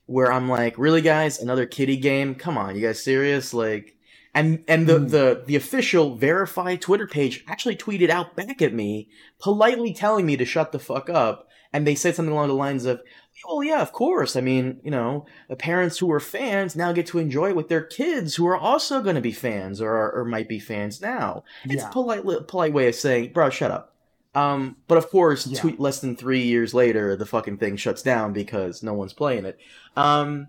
where 0.05 0.31
I'm 0.31 0.47
like, 0.47 0.77
"Really, 0.77 1.01
guys, 1.01 1.41
another 1.41 1.65
kiddie 1.65 1.97
game? 1.97 2.35
Come 2.35 2.57
on, 2.57 2.77
you 2.77 2.81
guys 2.81 3.03
serious?" 3.03 3.53
Like, 3.53 3.97
And 4.33 4.63
and 4.67 4.87
the, 4.87 4.99
hmm. 4.99 5.07
the 5.07 5.43
the 5.45 5.57
official 5.57 6.15
verified 6.15 6.79
Twitter 6.79 7.05
page 7.05 7.43
actually 7.49 7.75
tweeted 7.75 8.09
out 8.09 8.33
back 8.37 8.61
at 8.61 8.73
me, 8.73 9.09
politely 9.37 9.93
telling 9.93 10.25
me 10.25 10.37
to 10.37 10.45
shut 10.45 10.71
the 10.71 10.79
fuck 10.79 11.09
up. 11.09 11.49
And 11.73 11.85
they 11.85 11.95
said 11.95 12.15
something 12.15 12.33
along 12.33 12.49
the 12.49 12.53
lines 12.53 12.85
of, 12.85 13.01
"Oh 13.47 13.61
yeah, 13.61 13.81
of 13.81 13.91
course. 13.91 14.35
I 14.35 14.41
mean, 14.41 14.79
you 14.83 14.91
know, 14.91 15.25
the 15.49 15.55
parents 15.55 15.97
who 15.99 16.11
are 16.11 16.19
fans 16.19 16.75
now 16.75 16.91
get 16.91 17.07
to 17.07 17.19
enjoy 17.19 17.49
it 17.49 17.55
with 17.55 17.69
their 17.69 17.81
kids 17.83 18.35
who 18.35 18.45
are 18.47 18.57
also 18.57 19.01
going 19.01 19.15
to 19.15 19.21
be 19.21 19.31
fans 19.31 19.81
or 19.81 20.11
or 20.11 20.25
might 20.25 20.47
be 20.49 20.59
fans 20.59 21.01
now." 21.01 21.43
It's 21.65 21.75
Yeah. 21.83 21.89
a 21.89 21.91
polite 21.91 22.47
polite 22.47 22.73
way 22.73 22.87
of 22.87 22.95
saying, 22.95 23.31
"Bro, 23.33 23.49
shut 23.51 23.71
up." 23.71 23.95
Um, 24.33 24.77
but 24.87 24.97
of 24.97 25.09
course, 25.09 25.45
Yeah. 25.47 25.59
two, 25.59 25.75
less 25.77 25.99
than 25.99 26.15
three 26.15 26.43
years 26.43 26.73
later, 26.73 27.15
the 27.17 27.25
fucking 27.25 27.57
thing 27.57 27.75
shuts 27.75 28.01
down 28.01 28.31
because 28.31 28.81
no 28.81 28.93
one's 28.93 29.11
playing 29.13 29.43
it. 29.45 29.57
Um, 29.97 30.47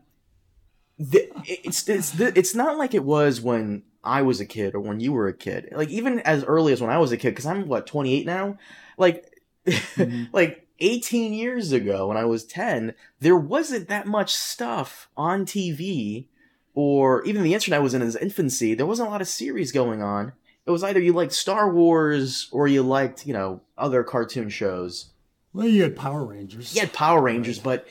the, 0.99 1.29
it's 1.47 1.89
it's 1.89 2.11
the, 2.11 2.33
it's 2.39 2.55
not 2.55 2.79
like 2.79 2.95
it 2.95 3.05
was 3.05 3.41
when 3.41 3.83
I 4.05 4.23
was 4.23 4.41
a 4.41 4.47
kid 4.47 4.75
or 4.75 4.81
when 4.81 5.01
you 5.01 5.13
were 5.13 5.27
a 5.27 5.33
kid. 5.33 5.69
Like 5.75 5.89
even 5.89 6.21
as 6.21 6.45
early 6.45 6.73
as 6.73 6.81
when 6.81 6.91
I 6.91 6.99
was 6.99 7.11
a 7.13 7.17
kid, 7.17 7.31
because 7.31 7.47
I'm 7.47 7.67
what 7.67 7.87
28 7.87 8.25
now. 8.27 8.59
Like 8.99 9.27
Mhm. 9.67 10.29
like 10.33 10.62
18 10.83 11.33
years 11.33 11.73
ago 11.73 12.09
when 12.09 12.17
I 12.17 12.25
was 12.25 12.45
10, 12.45 12.95
there 13.21 13.37
wasn't 13.37 13.89
that 13.89 14.07
much 14.07 14.35
stuff 14.35 15.09
on 15.17 15.47
TV 15.47 16.27
or 16.75 17.23
even 17.25 17.43
the 17.43 17.55
internet 17.55 17.83
was 17.83 17.95
in 17.95 18.03
its 18.03 18.17
infancy. 18.17 18.75
There 18.75 18.87
wasn't 18.87 19.09
a 19.09 19.11
lot 19.13 19.21
of 19.21 19.29
series 19.29 19.73
going 19.73 20.03
on. 20.03 20.33
It 20.67 20.71
was 20.71 20.83
either 20.85 21.01
you 21.01 21.13
liked 21.13 21.33
Star 21.33 21.73
Wars 21.73 22.49
or 22.53 22.67
you 22.69 22.83
liked, 22.83 23.27
you 23.27 23.33
know, 23.33 23.61
other 23.77 24.03
cartoon 24.05 24.49
shows. 24.49 25.11
Well, 25.53 25.67
you 25.67 25.83
had 25.83 25.97
Power 25.97 26.25
Rangers. 26.25 26.75
You 26.75 26.81
had 26.81 26.93
Power 26.95 27.21
Rangers, 27.21 27.59
but 27.59 27.87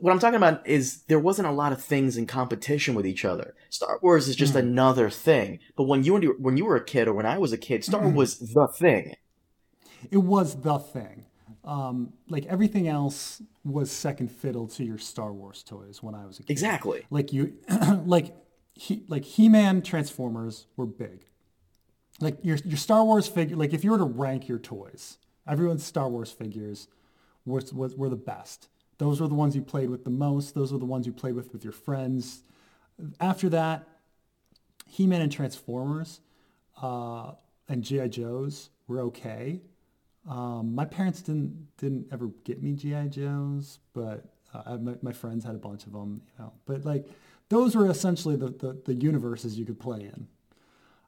what 0.00 0.12
I'm 0.12 0.18
talking 0.18 0.36
about 0.36 0.66
is 0.66 1.02
there 1.08 1.18
wasn't 1.18 1.48
a 1.48 1.52
lot 1.52 1.72
of 1.72 1.82
things 1.82 2.16
in 2.16 2.26
competition 2.26 2.94
with 2.94 3.06
each 3.06 3.24
other. 3.24 3.54
Star 3.68 3.98
Wars 4.00 4.28
is 4.28 4.36
just 4.36 4.52
Hmm. 4.52 4.60
another 4.60 5.10
thing. 5.10 5.58
But 5.76 5.84
when 5.84 6.04
you 6.04 6.14
were- 6.14 6.36
when 6.38 6.56
you 6.56 6.64
were 6.64 6.76
a 6.76 6.84
kid 6.84 7.06
or 7.08 7.12
when 7.12 7.26
I 7.26 7.36
was 7.38 7.52
a 7.52 7.58
kid, 7.58 7.84
Star 7.84 8.00
Hmm. 8.08 8.14
was 8.14 8.38
the 8.38 8.66
thing. 8.68 9.16
It 10.10 10.18
was 10.18 10.60
the 10.62 10.78
thing. 10.78 11.26
Um, 11.66 12.12
like 12.28 12.46
everything 12.46 12.86
else 12.86 13.42
was 13.64 13.90
second 13.90 14.30
fiddle 14.30 14.68
to 14.68 14.84
your 14.84 14.98
Star 14.98 15.32
Wars 15.32 15.64
toys 15.64 16.00
when 16.02 16.14
I 16.14 16.24
was 16.24 16.38
a 16.38 16.44
kid. 16.44 16.52
Exactly. 16.52 17.04
Like 17.10 17.32
you, 17.32 17.54
like 18.06 18.36
he, 18.74 19.02
like 19.08 19.24
He-Man, 19.24 19.82
Transformers 19.82 20.66
were 20.76 20.86
big. 20.86 21.26
Like 22.20 22.38
your 22.42 22.56
your 22.64 22.76
Star 22.76 23.04
Wars 23.04 23.26
figure. 23.26 23.56
Like 23.56 23.74
if 23.74 23.82
you 23.82 23.90
were 23.90 23.98
to 23.98 24.04
rank 24.04 24.48
your 24.48 24.58
toys, 24.58 25.18
everyone's 25.46 25.84
Star 25.84 26.08
Wars 26.08 26.30
figures 26.30 26.88
was, 27.44 27.72
was 27.74 27.96
were 27.96 28.08
the 28.08 28.16
best. 28.16 28.68
Those 28.98 29.20
were 29.20 29.28
the 29.28 29.34
ones 29.34 29.54
you 29.56 29.62
played 29.62 29.90
with 29.90 30.04
the 30.04 30.10
most. 30.10 30.54
Those 30.54 30.72
were 30.72 30.78
the 30.78 30.86
ones 30.86 31.06
you 31.06 31.12
played 31.12 31.34
with 31.34 31.52
with 31.52 31.64
your 31.64 31.72
friends. 31.72 32.42
After 33.20 33.48
that, 33.50 33.86
He-Man 34.86 35.20
and 35.20 35.32
Transformers 35.32 36.20
uh, 36.80 37.32
and 37.68 37.82
GI 37.82 38.08
Joes 38.08 38.70
were 38.86 39.00
okay. 39.00 39.60
Um, 40.28 40.74
my 40.74 40.84
parents 40.84 41.22
didn't 41.22 41.68
didn't 41.76 42.08
ever 42.12 42.30
get 42.44 42.62
me 42.62 42.72
GI 42.72 43.10
Joes, 43.10 43.78
but 43.92 44.24
uh, 44.52 44.76
my, 44.78 44.94
my 45.02 45.12
friends 45.12 45.44
had 45.44 45.54
a 45.54 45.58
bunch 45.58 45.86
of 45.86 45.92
them, 45.92 46.22
you 46.26 46.44
know. 46.44 46.52
But 46.66 46.84
like 46.84 47.06
those 47.48 47.76
were 47.76 47.88
essentially 47.88 48.36
the, 48.36 48.48
the, 48.48 48.80
the 48.84 48.94
universes 48.94 49.58
you 49.58 49.64
could 49.64 49.78
play 49.78 50.00
in. 50.00 50.26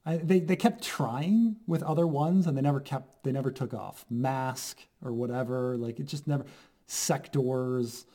I, 0.06 0.16
they 0.18 0.38
they 0.40 0.56
kept 0.56 0.82
trying 0.82 1.56
with 1.66 1.82
other 1.82 2.06
ones, 2.06 2.46
and 2.46 2.56
they 2.56 2.62
never 2.62 2.80
kept 2.80 3.24
they 3.24 3.32
never 3.32 3.50
took 3.50 3.74
off. 3.74 4.04
Mask 4.08 4.78
or 5.02 5.12
whatever, 5.12 5.76
like 5.76 5.98
it 6.00 6.06
just 6.06 6.26
never. 6.26 6.44
Sectaurs, 6.88 8.06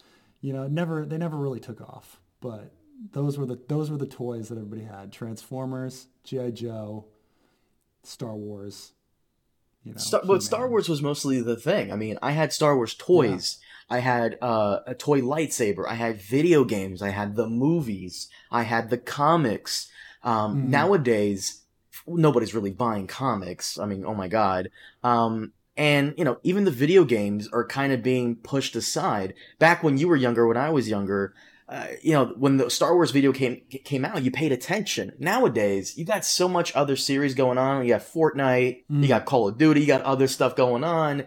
you 0.41 0.53
know, 0.53 0.67
never 0.67 1.05
they 1.05 1.17
never 1.17 1.37
really 1.37 1.59
took 1.59 1.81
off. 1.81 2.19
But 2.41 2.71
those 3.11 3.37
were 3.37 3.45
the 3.45 3.59
those 3.67 3.91
were 3.91 3.97
the 3.97 4.07
toys 4.07 4.49
that 4.49 4.57
everybody 4.57 4.83
had: 4.83 5.11
Transformers, 5.11 6.07
GI 6.23 6.53
Joe, 6.53 7.05
Star 8.03 8.33
Wars. 8.33 8.93
You 9.83 9.93
know, 9.93 9.97
Star, 9.97 10.21
but 10.25 10.43
Star 10.43 10.69
Wars 10.69 10.87
was 10.87 11.01
mostly 11.01 11.41
the 11.41 11.55
thing. 11.57 11.91
I 11.91 11.95
mean, 11.95 12.17
I 12.21 12.31
had 12.31 12.53
Star 12.53 12.75
Wars 12.75 12.93
toys. 12.95 13.57
I 13.89 13.99
had 13.99 14.37
uh, 14.41 14.79
a 14.87 14.95
toy 14.95 15.21
lightsaber. 15.21 15.85
I 15.87 15.95
had 15.95 16.21
video 16.21 16.63
games. 16.63 17.01
I 17.01 17.09
had 17.09 17.35
the 17.35 17.47
movies. 17.49 18.29
I 18.49 18.63
had 18.63 18.89
the 18.89 18.97
comics. 18.97 19.89
Um, 20.23 20.63
Mhm. 20.63 20.67
Nowadays, 20.69 21.61
nobody's 22.07 22.53
really 22.53 22.71
buying 22.71 23.07
comics. 23.07 23.77
I 23.77 23.85
mean, 23.85 24.05
oh 24.05 24.15
my 24.15 24.29
god. 24.29 24.69
Um, 25.03 25.51
and 25.75 26.13
you 26.17 26.23
know, 26.23 26.37
even 26.43 26.63
the 26.63 26.71
video 26.71 27.03
games 27.03 27.49
are 27.51 27.65
kind 27.65 27.91
of 27.91 28.01
being 28.01 28.37
pushed 28.37 28.75
aside. 28.75 29.33
Back 29.59 29.83
when 29.83 29.97
you 29.97 30.07
were 30.07 30.15
younger, 30.15 30.47
when 30.47 30.57
I 30.57 30.69
was 30.69 30.87
younger, 30.89 31.33
uh, 31.69 31.87
you 32.01 32.11
know, 32.13 32.33
when 32.37 32.57
the 32.57 32.69
Star 32.69 32.93
Wars 32.93 33.11
video 33.11 33.31
came 33.31 33.61
came 33.85 34.03
out, 34.05 34.23
you 34.23 34.31
paid 34.31 34.51
attention. 34.51 35.13
Nowadays, 35.19 35.97
you 35.97 36.05
got 36.05 36.25
so 36.25 36.47
much 36.49 36.75
other 36.75 36.95
series 36.95 37.33
going 37.33 37.57
on. 37.57 37.83
You 37.83 37.89
got 37.93 38.01
Fortnite, 38.01 38.83
you 38.89 39.05
Mm. 39.05 39.07
got 39.07 39.25
Call 39.25 39.47
of 39.47 39.57
Duty, 39.57 39.81
you 39.81 39.87
got 39.87 40.01
other 40.01 40.27
stuff 40.27 40.55
going 40.55 40.83
on. 40.83 41.23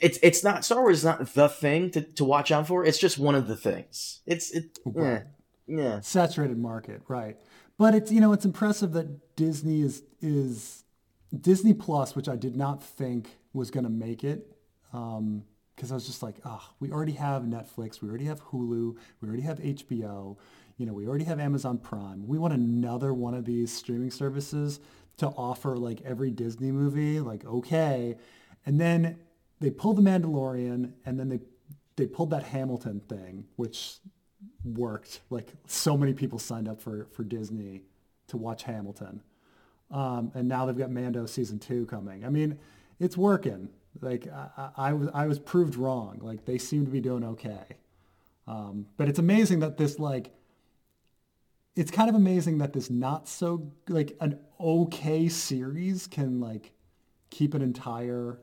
It's 0.00 0.18
it's 0.22 0.42
not 0.42 0.64
Star 0.64 0.80
Wars 0.80 0.98
is 0.98 1.04
not 1.04 1.34
the 1.34 1.48
thing 1.48 1.90
to, 1.92 2.00
to 2.02 2.24
watch 2.24 2.50
out 2.50 2.66
for. 2.66 2.84
It's 2.84 2.98
just 2.98 3.18
one 3.18 3.34
of 3.34 3.46
the 3.48 3.56
things. 3.56 4.20
It's 4.26 4.50
it 4.52 4.78
yeah 4.94 5.22
yeah. 5.66 6.00
saturated 6.00 6.58
market, 6.58 7.02
right? 7.08 7.36
But 7.78 7.94
it's 7.94 8.10
you 8.12 8.20
know 8.20 8.32
it's 8.32 8.44
impressive 8.44 8.92
that 8.92 9.36
Disney 9.36 9.82
is 9.82 10.02
is 10.20 10.84
Disney 11.38 11.74
Plus, 11.74 12.14
which 12.14 12.28
I 12.28 12.36
did 12.36 12.56
not 12.56 12.82
think 12.82 13.28
was 13.52 13.70
going 13.70 13.84
to 13.84 13.90
make 13.90 14.24
it, 14.24 14.46
because 15.82 15.90
I 15.90 15.96
was 15.96 16.06
just 16.06 16.22
like, 16.22 16.36
oh, 16.44 16.62
we 16.78 16.92
already 16.92 17.14
have 17.14 17.42
Netflix, 17.42 18.00
we 18.00 18.08
already 18.08 18.26
have 18.26 18.40
Hulu, 18.40 18.96
we 19.20 19.28
already 19.28 19.42
have 19.42 19.58
HBO, 19.58 20.36
you 20.76 20.86
know, 20.86 20.92
we 20.92 21.08
already 21.08 21.24
have 21.24 21.40
Amazon 21.40 21.76
Prime. 21.76 22.24
We 22.24 22.38
want 22.38 22.54
another 22.54 23.12
one 23.12 23.34
of 23.34 23.44
these 23.44 23.72
streaming 23.72 24.12
services 24.12 24.78
to 25.16 25.26
offer 25.26 25.76
like 25.76 26.00
every 26.02 26.30
Disney 26.30 26.70
movie, 26.70 27.18
like 27.18 27.44
okay, 27.44 28.16
and 28.64 28.80
then 28.80 29.18
they 29.58 29.70
pulled 29.70 29.96
the 29.96 30.02
Mandalorian, 30.02 30.92
and 31.04 31.18
then 31.18 31.28
they 31.28 31.40
they 31.96 32.06
pulled 32.06 32.30
that 32.30 32.44
Hamilton 32.44 33.00
thing, 33.00 33.46
which 33.56 33.96
worked. 34.64 35.18
Like 35.30 35.48
so 35.66 35.96
many 35.96 36.14
people 36.14 36.38
signed 36.38 36.68
up 36.68 36.80
for, 36.80 37.08
for 37.10 37.24
Disney 37.24 37.82
to 38.28 38.36
watch 38.36 38.62
Hamilton. 38.62 39.20
Um, 39.90 40.30
and 40.36 40.46
now 40.46 40.64
they've 40.64 40.78
got 40.78 40.92
Mando 40.92 41.26
season 41.26 41.58
two 41.58 41.86
coming. 41.86 42.24
I 42.24 42.28
mean, 42.28 42.60
it's 43.00 43.16
working. 43.16 43.68
Like 44.00 44.26
I, 44.28 44.70
I, 44.76 44.92
was, 44.92 45.08
I 45.14 45.26
was 45.26 45.38
proved 45.38 45.76
wrong. 45.76 46.20
Like 46.22 46.44
they 46.44 46.58
seem 46.58 46.84
to 46.84 46.90
be 46.90 47.00
doing 47.00 47.24
okay. 47.24 47.76
Um, 48.46 48.86
but 48.96 49.08
it's 49.08 49.18
amazing 49.18 49.60
that 49.60 49.76
this 49.76 49.98
like, 49.98 50.32
it's 51.74 51.90
kind 51.90 52.08
of 52.08 52.14
amazing 52.14 52.58
that 52.58 52.72
this 52.72 52.90
not 52.90 53.28
so 53.28 53.72
like 53.88 54.16
an 54.20 54.38
okay 54.60 55.28
series 55.28 56.06
can 56.06 56.40
like 56.40 56.72
keep 57.30 57.54
an 57.54 57.62
entire 57.62 58.38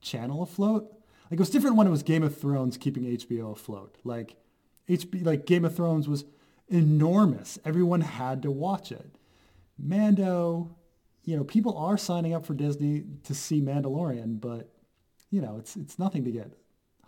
channel 0.00 0.42
afloat. 0.42 0.92
Like 1.30 1.34
it 1.34 1.40
was 1.40 1.50
different 1.50 1.76
when 1.76 1.86
it 1.86 1.90
was 1.90 2.02
Game 2.02 2.22
of 2.22 2.36
Thrones 2.36 2.76
keeping 2.76 3.04
HBO 3.04 3.52
afloat. 3.52 3.96
Like 4.04 4.36
HB 4.88 5.24
like 5.24 5.46
Game 5.46 5.64
of 5.64 5.74
Thrones 5.74 6.08
was 6.08 6.24
enormous. 6.68 7.58
Everyone 7.64 8.02
had 8.02 8.42
to 8.42 8.50
watch 8.50 8.92
it. 8.92 9.16
Mando, 9.78 10.76
you 11.24 11.36
know, 11.36 11.44
people 11.44 11.76
are 11.76 11.96
signing 11.96 12.34
up 12.34 12.44
for 12.44 12.54
Disney 12.54 13.04
to 13.24 13.34
see 13.34 13.60
Mandalorian, 13.60 14.40
but 14.40 14.70
you 15.30 15.40
know, 15.40 15.56
it's 15.58 15.76
it's 15.76 15.98
nothing 15.98 16.24
to 16.24 16.30
get 16.30 16.52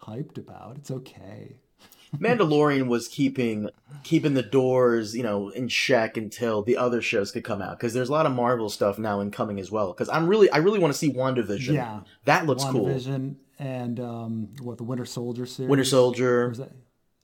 hyped 0.03 0.39
about. 0.39 0.77
It's 0.77 0.91
okay. 0.91 1.57
Mandalorian 2.17 2.89
was 2.89 3.09
keeping 3.09 3.71
keeping 4.03 4.35
the 4.35 4.43
doors, 4.43 5.15
you 5.15 5.23
know, 5.23 5.51
in 5.51 5.69
check 5.69 6.17
until 6.17 6.63
the 6.63 6.77
other 6.77 7.01
shows 7.01 7.31
could 7.31 7.45
come 7.45 7.63
out 7.63 7.79
because 7.79 7.95
there's 7.95 8.09
a 8.09 8.13
lot 8.13 8.27
of 8.27 8.33
Marvel 8.33 8.69
stuff 8.69 8.99
now 8.99 9.21
incoming 9.21 9.61
as 9.61 9.71
well. 9.71 9.93
Because 9.93 10.09
I'm 10.09 10.27
really, 10.27 10.51
I 10.51 10.59
really 10.59 10.81
want 10.81 10.93
to 10.93 10.99
see 10.99 11.13
WandaVision. 11.13 11.75
Yeah. 11.75 12.01
that 12.25 12.47
looks 12.47 12.65
cool. 12.65 12.87
WandaVision 12.87 13.37
and 13.59 14.01
um, 14.01 14.49
what 14.61 14.79
the 14.79 14.85
Winter 14.85 15.05
Soldier 15.05 15.47
series. 15.47 15.71
Winter 15.71 15.85
Soldier. 15.85 16.55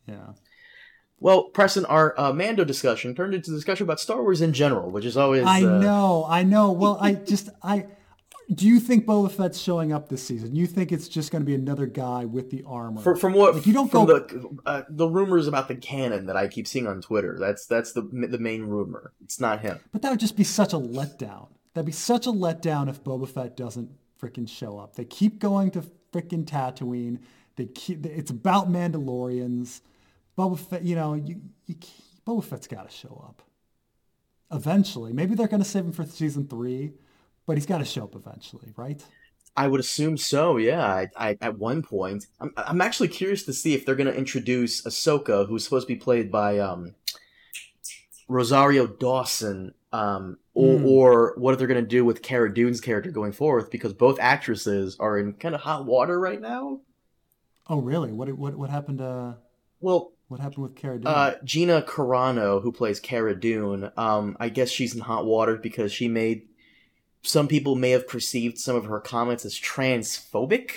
yeah. 0.07 0.35
Well, 1.19 1.45
Preston, 1.45 1.87
our 1.87 2.19
uh, 2.21 2.33
Mando 2.33 2.63
discussion 2.63 3.15
turned 3.15 3.33
into 3.33 3.51
a 3.51 3.55
discussion 3.55 3.85
about 3.85 4.01
Star 4.01 4.23
Wars 4.23 4.43
in 4.43 4.53
general, 4.53 4.91
which 4.91 5.07
is 5.07 5.17
always. 5.17 5.45
I 5.45 5.63
uh, 5.63 5.79
know, 5.79 6.27
I 6.29 6.43
know. 6.43 6.73
Well, 6.73 6.99
I 7.01 7.15
just 7.15 7.49
I 7.63 7.87
do 8.55 8.67
you 8.67 8.79
think 8.81 9.07
Boba 9.07 9.31
Fett's 9.31 9.59
showing 9.59 9.93
up 9.93 10.09
this 10.09 10.23
season? 10.23 10.55
You 10.55 10.67
think 10.67 10.93
it's 10.93 11.09
just 11.09 11.33
going 11.33 11.43
to 11.43 11.47
be 11.47 11.55
another 11.55 11.87
guy 11.87 12.25
with 12.25 12.51
the 12.51 12.63
armor? 12.67 13.01
For, 13.01 13.17
from 13.17 13.33
what 13.33 13.55
Like, 13.57 13.67
you 13.67 13.73
don't 13.73 13.91
from 13.91 14.07
go- 14.07 14.21
the 14.21 14.49
uh, 14.67 14.83
the 14.89 15.09
rumors 15.09 15.47
about 15.49 15.69
the 15.69 15.75
canon 15.75 16.27
that 16.27 16.37
I 16.37 16.47
keep 16.49 16.67
seeing 16.69 16.87
on 16.87 17.01
Twitter. 17.01 17.37
That's 17.41 17.67
that's 17.67 17.93
the 17.93 18.03
the 18.03 18.39
main 18.39 18.63
rumor. 18.63 19.13
It's 19.25 19.41
not 19.41 19.61
him. 19.63 19.81
but 19.93 20.03
that 20.03 20.11
would 20.11 20.21
just 20.21 20.37
be 20.37 20.45
such 20.45 20.73
a 20.73 20.79
letdown. 20.79 21.49
That'd 21.75 21.87
be 21.87 21.93
such 21.93 22.27
a 22.27 22.31
letdown 22.31 22.89
if 22.89 23.03
Boba 23.05 23.29
Fett 23.29 23.57
doesn't 23.57 23.91
freaking 24.23 24.49
show 24.49 24.79
up. 24.79 24.95
They 24.97 25.05
keep 25.05 25.39
going 25.41 25.71
to 25.73 25.83
freaking 26.13 26.45
Tatooine. 26.45 27.19
They 27.57 27.67
keep. 27.67 28.07
It's 28.07 28.31
about 28.31 28.71
Mandalorians. 28.71 29.81
Boba 30.39 30.59
Fett, 30.59 30.83
you 30.85 30.95
know, 30.95 31.15
you, 31.15 31.41
you 31.67 31.75
Boba 32.27 32.45
Fett's 32.45 32.67
got 32.67 32.89
to 32.89 32.95
show 32.97 33.25
up 33.29 33.43
eventually. 34.53 35.13
Maybe 35.13 35.35
they're 35.35 35.49
going 35.49 35.63
to 35.63 35.69
save 35.69 35.85
him 35.85 35.93
for 35.93 36.05
season 36.05 36.47
three, 36.47 36.93
but 37.47 37.57
he's 37.57 37.67
got 37.67 37.79
to 37.79 37.85
show 37.85 38.05
up 38.05 38.15
eventually, 38.15 38.73
right? 38.77 39.03
I 39.57 39.69
would 39.69 39.81
assume 39.81 40.17
so. 40.19 40.57
Yeah. 40.59 40.85
I, 40.85 41.09
I 41.17 41.39
at 41.41 41.59
one 41.59 41.83
point, 41.83 42.27
I'm 42.41 42.53
I'm 42.57 42.81
actually 42.81 43.09
curious 43.09 43.45
to 43.45 43.53
see 43.53 43.75
if 43.75 43.87
they're 43.87 43.95
going 43.95 44.13
to 44.13 44.19
introduce 44.19 44.83
Ahsoka, 44.83 45.49
who's 45.49 45.65
supposed 45.65 45.87
to 45.89 45.95
be 45.95 45.99
played 45.99 46.31
by 46.31 46.59
um 46.59 46.95
Rosario 48.29 48.87
Dawson 48.87 49.75
Um, 49.93 50.37
or, 50.53 50.79
Hmm. 50.79 50.85
or 50.87 51.35
what 51.39 51.57
they're 51.59 51.67
going 51.69 51.83
to 51.83 51.89
do 51.89 52.05
with 52.05 52.21
Cara 52.21 52.53
Dune's 52.53 52.81
character 52.83 53.11
going 53.11 53.33
forth, 53.33 53.71
because 53.71 53.95
both 53.95 54.19
actresses 54.21 54.97
are 55.01 55.19
in 55.19 55.33
kind 55.35 55.55
of 55.55 55.63
hot 55.63 55.87
water 55.87 56.19
right 56.21 56.41
now. 56.41 56.81
Oh, 57.69 57.81
really? 57.81 58.13
What 58.13 58.29
what 58.37 58.57
what 58.57 58.69
happened? 58.69 59.01
Uh, 59.01 59.35
Well, 59.81 60.13
what 60.29 60.41
happened 60.41 60.65
with 60.65 60.77
Cara 60.77 60.99
Dune? 60.99 61.07
uh, 61.07 61.35
Gina 61.45 61.81
Carano, 61.83 62.61
who 62.63 62.73
plays 62.73 63.01
Cara 63.01 63.39
Dune, 63.39 63.91
um, 63.97 64.37
I 64.39 64.49
guess 64.51 64.69
she's 64.71 64.95
in 64.95 65.01
hot 65.01 65.25
water 65.25 65.57
because 65.57 65.93
she 65.93 66.09
made 66.09 66.49
some 67.23 67.49
people 67.49 67.75
may 67.75 67.91
have 67.91 68.07
perceived 68.09 68.59
some 68.59 68.77
of 68.77 68.85
her 68.87 69.01
comments 69.01 69.45
as 69.45 69.55
transphobic. 69.55 70.71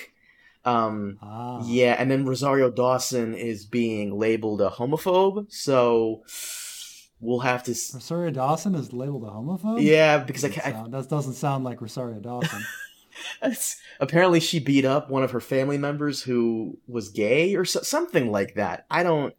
Um, 0.65 1.17
ah, 1.21 1.61
Yeah, 1.65 1.95
and 1.97 2.09
then 2.11 2.25
Rosario 2.25 2.69
Dawson 2.69 3.33
is 3.33 3.65
being 3.65 4.17
labeled 4.19 4.61
a 4.61 4.69
homophobe, 4.69 5.51
so 5.51 6.23
we'll 7.21 7.39
have 7.39 7.63
to. 7.63 7.71
s- 7.71 7.91
Rosario 7.93 8.31
Dawson 8.31 8.75
is 8.75 8.91
labeled 8.91 9.23
a 9.23 9.27
homophobe. 9.31 9.81
Yeah, 9.81 10.17
because 10.19 10.43
I, 10.43 10.49
Doesn't 10.49 10.63
sound- 10.73 10.93
that 10.93 11.09
doesn't 11.09 11.33
sound 11.33 11.63
like 11.63 11.81
Rosario 11.81 12.19
Dawson. 12.19 12.63
apparently 13.99 14.39
she 14.39 14.59
beat 14.59 14.85
up 14.85 15.09
one 15.09 15.23
of 15.23 15.31
her 15.31 15.39
family 15.41 15.77
members 15.77 16.21
who 16.21 16.77
was 16.87 17.09
gay 17.09 17.55
or 17.55 17.65
so, 17.65 17.81
something 17.81 18.31
like 18.31 18.55
that. 18.55 18.85
I 18.89 19.03
don't. 19.03 19.33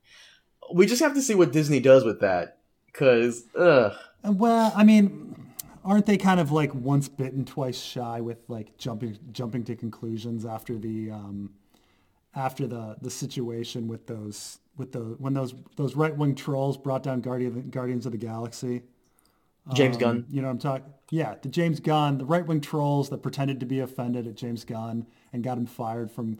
We 0.72 0.86
just 0.86 1.02
have 1.02 1.14
to 1.14 1.22
see 1.22 1.34
what 1.34 1.52
Disney 1.52 1.80
does 1.80 2.04
with 2.04 2.20
that, 2.20 2.58
because 2.86 3.44
ugh. 3.56 3.92
Well, 4.24 4.72
I 4.76 4.84
mean, 4.84 5.49
aren't 5.90 6.06
they 6.06 6.16
kind 6.16 6.38
of 6.38 6.52
like 6.52 6.72
once 6.72 7.08
bitten, 7.08 7.44
twice 7.44 7.80
shy 7.80 8.20
with 8.20 8.38
like 8.48 8.78
jumping 8.78 9.18
jumping 9.32 9.64
to 9.64 9.74
conclusions 9.74 10.46
after 10.46 10.78
the 10.78 11.10
um, 11.10 11.50
after 12.32 12.68
the 12.68 12.96
the 13.02 13.10
situation 13.10 13.88
with 13.88 14.06
those 14.06 14.60
with 14.76 14.92
the 14.92 15.00
when 15.18 15.34
those 15.34 15.52
those 15.74 15.96
right 15.96 16.16
wing 16.16 16.36
trolls 16.36 16.78
brought 16.78 17.02
down 17.02 17.20
Guardian 17.20 17.70
Guardians 17.70 18.06
of 18.06 18.12
the 18.12 18.18
Galaxy. 18.18 18.82
James 19.74 19.96
Um, 19.96 20.00
Gunn. 20.00 20.26
You 20.30 20.42
know 20.42 20.46
what 20.48 20.52
I'm 20.52 20.58
talking? 20.60 20.92
Yeah, 21.10 21.34
the 21.42 21.48
James 21.48 21.80
Gunn, 21.80 22.18
the 22.18 22.24
right 22.24 22.46
wing 22.46 22.60
trolls 22.60 23.10
that 23.10 23.18
pretended 23.18 23.58
to 23.60 23.66
be 23.66 23.80
offended 23.80 24.28
at 24.28 24.36
James 24.36 24.64
Gunn 24.64 25.06
and 25.32 25.42
got 25.42 25.58
him 25.58 25.66
fired 25.66 26.10
from 26.12 26.38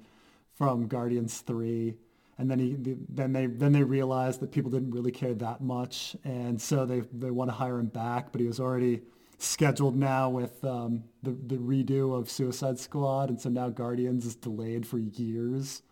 from 0.55 0.87
Guardians 0.87 1.41
Three, 1.41 1.97
and 2.39 2.49
then 2.49 2.61
he 2.61 2.77
then 3.09 3.33
they 3.33 3.47
then 3.47 3.73
they 3.73 3.83
realized 3.83 4.39
that 4.41 4.53
people 4.53 4.71
didn't 4.71 4.93
really 4.93 5.11
care 5.11 5.35
that 5.35 5.61
much, 5.61 6.15
and 6.25 6.63
so 6.63 6.87
they 6.87 7.01
they 7.13 7.33
want 7.33 7.51
to 7.51 7.55
hire 7.57 7.81
him 7.81 7.87
back, 7.87 8.31
but 8.31 8.41
he 8.41 8.47
was 8.47 8.61
already 8.61 9.03
scheduled 9.43 9.97
now 9.97 10.29
with 10.29 10.65
um, 10.65 11.05
the 11.23 11.31
the 11.31 11.57
redo 11.57 12.17
of 12.17 12.31
Suicide 12.31 12.79
Squad, 12.79 13.31
and 13.31 13.41
so 13.41 13.49
now 13.49 13.69
Guardians 13.69 14.27
is 14.27 14.37
delayed 14.37 14.87
for 14.87 14.99
years. 14.99 15.83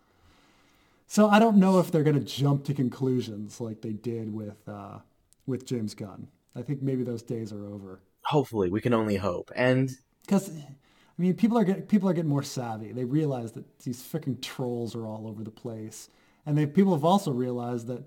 So 1.07 1.27
I 1.27 1.39
don't 1.39 1.57
know 1.57 1.79
if 1.79 1.91
they're 1.91 2.03
going 2.03 2.19
to 2.19 2.25
jump 2.25 2.65
to 2.65 2.73
conclusions 2.73 3.59
like 3.59 3.81
they 3.81 3.93
did 3.93 4.31
with 4.33 4.67
uh, 4.67 4.99
with 5.47 5.65
James 5.65 5.95
Gunn. 5.95 6.27
I 6.55 6.61
think 6.61 6.81
maybe 6.81 7.03
those 7.03 7.23
days 7.23 7.51
are 7.51 7.65
over. 7.65 8.01
Hopefully, 8.23 8.69
we 8.69 8.81
can 8.81 8.93
only 8.93 9.15
hope. 9.15 9.51
And 9.55 9.89
Because, 10.25 10.49
I 10.49 11.21
mean, 11.21 11.33
people 11.33 11.57
are 11.57 11.63
getting 11.63 11.83
people 11.83 12.07
are 12.09 12.13
getting 12.13 12.29
more 12.29 12.43
savvy. 12.43 12.91
They 12.91 13.05
realize 13.05 13.53
that 13.53 13.79
these 13.79 14.03
freaking 14.03 14.41
trolls 14.41 14.95
are 14.95 15.07
all 15.07 15.27
over 15.27 15.43
the 15.43 15.51
place, 15.51 16.09
and 16.45 16.57
they 16.57 16.67
people 16.67 16.93
have 16.93 17.05
also 17.05 17.31
realized 17.31 17.87
that, 17.87 18.03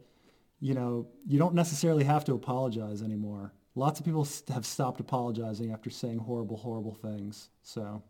you 0.60 0.74
know, 0.74 1.08
you 1.26 1.38
don't 1.38 1.54
necessarily 1.54 2.04
have 2.04 2.24
to 2.26 2.34
apologize 2.34 3.02
anymore. 3.02 3.52
Lots 3.74 4.00
of 4.00 4.06
people 4.06 4.26
have 4.52 4.66
stopped 4.66 5.00
apologizing 5.00 5.72
after 5.72 5.88
saying 5.88 6.18
horrible, 6.18 6.56
horrible 6.58 6.94
things. 6.94 7.48
So 7.62 8.02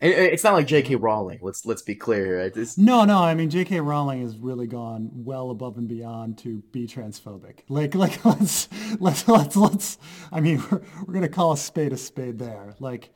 it's 0.00 0.42
not 0.42 0.54
like 0.54 0.66
J.K. 0.66 0.96
Rowling. 0.96 1.38
Let's 1.40 1.64
let's 1.64 1.82
be 1.82 1.94
clear. 1.94 2.40
It's, 2.40 2.76
no, 2.76 3.04
no, 3.04 3.22
I 3.22 3.34
mean, 3.34 3.48
J.K. 3.48 3.80
Rowling 3.80 4.22
has 4.22 4.36
really 4.36 4.66
gone 4.66 5.10
well 5.12 5.50
above 5.50 5.78
and 5.78 5.88
beyond 5.88 6.38
to 6.38 6.62
be 6.72 6.86
transphobic. 6.86 7.60
Like, 7.68 7.94
like 7.94 8.24
let's 8.24 8.68
let's 8.98 9.28
let's 9.28 9.56
let's. 9.56 9.98
I 10.32 10.40
mean, 10.40 10.62
we're 10.70 10.82
we're 11.06 11.14
gonna 11.14 11.28
call 11.28 11.52
a 11.52 11.56
spade 11.56 11.92
a 11.92 11.96
spade 11.96 12.38
there. 12.38 12.74
Like, 12.80 13.10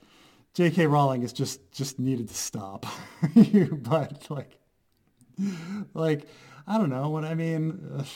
J.K. 0.54 0.86
Rowling 0.86 1.22
is 1.22 1.32
just 1.32 1.70
just 1.72 1.98
needed 1.98 2.28
to 2.28 2.34
stop. 2.34 2.86
but 3.34 4.30
like, 4.30 4.58
like 5.94 6.28
I 6.66 6.78
don't 6.78 6.90
know 6.90 7.10
what 7.10 7.24
I 7.24 7.34
mean. 7.34 7.98
Ugh. 7.98 8.06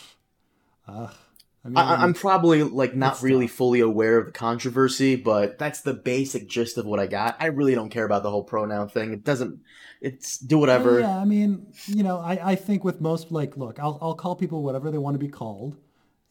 Ugh. 0.89 1.15
I 1.65 1.69
mean, 1.69 1.77
I, 1.79 2.03
I'm 2.03 2.13
probably 2.13 2.65
like 2.65 2.97
not 2.97 3.23
really 3.23 3.47
tough. 3.47 3.57
fully 3.57 3.81
aware 3.81 4.19
of 4.19 4.27
the 4.27 4.33
controversy, 4.33 5.15
but 5.15 5.59
that's 5.59 5.83
the 5.83 5.95
basic 5.95 6.49
gist 6.49 6.77
of 6.77 6.87
what 6.87 6.99
I 6.99 7.07
got. 7.07 7.37
I 7.39 7.47
really 7.47 7.75
don't 7.75 7.89
care 7.89 8.05
about 8.05 8.25
the 8.25 8.31
whole 8.31 8.43
pronoun 8.43 8.89
thing. 8.89 9.13
It 9.13 9.23
doesn't. 9.23 9.61
It's 10.01 10.39
do 10.39 10.59
whatever. 10.59 10.97
Oh, 10.97 11.01
yeah, 11.03 11.19
I 11.19 11.25
mean, 11.25 11.69
you 11.87 12.03
know, 12.03 12.19
I, 12.19 12.53
I 12.53 12.55
think 12.57 12.83
with 12.83 13.01
most 13.01 13.31
like, 13.31 13.57
look, 13.57 13.79
I'll 13.79 13.97
I'll 14.03 14.15
call 14.15 14.35
people 14.35 14.65
whatever 14.65 14.91
they 14.91 14.99
want 14.99 15.15
to 15.15 15.21
be 15.21 15.29
called, 15.29 15.77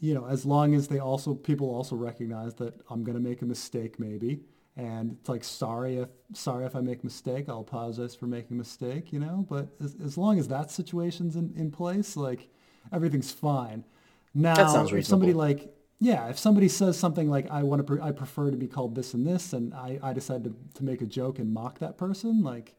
you 0.02 0.14
know, 0.14 0.26
as 0.26 0.46
long 0.46 0.76
as 0.76 0.90
they 0.90 1.00
also 1.00 1.34
people 1.34 1.74
also 1.74 1.96
recognize 1.96 2.56
that 2.56 2.74
I'm 2.90 3.06
gonna 3.06 3.22
make 3.22 3.42
a 3.42 3.46
mistake 3.46 4.02
maybe, 4.02 4.42
and 4.76 5.16
it's 5.18 5.30
like 5.30 5.46
sorry 5.46 5.98
if 6.00 6.10
sorry 6.34 6.66
if 6.66 6.76
I 6.76 6.82
make 6.82 7.04
a 7.04 7.06
mistake, 7.06 7.46
I'll 7.48 7.62
apologize 7.62 8.16
for 8.16 8.26
making 8.28 8.58
a 8.58 8.60
mistake, 8.60 9.14
you 9.14 9.20
know. 9.20 9.46
But 9.50 9.70
as, 9.82 9.96
as 10.04 10.18
long 10.18 10.40
as 10.40 10.50
that 10.50 10.72
situation's 10.72 11.38
in, 11.38 11.54
in 11.56 11.72
place, 11.72 12.18
like 12.18 12.50
everything's 12.92 13.32
fine. 13.32 13.86
Now, 14.34 14.56
sounds 14.56 14.92
if 14.92 15.06
somebody 15.06 15.34
like 15.34 15.74
yeah, 16.00 16.30
if 16.30 16.40
somebody 16.40 16.68
says 16.68 16.98
something 16.98 17.30
like 17.30 17.50
I 17.52 17.64
want 17.64 17.80
to, 17.80 17.84
pre- 17.84 18.02
I 18.02 18.12
prefer 18.12 18.50
to 18.50 18.58
be 18.58 18.68
called 18.68 18.96
this 18.96 19.14
and 19.14 19.26
this, 19.26 19.54
and 19.54 19.72
I, 19.74 20.00
I 20.02 20.14
decide 20.14 20.44
to, 20.46 20.56
to 20.76 20.84
make 20.84 21.02
a 21.02 21.06
joke 21.06 21.38
and 21.38 21.54
mock 21.54 21.78
that 21.80 21.98
person, 21.98 22.42
like 22.42 22.74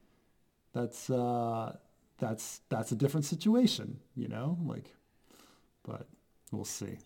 that's 0.73 1.11
uh 1.11 1.77
that's 2.19 2.61
that's 2.69 2.93
a 2.93 2.97
different 2.97 3.27
situation 3.27 3.99
you 4.15 4.29
know? 4.29 4.59
Like 4.65 4.95
but 5.85 6.07
we'll 6.51 6.65
see 6.65 6.99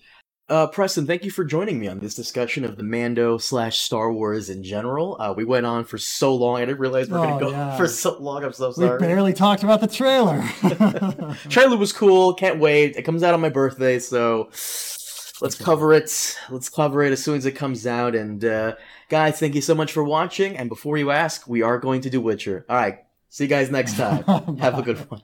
Uh, 0.48 0.68
Preston, 0.68 1.08
thank 1.08 1.24
you 1.24 1.30
for 1.32 1.44
joining 1.44 1.80
me 1.80 1.88
on 1.88 1.98
this 1.98 2.14
discussion 2.14 2.64
of 2.64 2.76
the 2.76 2.84
Mando 2.84 3.36
slash 3.36 3.78
Star 3.80 4.12
Wars 4.12 4.48
in 4.48 4.62
general. 4.62 5.16
Uh, 5.18 5.34
we 5.36 5.44
went 5.44 5.66
on 5.66 5.82
for 5.84 5.98
so 5.98 6.36
long, 6.36 6.58
I 6.58 6.66
didn't 6.66 6.78
realize 6.78 7.08
we 7.08 7.16
are 7.16 7.18
Oh, 7.18 7.26
going 7.26 7.38
to 7.40 7.44
go 7.46 7.50
yeah. 7.50 7.76
for 7.76 7.88
so 7.88 8.16
long. 8.18 8.44
I'm 8.44 8.52
so 8.52 8.68
we 8.68 8.74
sorry. 8.74 9.00
barely 9.00 9.32
talked 9.32 9.64
about 9.64 9.80
the 9.80 9.88
trailer 9.88 10.44
Trailer 11.48 11.76
was 11.76 11.92
cool. 11.92 12.32
Can't 12.34 12.60
wait. 12.60 12.94
It 12.96 13.02
comes 13.02 13.24
out 13.24 13.34
on 13.34 13.40
my 13.40 13.48
birthday, 13.48 13.98
so 13.98 14.44
let's 15.40 15.56
cover 15.58 15.92
it. 15.92 16.38
Let's 16.48 16.68
cover 16.68 17.02
it 17.02 17.10
as 17.10 17.20
soon 17.24 17.38
as 17.38 17.44
it 17.44 17.52
comes 17.52 17.84
out. 17.84 18.14
And 18.14 18.44
uh, 18.44 18.76
guys, 19.08 19.40
thank 19.40 19.56
you 19.56 19.60
so 19.62 19.74
much 19.74 19.90
for 19.92 20.04
watching. 20.04 20.56
And 20.56 20.68
before 20.68 20.96
you 20.96 21.10
ask, 21.10 21.48
we 21.48 21.62
are 21.62 21.78
going 21.80 22.02
to 22.02 22.10
do 22.10 22.20
Witcher. 22.20 22.64
All 22.68 22.76
right. 22.76 22.98
See 23.30 23.44
you 23.44 23.50
guys 23.50 23.68
next 23.68 23.96
time. 23.96 24.22
Have 24.58 24.78
a 24.78 24.82
good 24.82 25.10
one. 25.10 25.22